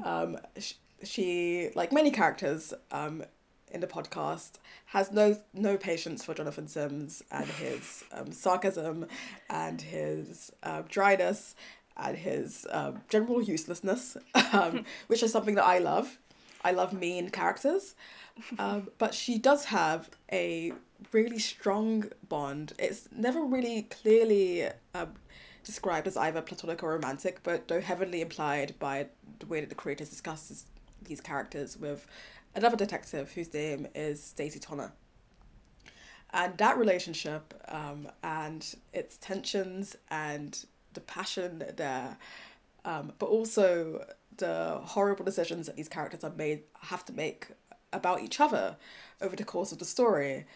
Um, 0.04 0.38
sh- 0.58 0.74
she, 1.02 1.70
like 1.74 1.92
many 1.92 2.10
characters 2.10 2.72
um, 2.92 3.24
in 3.72 3.80
the 3.80 3.86
podcast, 3.86 4.52
has 4.86 5.10
no 5.12 5.36
no 5.54 5.76
patience 5.76 6.24
for 6.24 6.34
Jonathan 6.34 6.68
Sims 6.68 7.22
and 7.30 7.46
his 7.46 8.04
um, 8.12 8.32
sarcasm 8.32 9.06
and 9.50 9.80
his 9.80 10.52
uh, 10.62 10.82
dryness 10.88 11.54
and 11.96 12.16
his 12.16 12.66
um, 12.70 13.00
general 13.08 13.42
uselessness, 13.42 14.16
um, 14.52 14.84
which 15.06 15.22
is 15.22 15.32
something 15.32 15.54
that 15.54 15.64
I 15.64 15.78
love. 15.78 16.18
I 16.66 16.72
love 16.72 16.92
mean 16.92 17.30
characters. 17.30 17.94
Um, 18.58 18.88
but 18.98 19.14
she 19.14 19.38
does 19.38 19.66
have 19.66 20.10
a 20.32 20.72
really 21.12 21.38
strong 21.38 22.10
bond. 22.28 22.72
It's 22.78 23.08
never 23.12 23.40
really 23.40 23.82
clearly 23.82 24.68
um, 24.92 25.14
described 25.62 26.08
as 26.08 26.16
either 26.16 26.42
platonic 26.42 26.82
or 26.82 26.90
romantic, 26.90 27.42
but 27.44 27.68
though 27.68 27.80
heavily 27.80 28.20
implied 28.20 28.74
by 28.80 29.06
the 29.38 29.46
way 29.46 29.60
that 29.60 29.68
the 29.68 29.76
creators 29.76 30.10
discusses 30.10 30.64
these 31.02 31.20
characters 31.20 31.76
with 31.76 32.06
another 32.54 32.76
detective 32.76 33.32
whose 33.32 33.54
name 33.54 33.86
is 33.94 34.32
Daisy 34.32 34.58
Tonner. 34.58 34.92
And 36.32 36.58
that 36.58 36.76
relationship 36.76 37.54
um, 37.68 38.08
and 38.24 38.74
its 38.92 39.16
tensions 39.18 39.96
and 40.10 40.66
the 40.94 41.00
passion 41.00 41.62
there, 41.76 42.18
um, 42.84 43.12
but 43.20 43.26
also 43.26 44.04
the 44.38 44.80
horrible 44.82 45.24
decisions 45.24 45.66
that 45.66 45.76
these 45.76 45.88
characters 45.88 46.24
are 46.24 46.32
made 46.32 46.62
have 46.82 47.04
to 47.06 47.12
make 47.12 47.48
about 47.92 48.22
each 48.22 48.40
other 48.40 48.76
over 49.20 49.36
the 49.36 49.44
course 49.44 49.72
of 49.72 49.78
the 49.78 49.84
story 49.84 50.46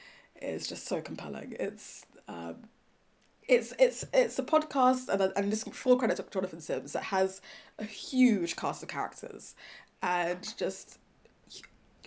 is 0.40 0.66
just 0.66 0.86
so 0.86 1.00
compelling. 1.00 1.56
It's 1.58 2.06
um, 2.28 2.56
it's 3.48 3.72
it's 3.78 4.04
it's 4.12 4.38
a 4.38 4.42
podcast 4.42 5.08
and 5.08 5.32
and 5.34 5.52
this 5.52 5.64
full 5.64 5.96
credit 5.96 6.16
to 6.16 6.24
Jonathan 6.30 6.60
Sims 6.60 6.92
that 6.92 7.04
has 7.04 7.40
a 7.78 7.84
huge 7.84 8.56
cast 8.56 8.82
of 8.82 8.88
characters, 8.88 9.54
and 10.02 10.54
just 10.56 10.98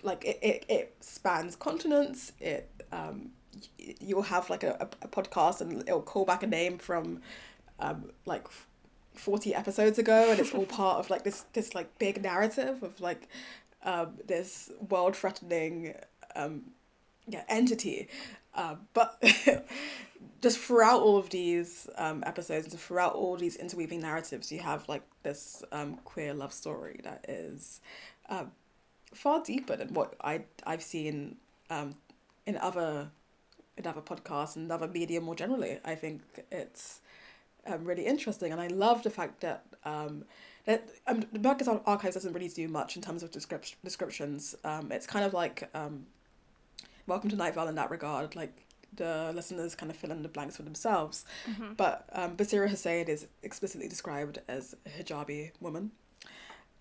like 0.02 0.24
it 0.24 0.38
it, 0.42 0.64
it 0.68 0.96
spans 1.00 1.56
continents. 1.56 2.32
It 2.40 2.70
um 2.92 3.30
you'll 3.78 4.22
have 4.22 4.50
like 4.50 4.62
a, 4.64 4.88
a 5.02 5.08
podcast 5.08 5.60
and 5.60 5.82
it'll 5.82 6.02
call 6.02 6.24
back 6.24 6.42
a 6.42 6.46
name 6.46 6.78
from 6.78 7.20
um 7.78 8.10
like 8.26 8.48
40 9.14 9.54
episodes 9.54 9.98
ago 9.98 10.30
and 10.30 10.40
it's 10.40 10.52
all 10.52 10.66
part 10.66 10.98
of 10.98 11.10
like 11.10 11.24
this 11.24 11.44
this 11.52 11.74
like 11.74 11.98
big 11.98 12.22
narrative 12.22 12.82
of 12.82 13.00
like 13.00 13.28
um 13.84 14.14
this 14.26 14.70
world 14.88 15.16
threatening 15.16 15.94
um 16.34 16.62
yeah 17.26 17.44
entity. 17.48 18.08
Uh, 18.54 18.76
but 18.92 19.20
just 20.40 20.58
throughout 20.58 21.00
all 21.00 21.16
of 21.16 21.30
these 21.30 21.88
um, 21.96 22.22
episodes 22.24 22.70
and 22.70 22.80
throughout 22.80 23.14
all 23.14 23.36
these 23.36 23.56
interweaving 23.56 24.00
narratives 24.00 24.52
you 24.52 24.60
have 24.60 24.88
like 24.88 25.02
this 25.24 25.64
um, 25.72 25.96
queer 26.04 26.32
love 26.32 26.52
story 26.52 27.00
that 27.02 27.24
is 27.28 27.80
uh, 28.28 28.44
far 29.12 29.42
deeper 29.42 29.74
than 29.74 29.92
what 29.92 30.14
I, 30.22 30.42
I've 30.64 30.82
seen 30.82 31.36
um, 31.70 31.96
in 32.46 32.56
other 32.56 33.10
in 33.76 33.86
other 33.86 34.00
podcasts 34.00 34.54
and 34.54 34.70
other 34.70 34.86
media 34.86 35.20
more 35.20 35.34
generally. 35.34 35.78
I 35.84 35.96
think 35.96 36.22
it's 36.52 37.00
um, 37.66 37.84
really 37.84 38.06
interesting 38.06 38.52
and 38.52 38.60
I 38.60 38.68
love 38.68 39.02
the 39.02 39.10
fact 39.10 39.40
that 39.40 39.64
um, 39.84 40.24
that 40.66 40.88
um, 41.06 41.24
the 41.32 41.38
Magnus 41.38 41.68
Archives 41.68 42.14
doesn't 42.14 42.32
really 42.32 42.48
do 42.48 42.68
much 42.68 42.96
in 42.96 43.02
terms 43.02 43.22
of 43.22 43.30
descript- 43.30 43.76
descriptions 43.84 44.54
um, 44.64 44.90
it's 44.92 45.06
kind 45.06 45.24
of 45.24 45.34
like 45.34 45.68
um, 45.74 46.06
Welcome 47.06 47.28
to 47.30 47.36
Night 47.36 47.54
Vale 47.54 47.68
in 47.68 47.74
that 47.74 47.90
regard. 47.90 48.34
Like 48.34 48.64
the 48.96 49.30
listeners 49.34 49.74
kind 49.74 49.90
of 49.90 49.96
fill 49.96 50.10
in 50.10 50.22
the 50.22 50.28
blanks 50.28 50.56
for 50.56 50.62
themselves. 50.62 51.26
Mm-hmm. 51.50 51.74
But 51.74 52.08
um, 52.12 52.36
Basira 52.36 52.68
Hussain 52.68 53.08
is 53.08 53.26
explicitly 53.42 53.88
described 53.88 54.38
as 54.48 54.74
a 54.86 55.02
hijabi 55.02 55.50
woman. 55.60 55.90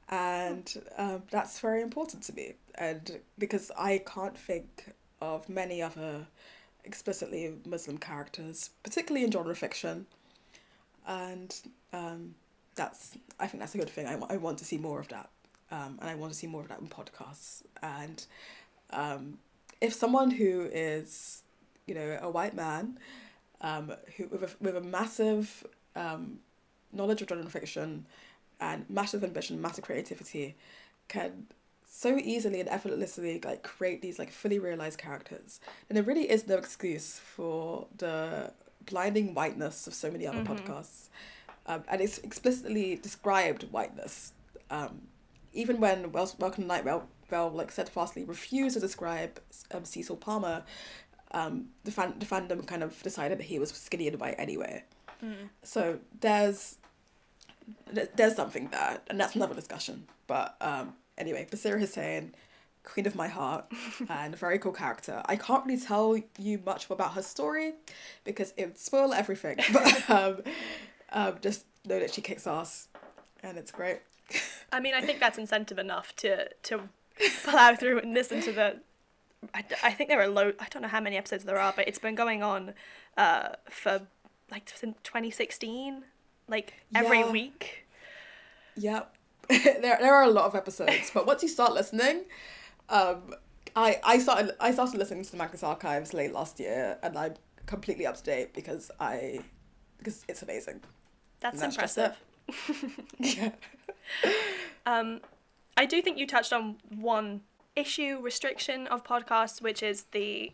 And 0.08 0.74
um, 0.98 1.24
that's 1.30 1.60
very 1.60 1.82
important 1.82 2.24
to 2.24 2.34
me. 2.34 2.54
And 2.76 3.20
because 3.38 3.70
I 3.78 4.02
can't 4.06 4.38
think 4.38 4.94
of 5.22 5.50
many 5.50 5.82
other 5.82 6.28
explicitly 6.86 7.56
Muslim 7.66 7.98
characters, 7.98 8.70
particularly 8.84 9.26
in 9.26 9.32
genre 9.32 9.56
fiction. 9.56 10.06
And 11.08 11.56
um, 11.92 12.36
that's, 12.76 13.18
I 13.40 13.48
think 13.48 13.62
that's 13.62 13.76
a 13.76 13.78
good 13.78 13.90
thing. 13.90 14.08
I, 14.08 14.18
I 14.34 14.38
want 14.38 14.58
to 14.60 14.66
see 14.66 14.78
more 14.78 15.00
of 15.00 15.08
that. 15.10 15.30
Um, 15.72 15.98
and 16.02 16.10
I 16.10 16.16
want 16.16 16.32
to 16.32 16.38
see 16.38 16.48
more 16.48 16.62
of 16.62 16.68
that 16.68 16.80
in 16.80 16.88
podcasts. 16.88 17.64
And 17.82 18.26
um, 18.92 19.40
if 19.82 19.94
someone 19.94 20.32
who 20.32 20.70
is, 20.72 21.42
you 21.88 21.96
know, 21.96 22.20
a 22.22 22.30
white 22.30 22.56
man, 22.56 23.00
um, 23.62 23.94
who 24.18 24.28
with 24.28 24.44
a, 24.44 24.50
with 24.64 24.76
a 24.76 24.82
massive 24.82 25.66
um, 25.96 26.40
knowledge 26.92 27.22
of 27.22 27.30
genre 27.30 27.50
fiction 27.50 28.06
and 28.60 28.86
massive 28.90 29.24
ambition, 29.24 29.62
massive 29.62 29.84
creativity, 29.84 30.56
can 31.08 31.48
so 31.86 32.18
easily 32.18 32.60
and 32.60 32.70
effortlessly 32.70 33.40
like 33.44 33.64
create 33.64 34.02
these 34.02 34.18
like 34.18 34.32
fully 34.32 34.60
realized 34.60 34.98
characters, 34.98 35.60
and 35.90 35.96
there 35.96 36.04
really 36.04 36.30
is 36.30 36.48
no 36.48 36.56
excuse 36.56 37.20
for 37.20 37.88
the 37.98 38.52
blinding 38.86 39.34
whiteness 39.34 39.88
of 39.88 39.94
so 39.94 40.10
many 40.12 40.26
other 40.28 40.44
Mhm. 40.44 40.48
podcasts, 40.48 41.08
um, 41.66 41.84
and 41.88 42.02
it's 42.02 42.18
explicitly 42.20 42.96
described 42.96 43.64
whiteness. 43.72 44.34
Um, 44.70 45.08
even 45.54 45.80
when 45.80 46.12
Wel- 46.12 46.36
Welcome 46.40 46.64
to 46.64 46.68
Night 46.68 46.84
Vale, 46.84 47.08
Vale 47.30 47.50
like 47.50 47.72
steadfastly 47.72 48.24
refused 48.24 48.74
to 48.76 48.80
describe 48.80 49.40
um, 49.72 49.86
Cecil 49.86 50.18
Palmer, 50.18 50.64
um, 51.32 51.70
the 51.84 51.92
fan 51.92 52.16
the 52.20 52.26
fandom 52.26 52.66
kind 52.68 52.84
of 52.84 53.02
decided 53.04 53.38
that 53.40 53.46
he 53.46 53.60
was 53.60 53.72
skinny 53.72 54.08
and 54.08 54.20
white 54.20 54.36
anyway. 54.38 54.84
Mm. 55.24 55.50
So 55.64 56.00
there's 56.20 56.78
there's 57.92 58.36
something 58.36 58.68
there, 58.70 59.02
and 59.08 59.20
that's 59.20 59.36
another 59.36 59.56
discussion. 59.56 60.08
But 60.28 60.56
um, 60.62 60.96
anyway, 61.18 61.48
Basira 61.50 61.80
Hussain, 61.80 62.36
queen 62.84 63.06
of 63.08 63.16
my 63.16 63.28
heart, 63.28 63.66
and 64.10 64.34
a 64.34 64.38
very 64.38 64.60
cool 64.60 64.72
character. 64.74 65.22
I 65.26 65.36
can't 65.36 65.66
really 65.66 65.80
tell 65.80 66.18
you 66.38 66.60
much 66.66 66.90
about 66.90 67.14
her 67.14 67.22
story 67.22 67.74
because 68.24 68.54
it 68.58 68.66
would 68.66 68.78
spoil 68.78 69.14
everything. 69.14 69.58
But 69.74 70.10
um, 70.10 70.42
um, 71.12 71.36
just 71.42 71.66
know 71.86 72.00
that 72.00 72.14
she 72.14 72.22
kicks 72.22 72.46
ass, 72.48 72.88
and 73.42 73.58
it's 73.58 73.72
great. 73.72 74.00
I 74.72 74.80
mean, 74.80 74.94
I 74.94 75.02
think 75.02 75.20
that's 75.20 75.38
incentive 75.38 75.78
enough 75.80 76.16
to 76.18 76.50
to 76.64 76.90
plow 77.44 77.76
through 77.76 78.00
and 78.00 78.14
listen 78.14 78.42
to 78.42 78.52
the. 78.52 78.80
I, 79.54 79.64
I 79.84 79.92
think 79.92 80.10
there 80.10 80.22
are 80.22 80.28
low. 80.28 80.54
I 80.60 80.68
don't 80.70 80.82
know 80.82 80.88
how 80.88 81.02
many 81.02 81.18
episodes 81.18 81.44
there 81.44 81.60
are, 81.60 81.74
but 81.76 81.88
it's 81.88 82.00
been 82.00 82.16
going 82.16 82.42
on, 82.44 82.74
uh, 83.18 83.50
for 83.70 84.02
like 84.50 84.72
since 84.74 84.98
twenty 85.04 85.30
sixteen, 85.32 86.04
like 86.48 86.74
every 86.96 87.20
Yeah. 87.20 87.32
week. 87.32 87.86
Yep. 88.78 89.16
there, 89.50 89.98
there 90.00 90.16
are 90.16 90.24
a 90.24 90.30
lot 90.30 90.46
of 90.46 90.56
episodes, 90.56 91.12
but 91.14 91.28
once 91.28 91.44
you 91.44 91.50
start 91.50 91.74
listening, 91.74 92.24
um, 92.90 93.34
I 93.76 94.00
I 94.04 94.20
started 94.20 94.52
I 94.60 94.72
started 94.72 94.98
listening 94.98 95.24
to 95.24 95.32
the 95.32 95.38
Magnus 95.38 95.64
Archives 95.64 96.14
late 96.14 96.34
last 96.34 96.60
year, 96.60 96.98
and 97.02 97.18
I'm 97.18 97.36
completely 97.66 98.06
up 98.06 98.18
to 98.18 98.24
date 98.24 98.54
because 98.54 98.92
I 99.00 99.40
because 99.98 100.26
it's 100.28 100.42
amazing. 100.42 100.82
That's, 101.40 101.60
That's 101.60 101.76
impressive. 101.76 102.16
Yeah. 103.20 103.52
Um, 104.86 105.22
I 105.78 105.86
do 105.86 106.02
think 106.02 106.18
you 106.18 106.28
touched 106.28 106.52
on 106.52 106.76
one 106.90 107.42
issue 107.74 108.20
restriction 108.22 108.86
of 108.88 109.04
podcasts, 109.04 109.62
which 109.62 109.82
is 109.82 110.04
the 110.12 110.52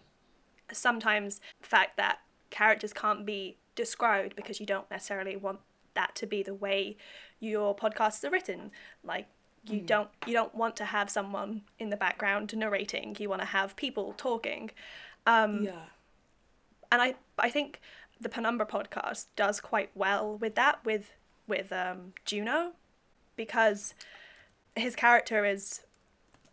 sometimes 0.72 1.42
fact 1.62 1.98
that 1.98 2.20
characters 2.52 2.94
can't 2.94 3.26
be 3.26 3.58
described 3.76 4.36
because 4.36 4.60
you 4.60 4.68
don't 4.68 4.90
necessarily 4.92 5.36
want 5.36 5.60
that 5.96 6.16
to 6.16 6.28
be 6.28 6.44
the 6.44 6.54
way 6.54 6.96
your 7.40 7.76
podcasts 7.76 8.24
are 8.24 8.30
written. 8.30 8.72
Like 9.04 9.28
you 9.66 9.82
don't 9.82 10.10
you 10.26 10.34
don't 10.34 10.54
want 10.56 10.76
to 10.78 10.86
have 10.86 11.10
someone 11.10 11.62
in 11.78 11.90
the 11.90 11.98
background 11.98 12.56
narrating. 12.56 13.16
You 13.20 13.30
want 13.30 13.42
to 13.42 13.48
have 13.48 13.76
people 13.76 14.14
talking. 14.18 14.72
Um, 15.26 15.64
yeah. 15.64 15.86
and 16.92 17.02
I 17.02 17.16
I 17.38 17.50
think 17.50 17.80
the 18.20 18.30
Penumbra 18.30 18.66
podcast 18.66 19.28
does 19.36 19.60
quite 19.62 19.92
well 19.96 20.38
with 20.38 20.56
that 20.56 20.84
with 20.86 21.12
with 21.48 21.72
um, 21.72 22.14
Juno 22.26 22.74
because 23.36 23.94
his 24.76 24.96
character 24.96 25.46
is 25.46 25.82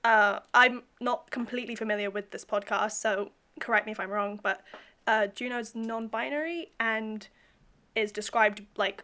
uh, 0.05 0.41
I'm 0.55 0.85
not 1.01 1.31
completely 1.31 1.75
familiar 1.75 2.11
with 2.11 2.31
this 2.31 2.45
podcast, 2.45 2.93
so 2.93 3.33
correct 3.61 3.87
me 3.87 3.93
if 3.93 3.99
I'm 3.99 4.11
wrong, 4.11 4.39
but 4.43 4.63
uh, 5.07 5.27
Juno's 5.29 5.75
non-binary 5.75 6.71
and 6.79 7.27
is 7.97 8.13
described 8.13 8.63
like 8.77 9.03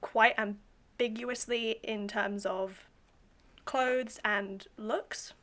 quite 0.00 0.34
ambiguously 0.38 1.80
in 1.82 2.06
terms 2.06 2.46
of 2.46 2.85
clothes 3.66 4.18
and 4.24 4.66
looks. 4.78 5.34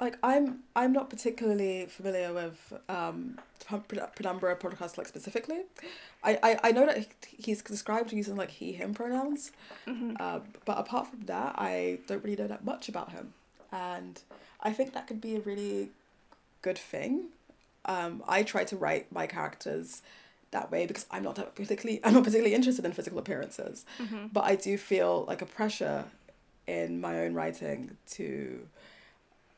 like 0.00 0.16
I'm 0.22 0.60
I'm 0.74 0.92
not 0.92 1.10
particularly 1.10 1.86
familiar 1.86 2.32
with 2.32 2.72
um 2.88 3.38
Penumbra 4.16 4.56
podcast 4.56 4.98
like 4.98 5.06
specifically. 5.06 5.60
I, 6.24 6.38
I, 6.42 6.60
I 6.64 6.72
know 6.72 6.86
that 6.86 7.06
he's 7.36 7.62
described 7.62 8.12
using 8.12 8.36
like 8.36 8.50
he 8.50 8.72
him 8.72 8.92
pronouns, 8.94 9.52
uh, 10.18 10.40
but 10.64 10.78
apart 10.78 11.08
from 11.08 11.20
that, 11.26 11.54
I 11.56 11.98
don't 12.06 12.22
really 12.24 12.36
know 12.36 12.48
that 12.48 12.64
much 12.64 12.88
about 12.88 13.12
him, 13.12 13.34
and 13.70 14.20
I 14.60 14.72
think 14.72 14.92
that 14.94 15.06
could 15.06 15.20
be 15.20 15.36
a 15.36 15.40
really 15.40 15.90
good 16.62 16.78
thing. 16.78 17.26
Um, 17.84 18.22
I 18.28 18.42
try 18.42 18.64
to 18.64 18.76
write 18.76 19.10
my 19.12 19.26
characters 19.26 20.02
that 20.52 20.70
way 20.70 20.86
because 20.86 21.06
I'm 21.10 21.22
not 21.22 21.36
particularly 21.54 22.00
I'm 22.04 22.14
not 22.14 22.24
particularly 22.24 22.54
interested 22.54 22.84
in 22.84 22.92
physical 22.92 23.18
appearances, 23.20 23.84
but 24.32 24.44
I 24.44 24.56
do 24.56 24.76
feel 24.76 25.24
like 25.28 25.40
a 25.42 25.46
pressure 25.46 26.04
in 26.66 27.00
my 27.00 27.20
own 27.20 27.34
writing 27.34 27.96
to 28.12 28.66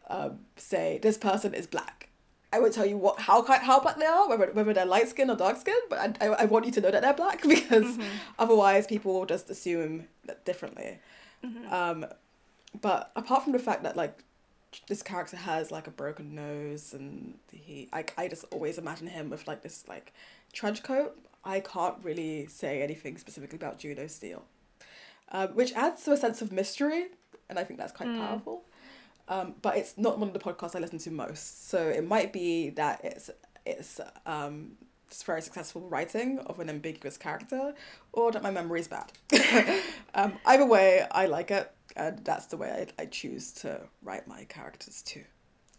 um, 0.09 0.41
say 0.57 0.99
this 1.03 1.19
person 1.19 1.55
is 1.55 1.67
black. 1.67 2.09
I 2.53 2.61
won't 2.61 2.73
tell 2.73 2.87
you 2.87 2.97
what 2.97 3.21
how 3.21 3.43
how 3.43 3.81
black 3.81 3.99
they 3.99 4.07
are, 4.07 4.29
whether 4.29 4.47
whether 4.53 4.73
they're 4.73 4.87
light 4.87 5.09
skinned 5.09 5.31
or 5.31 5.37
dark 5.37 5.57
skinned, 5.57 5.83
but 5.91 6.17
I, 6.21 6.27
I, 6.27 6.45
want 6.45 6.67
you 6.67 6.71
to 6.73 6.81
know 6.81 6.91
that 6.93 7.03
they're 7.03 7.13
black 7.13 7.43
because 7.49 7.99
otherwise 8.39 8.87
people 8.87 9.13
will 9.13 9.27
just 9.27 9.51
assume 9.51 10.07
that 10.27 10.45
differently. 10.45 10.99
Um, 11.71 12.07
but 12.81 13.11
apart 13.17 13.43
from 13.43 13.53
the 13.53 13.59
fact 13.59 13.83
that 13.83 13.97
like 13.97 14.23
this 14.89 15.03
character 15.03 15.37
has 15.37 15.71
like 15.71 15.87
a 15.87 15.91
broken 15.91 16.35
nose 16.35 16.93
and 16.95 17.35
he 17.53 17.89
I, 17.93 18.05
I 18.17 18.29
just 18.29 18.45
always 18.51 18.79
imagine 18.79 19.07
him 19.07 19.31
with 19.31 19.47
like 19.47 19.63
this 19.63 19.85
like 19.89 20.13
trench 20.53 20.83
coat. 20.83 21.19
I 21.45 21.61
can't 21.61 21.97
really 22.03 22.47
say 22.47 22.83
anything 22.83 23.19
specifically 23.19 23.57
about 23.57 23.79
Juno 23.79 24.07
Steele, 24.07 24.45
um, 25.31 25.49
which 25.49 25.73
adds 25.73 26.03
to 26.05 26.13
a 26.13 26.17
sense 26.17 26.43
of 26.43 26.53
mystery, 26.53 27.07
and 27.49 27.59
I 27.59 27.65
think 27.65 27.79
that's 27.79 27.93
quite 27.93 28.17
powerful. 28.17 28.65
Um, 29.29 29.55
but 29.63 29.77
it's 29.77 29.97
not 29.97 30.19
one 30.19 30.29
of 30.29 30.35
the 30.35 30.41
podcasts 30.41 30.77
I 30.77 30.81
listen 30.81 30.99
to 30.99 31.11
most, 31.11 31.69
so 31.69 31.89
it 31.89 32.07
might 32.07 32.33
be 32.33 32.71
that 32.71 33.01
it's 33.05 33.31
it's 33.65 34.01
um, 34.27 34.73
just 35.09 35.25
very 35.25 35.41
successful 35.41 35.81
writing 35.83 36.39
of 36.41 36.61
an 36.61 36.69
ambiguous 36.69 37.17
character, 37.17 37.75
or 38.13 38.33
that 38.33 38.43
my 38.43 38.51
memory 38.51 38.81
is 38.81 38.89
bad. 38.89 39.13
um, 40.15 40.35
either 40.45 40.67
way, 40.67 41.07
I 41.11 41.27
like 41.27 41.51
it, 41.51 41.71
and 41.97 42.19
that's 42.25 42.47
the 42.47 42.57
way 42.57 42.87
I, 42.99 43.03
I 43.03 43.07
choose 43.07 43.53
to 43.53 43.81
write 44.03 44.29
my 44.29 44.45
characters 44.45 45.03
too. 45.03 45.25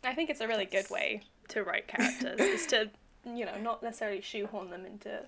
I 0.04 0.14
think 0.14 0.30
it's 0.30 0.42
a 0.42 0.48
really 0.48 0.66
good 0.66 0.90
way 0.90 1.24
to 1.50 1.64
write 1.64 1.88
characters 1.88 2.40
is 2.40 2.66
to, 2.68 2.90
you 3.26 3.46
know, 3.46 3.58
not 3.60 3.84
necessarily 3.84 4.22
shoehorn 4.22 4.70
them 4.70 4.86
into 4.86 5.26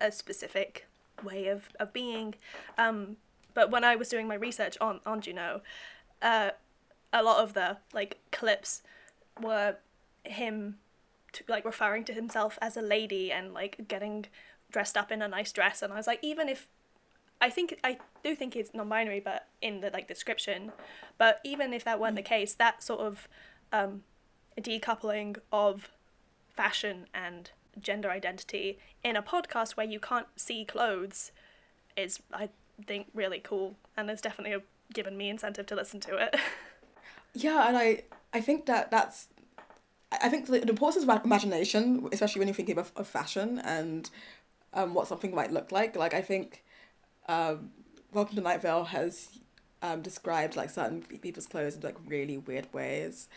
a 0.00 0.12
specific 0.12 0.86
way 1.22 1.48
of, 1.48 1.68
of 1.78 1.92
being. 1.92 2.34
Um, 2.78 3.16
but 3.54 3.70
when 3.70 3.84
I 3.84 3.96
was 3.96 4.08
doing 4.08 4.28
my 4.28 4.34
research 4.34 4.76
on, 4.80 5.00
on 5.06 5.20
Juno, 5.20 5.62
uh, 6.22 6.50
a 7.12 7.22
lot 7.22 7.42
of 7.42 7.54
the 7.54 7.78
like 7.92 8.18
clips 8.30 8.82
were 9.40 9.76
him 10.24 10.76
to, 11.32 11.44
like 11.48 11.64
referring 11.64 12.04
to 12.04 12.12
himself 12.12 12.58
as 12.60 12.76
a 12.76 12.82
lady 12.82 13.32
and 13.32 13.54
like 13.54 13.88
getting 13.88 14.26
dressed 14.70 14.96
up 14.96 15.10
in 15.10 15.22
a 15.22 15.28
nice 15.28 15.50
dress 15.50 15.82
and 15.82 15.92
I 15.92 15.96
was 15.96 16.06
like 16.06 16.20
even 16.22 16.48
if 16.48 16.68
I 17.40 17.50
think 17.50 17.78
I 17.82 17.98
do 18.22 18.34
think 18.34 18.54
it's 18.54 18.74
non-binary, 18.74 19.20
but 19.20 19.46
in 19.62 19.80
the 19.80 19.90
like 19.90 20.06
description. 20.06 20.72
But 21.16 21.40
even 21.42 21.72
if 21.72 21.84
that 21.84 21.98
weren't 21.98 22.16
the 22.16 22.22
case, 22.22 22.52
that 22.54 22.82
sort 22.82 23.00
of 23.00 23.28
um, 23.72 24.02
decoupling 24.60 25.38
of 25.50 25.90
fashion 26.54 27.06
and 27.14 27.50
gender 27.80 28.10
identity 28.10 28.78
in 29.02 29.16
a 29.16 29.22
podcast 29.22 29.72
where 29.72 29.86
you 29.86 29.98
can't 29.98 30.26
see 30.36 30.64
clothes 30.64 31.32
is, 31.96 32.20
I 32.32 32.50
think, 32.86 33.08
really 33.14 33.40
cool, 33.40 33.76
and 33.96 34.10
it's 34.10 34.22
definitely 34.22 34.62
given 34.92 35.16
me 35.16 35.28
incentive 35.28 35.66
to 35.66 35.74
listen 35.74 36.00
to 36.00 36.16
it. 36.16 36.36
Yeah, 37.32 37.68
and 37.68 37.76
I 37.76 38.02
I 38.32 38.40
think 38.40 38.66
that 38.66 38.90
that's 38.90 39.28
I 40.12 40.28
think 40.28 40.46
the, 40.46 40.58
the 40.60 40.70
importance 40.70 41.04
of 41.06 41.24
imagination, 41.24 42.08
especially 42.12 42.40
when 42.40 42.48
you're 42.48 42.54
thinking 42.54 42.78
of, 42.78 42.90
of 42.96 43.06
fashion 43.06 43.60
and 43.60 44.10
um, 44.74 44.94
what 44.94 45.06
something 45.06 45.34
might 45.34 45.52
look 45.52 45.70
like. 45.70 45.94
Like 45.96 46.14
I 46.14 46.22
think 46.22 46.64
um, 47.28 47.70
Welcome 48.12 48.34
to 48.36 48.42
Night 48.42 48.60
Vale 48.62 48.84
has 48.84 49.38
um, 49.82 50.02
described 50.02 50.56
like 50.56 50.70
certain 50.70 51.02
people's 51.02 51.46
clothes 51.46 51.76
in 51.76 51.82
like 51.82 51.96
really 52.06 52.38
weird 52.38 52.72
ways, 52.72 53.28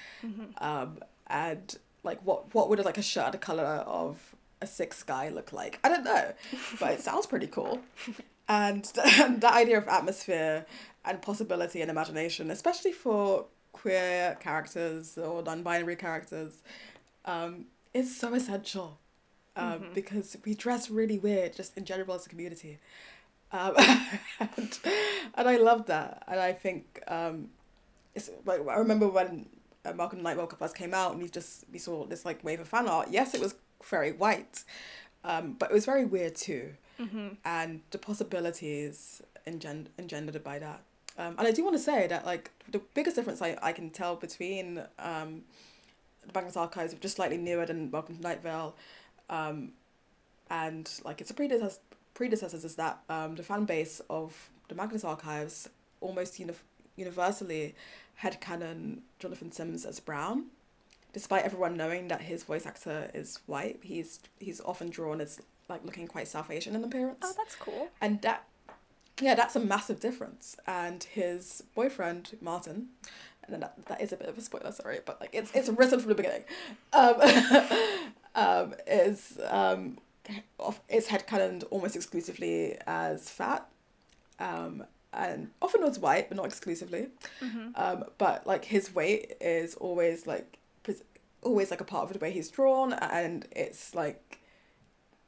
um, 0.57 0.97
and 1.27 1.77
like 2.03 2.19
what 2.23 2.53
what 2.55 2.69
would 2.69 2.83
like 2.83 2.97
a 2.97 3.03
shirt 3.03 3.31
the 3.31 3.37
color 3.37 3.63
of 3.63 4.35
a 4.61 4.65
six 4.65 5.03
guy 5.03 5.29
look 5.29 5.53
like? 5.53 5.79
I 5.83 5.89
don't 5.89 6.03
know, 6.03 6.33
but 6.79 6.93
it 6.93 7.01
sounds 7.01 7.27
pretty 7.27 7.47
cool. 7.47 7.81
And 8.47 8.83
that 8.95 9.43
idea 9.53 9.77
of 9.77 9.87
atmosphere 9.87 10.65
and 11.05 11.21
possibility 11.21 11.81
and 11.81 11.89
imagination, 11.89 12.51
especially 12.51 12.91
for 12.91 13.45
queer 13.71 14.37
characters 14.39 15.17
or 15.17 15.41
non-binary 15.43 15.95
characters, 15.95 16.61
um, 17.25 17.65
is 17.93 18.15
so 18.15 18.33
essential. 18.33 18.99
Um, 19.55 19.85
Because 19.93 20.35
we 20.45 20.55
dress 20.55 20.89
really 20.89 21.19
weird, 21.19 21.55
just 21.55 21.77
in 21.77 21.85
general 21.85 22.15
as 22.15 22.25
a 22.25 22.29
community. 22.29 22.79
Um, 23.51 23.75
and, 24.39 24.79
and 25.35 25.47
I 25.47 25.57
love 25.57 25.85
that. 25.85 26.23
And 26.27 26.39
I 26.39 26.53
think 26.53 27.01
um, 27.07 27.49
it's 28.15 28.29
like 28.45 28.61
I 28.67 28.77
remember 28.77 29.07
when 29.07 29.47
uh, 29.85 29.93
Malcolm 29.93 30.23
Night 30.23 30.37
Welcome 30.37 30.57
Plus 30.57 30.73
came 30.73 30.93
out 30.93 31.13
and 31.13 31.21
we 31.21 31.29
just 31.29 31.65
we 31.71 31.79
saw 31.79 32.05
this 32.05 32.25
like 32.25 32.43
wave 32.43 32.59
of 32.59 32.67
fan 32.67 32.87
art. 32.87 33.09
Yes, 33.11 33.33
it 33.33 33.41
was 33.41 33.55
very 33.89 34.11
white, 34.11 34.63
um, 35.23 35.55
but 35.59 35.69
it 35.69 35.73
was 35.73 35.85
very 35.85 36.05
weird 36.05 36.35
too. 36.35 36.73
And 37.45 37.81
the 37.91 37.97
possibilities 37.97 39.21
engend- 39.45 39.89
engendered 39.97 40.43
by 40.43 40.59
that. 40.59 40.81
Um, 41.17 41.35
and 41.37 41.47
I 41.47 41.51
do 41.51 41.63
want 41.63 41.75
to 41.75 41.81
say 41.81 42.07
that 42.07 42.25
like 42.25 42.51
the 42.71 42.81
biggest 42.93 43.15
difference 43.15 43.41
I, 43.41 43.57
I 43.61 43.71
can 43.71 43.89
tell 43.89 44.15
between 44.15 44.83
um, 44.97 45.43
the 46.25 46.33
Bangladesh 46.33 46.57
Archives, 46.57 46.95
is 46.99 47.11
slightly 47.11 47.37
newer 47.37 47.65
than 47.65 47.91
Welcome 47.91 48.17
to 48.17 48.21
Night 48.21 48.41
Vale, 48.41 48.75
um, 49.29 49.73
and 50.49 50.89
like 51.03 51.21
its 51.21 51.31
predecessors, 51.31 51.79
predecessors 52.13 52.63
is 52.63 52.75
that 52.75 52.99
um, 53.09 53.35
the 53.35 53.43
fan 53.43 53.65
base 53.65 54.01
of 54.09 54.49
the 54.69 54.75
Magnus 54.75 55.03
Archives 55.03 55.69
almost 56.01 56.39
uni- 56.39 56.53
universally 56.95 57.75
had 58.15 58.39
canon 58.41 59.01
Jonathan 59.19 59.51
Sims 59.51 59.85
as 59.85 59.99
brown, 59.99 60.45
despite 61.13 61.43
everyone 61.43 61.75
knowing 61.75 62.07
that 62.07 62.21
his 62.21 62.43
voice 62.43 62.65
actor 62.65 63.11
is 63.13 63.39
white. 63.45 63.79
He's 63.83 64.19
he's 64.39 64.61
often 64.61 64.89
drawn 64.89 65.21
as 65.21 65.39
like 65.69 65.83
looking 65.85 66.07
quite 66.07 66.27
South 66.27 66.49
Asian 66.51 66.75
in 66.75 66.83
appearance, 66.83 67.19
oh, 67.21 67.33
that's 67.37 67.55
cool. 67.55 67.89
and 68.01 68.21
that 68.21 68.45
yeah, 69.21 69.35
that's 69.35 69.55
a 69.55 69.59
massive 69.59 69.99
difference. 69.99 70.55
And 70.65 71.03
his 71.03 71.63
boyfriend 71.75 72.37
Martin, 72.41 72.87
and 73.43 73.53
then 73.53 73.59
that, 73.61 73.85
that 73.87 74.01
is 74.01 74.11
a 74.11 74.17
bit 74.17 74.27
of 74.27 74.37
a 74.37 74.41
spoiler, 74.41 74.71
sorry, 74.71 74.99
but 75.05 75.19
like 75.21 75.29
it's 75.33 75.51
it's 75.53 75.69
written 75.69 75.99
from 75.99 76.09
the 76.09 76.15
beginning, 76.15 76.43
um, 76.93 77.15
um, 78.35 78.73
is 78.87 79.39
um, 79.49 79.97
off, 80.59 80.81
is 80.89 81.07
headcanoned 81.07 81.63
almost 81.69 81.95
exclusively 81.95 82.77
as 82.87 83.29
fat, 83.29 83.67
um, 84.39 84.83
and 85.13 85.51
often 85.61 85.81
was 85.81 85.99
white, 85.99 86.29
but 86.29 86.37
not 86.37 86.45
exclusively. 86.45 87.07
Um, 87.75 88.05
but 88.17 88.47
like 88.47 88.65
his 88.65 88.93
weight 88.95 89.33
is 89.39 89.75
always 89.75 90.25
like 90.27 90.57
always 91.41 91.71
like 91.71 91.81
a 91.81 91.85
part 91.85 92.03
of 92.05 92.13
the 92.13 92.19
way 92.19 92.31
he's 92.31 92.49
drawn, 92.49 92.93
and 92.93 93.45
it's 93.51 93.93
like 93.93 94.39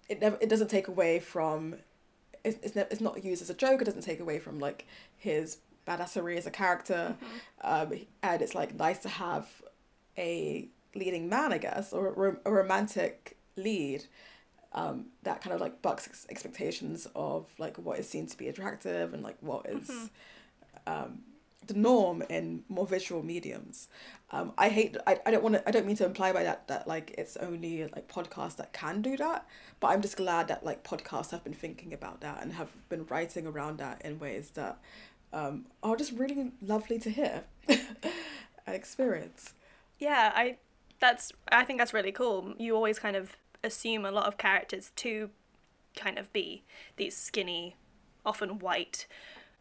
it 0.09 0.21
never 0.21 0.37
it 0.41 0.49
doesn't 0.49 0.69
take 0.69 0.87
away 0.87 1.19
from 1.19 1.75
it's 2.43 2.57
it's, 2.63 2.75
ne- 2.75 2.87
it's 2.91 3.01
not 3.01 3.23
used 3.23 3.41
as 3.41 3.49
a 3.49 3.53
joke. 3.55 3.81
It 3.81 3.85
doesn't 3.85 4.01
take 4.03 4.19
away 4.19 4.39
from 4.39 4.59
like 4.59 4.85
his 5.17 5.57
badassery 5.87 6.37
as 6.37 6.45
a 6.45 6.51
character, 6.51 7.15
um, 7.63 7.93
and 8.23 8.41
it's 8.41 8.55
like 8.55 8.75
nice 8.75 8.99
to 8.99 9.09
have 9.09 9.47
a 10.17 10.67
leading 10.95 11.27
man, 11.29 11.51
I 11.53 11.57
guess, 11.57 11.91
or 11.93 12.07
a, 12.07 12.11
ro- 12.11 12.37
a 12.45 12.51
romantic 12.51 13.37
lead. 13.55 14.05
Um, 14.73 15.05
that 15.23 15.41
kind 15.41 15.53
of 15.53 15.61
like 15.61 15.81
bucks 15.81 16.05
ex- 16.05 16.27
expectations 16.29 17.07
of 17.15 17.45
like 17.57 17.77
what 17.77 17.97
is 17.97 18.09
seen 18.09 18.27
to 18.27 18.37
be 18.37 18.49
attractive 18.49 19.13
and 19.13 19.23
like 19.23 19.37
what 19.39 19.65
is, 19.69 19.89
um, 20.85 21.19
the 21.67 21.73
norm 21.73 22.23
in 22.29 22.63
more 22.69 22.87
visual 22.87 23.23
mediums. 23.23 23.87
Um, 24.31 24.53
I 24.57 24.69
hate. 24.69 24.97
I, 25.05 25.19
I 25.25 25.31
don't 25.31 25.43
want 25.43 25.55
to. 25.55 25.67
I 25.67 25.71
don't 25.71 25.85
mean 25.85 25.95
to 25.97 26.05
imply 26.05 26.33
by 26.33 26.43
that 26.43 26.67
that 26.67 26.87
like 26.87 27.13
it's 27.17 27.37
only 27.37 27.83
like 27.83 28.07
podcasts 28.07 28.57
that 28.57 28.73
can 28.73 29.01
do 29.01 29.17
that. 29.17 29.47
But 29.79 29.87
I'm 29.87 30.01
just 30.01 30.17
glad 30.17 30.47
that 30.47 30.65
like 30.65 30.83
podcasts 30.83 31.31
have 31.31 31.43
been 31.43 31.53
thinking 31.53 31.93
about 31.93 32.21
that 32.21 32.41
and 32.41 32.53
have 32.53 32.69
been 32.89 33.05
writing 33.05 33.45
around 33.47 33.77
that 33.77 34.01
in 34.03 34.19
ways 34.19 34.51
that 34.51 34.79
um, 35.33 35.65
are 35.83 35.95
just 35.95 36.13
really 36.13 36.51
lovely 36.61 36.97
to 36.99 37.09
hear 37.09 37.43
and 37.67 37.79
experience. 38.67 39.53
Yeah, 39.99 40.31
I 40.35 40.57
that's 40.99 41.31
I 41.51 41.63
think 41.63 41.79
that's 41.79 41.93
really 41.93 42.11
cool. 42.11 42.53
You 42.57 42.75
always 42.75 42.99
kind 42.99 43.15
of 43.15 43.37
assume 43.63 44.05
a 44.05 44.11
lot 44.11 44.27
of 44.27 44.37
characters 44.37 44.91
to 44.97 45.29
kind 45.95 46.17
of 46.17 46.31
be 46.33 46.63
these 46.97 47.15
skinny, 47.15 47.75
often 48.25 48.59
white, 48.59 49.07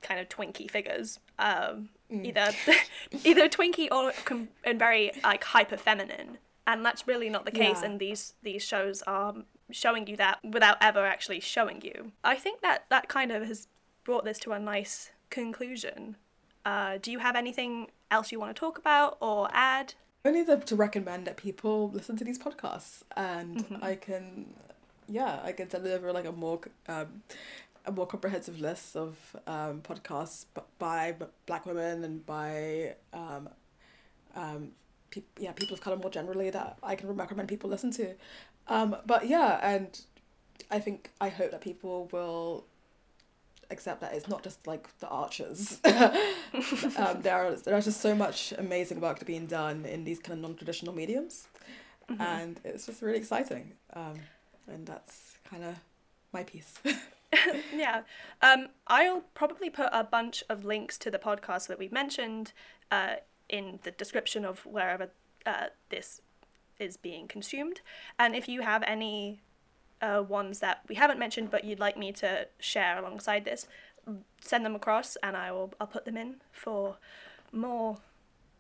kind 0.05 0.21
of 0.21 0.29
Twinkie 0.29 0.71
figures. 0.71 1.19
Um, 1.39 1.89
Either 2.11 2.51
either 3.25 3.49
Twinkie 3.49 3.89
or 3.91 4.13
com- 4.25 4.49
and 4.63 4.79
very 4.79 5.11
like 5.25 5.43
hyper 5.43 5.77
feminine, 5.77 6.39
and 6.67 6.85
that's 6.85 7.09
really 7.09 7.29
not 7.29 7.45
the 7.45 7.51
case. 7.51 7.79
Yeah. 7.81 7.87
And 7.87 7.99
these 7.99 8.35
these 8.43 8.63
shows 8.63 9.03
are 9.03 9.35
showing 9.71 10.07
you 10.07 10.17
that 10.19 10.39
without 10.45 10.77
ever 10.81 11.05
actually 11.07 11.41
showing 11.41 11.81
you. 11.83 12.13
I 12.23 12.37
think 12.37 12.61
that 12.61 12.85
that 12.91 13.09
kind 13.09 13.33
of 13.33 13.43
has 13.49 13.67
brought 14.05 14.25
this 14.25 14.39
to 14.41 14.53
a 14.53 14.61
nice 14.61 15.11
conclusion. 15.31 16.17
Uh, 16.65 16.99
do 17.01 17.11
you 17.11 17.19
have 17.19 17.37
anything 17.37 17.89
else 18.11 18.31
you 18.31 18.39
want 18.39 18.55
to 18.55 18.61
talk 18.61 18.79
about 18.79 19.17
or 19.21 19.49
add? 19.53 19.95
Only 20.25 20.43
the, 20.43 20.57
to 20.57 20.77
recommend 20.77 21.27
that 21.27 21.37
people 21.37 21.91
listen 21.91 22.17
to 22.17 22.25
these 22.25 22.39
podcasts, 22.39 23.03
and 23.17 23.79
I 23.83 23.95
can, 23.97 24.55
yeah, 25.09 25.41
I 25.43 25.53
can 25.53 25.69
deliver 25.69 26.13
like 26.13 26.25
a 26.25 26.33
more 26.33 26.61
um, 26.89 27.23
a 27.87 27.93
more 27.93 28.07
comprehensive 28.07 28.61
list 28.61 28.97
of 28.97 29.17
um, 29.47 29.81
podcasts 29.83 30.47
b- 30.55 30.63
by 30.79 31.13
b- 31.13 31.27
Black 31.47 31.67
women 31.67 32.05
and 32.05 32.25
by 32.25 32.95
um, 33.13 33.49
um, 34.35 34.69
pe- 35.11 35.23
yeah 35.39 35.53
people 35.53 35.75
of 35.75 35.81
color 35.81 35.97
more 35.97 36.11
generally 36.11 36.51
that 36.51 36.79
I 36.83 36.95
can 36.97 37.15
recommend 37.15 37.49
people 37.49 37.69
listen 37.71 37.91
to, 37.93 38.15
um, 38.69 38.97
but 39.07 39.27
yeah, 39.27 39.59
and 39.63 40.01
I 40.71 40.79
think 40.79 41.11
I 41.21 41.29
hope 41.29 41.51
that 41.51 41.61
people 41.61 42.09
will 42.13 42.65
accept 43.71 44.01
that 44.01 44.15
it's 44.15 44.29
not 44.29 44.43
just 44.43 44.67
like 44.67 44.87
the 45.01 45.09
archers. 45.09 45.81
um, 45.85 47.23
there 47.23 47.37
are 47.37 47.57
there 47.57 47.75
are 47.75 47.81
just 47.81 48.01
so 48.01 48.15
much 48.15 48.53
amazing 48.59 49.01
work 49.01 49.25
being 49.27 49.47
done 49.47 49.85
in 49.85 50.05
these 50.05 50.19
kind 50.19 50.33
of 50.33 50.39
non-traditional 50.39 50.95
mediums, 50.95 51.49
and 52.19 52.61
it's 52.65 52.87
just 52.87 53.03
really 53.03 53.19
exciting. 53.19 53.73
Um, 53.93 54.15
and 54.67 54.87
that's 54.87 55.39
kind 55.49 55.65
of 55.65 55.75
my 56.33 56.43
piece. 56.45 56.79
yeah. 57.77 58.03
Um, 58.43 58.69
I'll 58.87 59.23
probably 59.35 59.71
put 59.71 59.89
a 59.93 60.05
bunch 60.05 60.45
of 60.49 60.65
links 60.65 60.99
to 60.99 61.11
the 61.11 61.19
podcast 61.19 61.69
that 61.69 61.79
we've 61.79 61.93
mentioned 61.93 62.53
uh, 62.91 63.17
in 63.49 63.79
the 63.83 63.91
description 63.91 64.45
of 64.45 64.65
wherever 64.67 65.11
uh, 65.47 65.67
this 65.91 66.21
is 66.79 66.97
being 66.97 67.29
consumed. 67.29 67.81
And 68.19 68.35
if 68.35 68.49
you 68.49 68.63
have 68.63 68.83
any 68.87 69.41
uh, 70.01 70.23
ones 70.27 70.59
that 70.59 70.81
we 70.89 70.97
haven't 70.97 71.19
mentioned 71.19 71.51
but 71.51 71.65
you'd 71.65 71.79
like 71.79 71.97
me 71.97 72.13
to 72.13 72.47
share 72.59 72.99
alongside 72.99 73.45
this, 73.45 73.67
send 74.41 74.65
them 74.65 74.75
across 74.75 75.17
and 75.23 75.37
I 75.37 75.51
will 75.53 75.73
I'll 75.81 75.87
put 75.87 76.05
them 76.05 76.17
in 76.17 76.37
for 76.53 76.99
more 77.53 77.99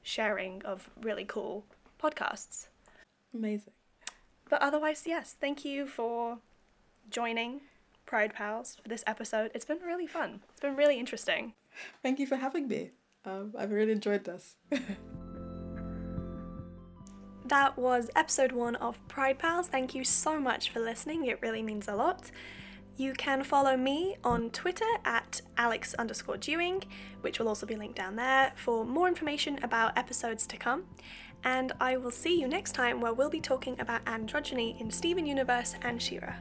sharing 0.02 0.62
of 0.64 0.90
really 1.00 1.24
cool 1.24 1.64
podcasts. 2.02 2.68
Amazing. 3.34 3.72
But 4.48 4.62
otherwise, 4.62 5.04
yes, 5.06 5.34
thank 5.38 5.64
you 5.64 5.86
for 5.86 6.38
joining 7.10 7.62
Pride 8.06 8.34
Pals 8.34 8.76
for 8.82 8.88
this 8.88 9.04
episode. 9.06 9.50
It's 9.54 9.64
been 9.64 9.80
really 9.84 10.06
fun. 10.06 10.40
It's 10.50 10.60
been 10.60 10.76
really 10.76 10.98
interesting. 10.98 11.54
Thank 12.02 12.18
you 12.18 12.26
for 12.26 12.36
having 12.36 12.68
me. 12.68 12.92
Um, 13.24 13.54
I've 13.58 13.70
really 13.70 13.92
enjoyed 13.92 14.24
this. 14.24 14.56
That 17.46 17.76
was 17.76 18.08
episode 18.16 18.52
one 18.52 18.76
of 18.76 19.06
Pride 19.06 19.38
Pals. 19.38 19.68
Thank 19.68 19.94
you 19.94 20.02
so 20.02 20.40
much 20.40 20.70
for 20.70 20.80
listening. 20.80 21.26
It 21.26 21.42
really 21.42 21.62
means 21.62 21.88
a 21.88 21.94
lot. 21.94 22.30
You 22.96 23.12
can 23.12 23.44
follow 23.44 23.76
me 23.76 24.16
on 24.24 24.48
Twitter 24.48 24.88
at 25.04 25.42
Alex 25.58 25.92
underscore 25.98 26.38
Dewing, 26.38 26.82
which 27.20 27.38
will 27.38 27.48
also 27.48 27.66
be 27.66 27.76
linked 27.76 27.96
down 27.96 28.16
there 28.16 28.52
for 28.56 28.86
more 28.86 29.08
information 29.08 29.62
about 29.62 29.98
episodes 29.98 30.46
to 30.46 30.56
come. 30.56 30.84
And 31.44 31.72
I 31.80 31.98
will 31.98 32.10
see 32.10 32.40
you 32.40 32.48
next 32.48 32.72
time 32.72 33.02
where 33.02 33.12
we'll 33.12 33.28
be 33.28 33.42
talking 33.42 33.78
about 33.78 34.02
androgyny 34.06 34.80
in 34.80 34.90
Steven 34.90 35.26
Universe 35.26 35.74
and 35.82 36.00
She-Ra. 36.00 36.32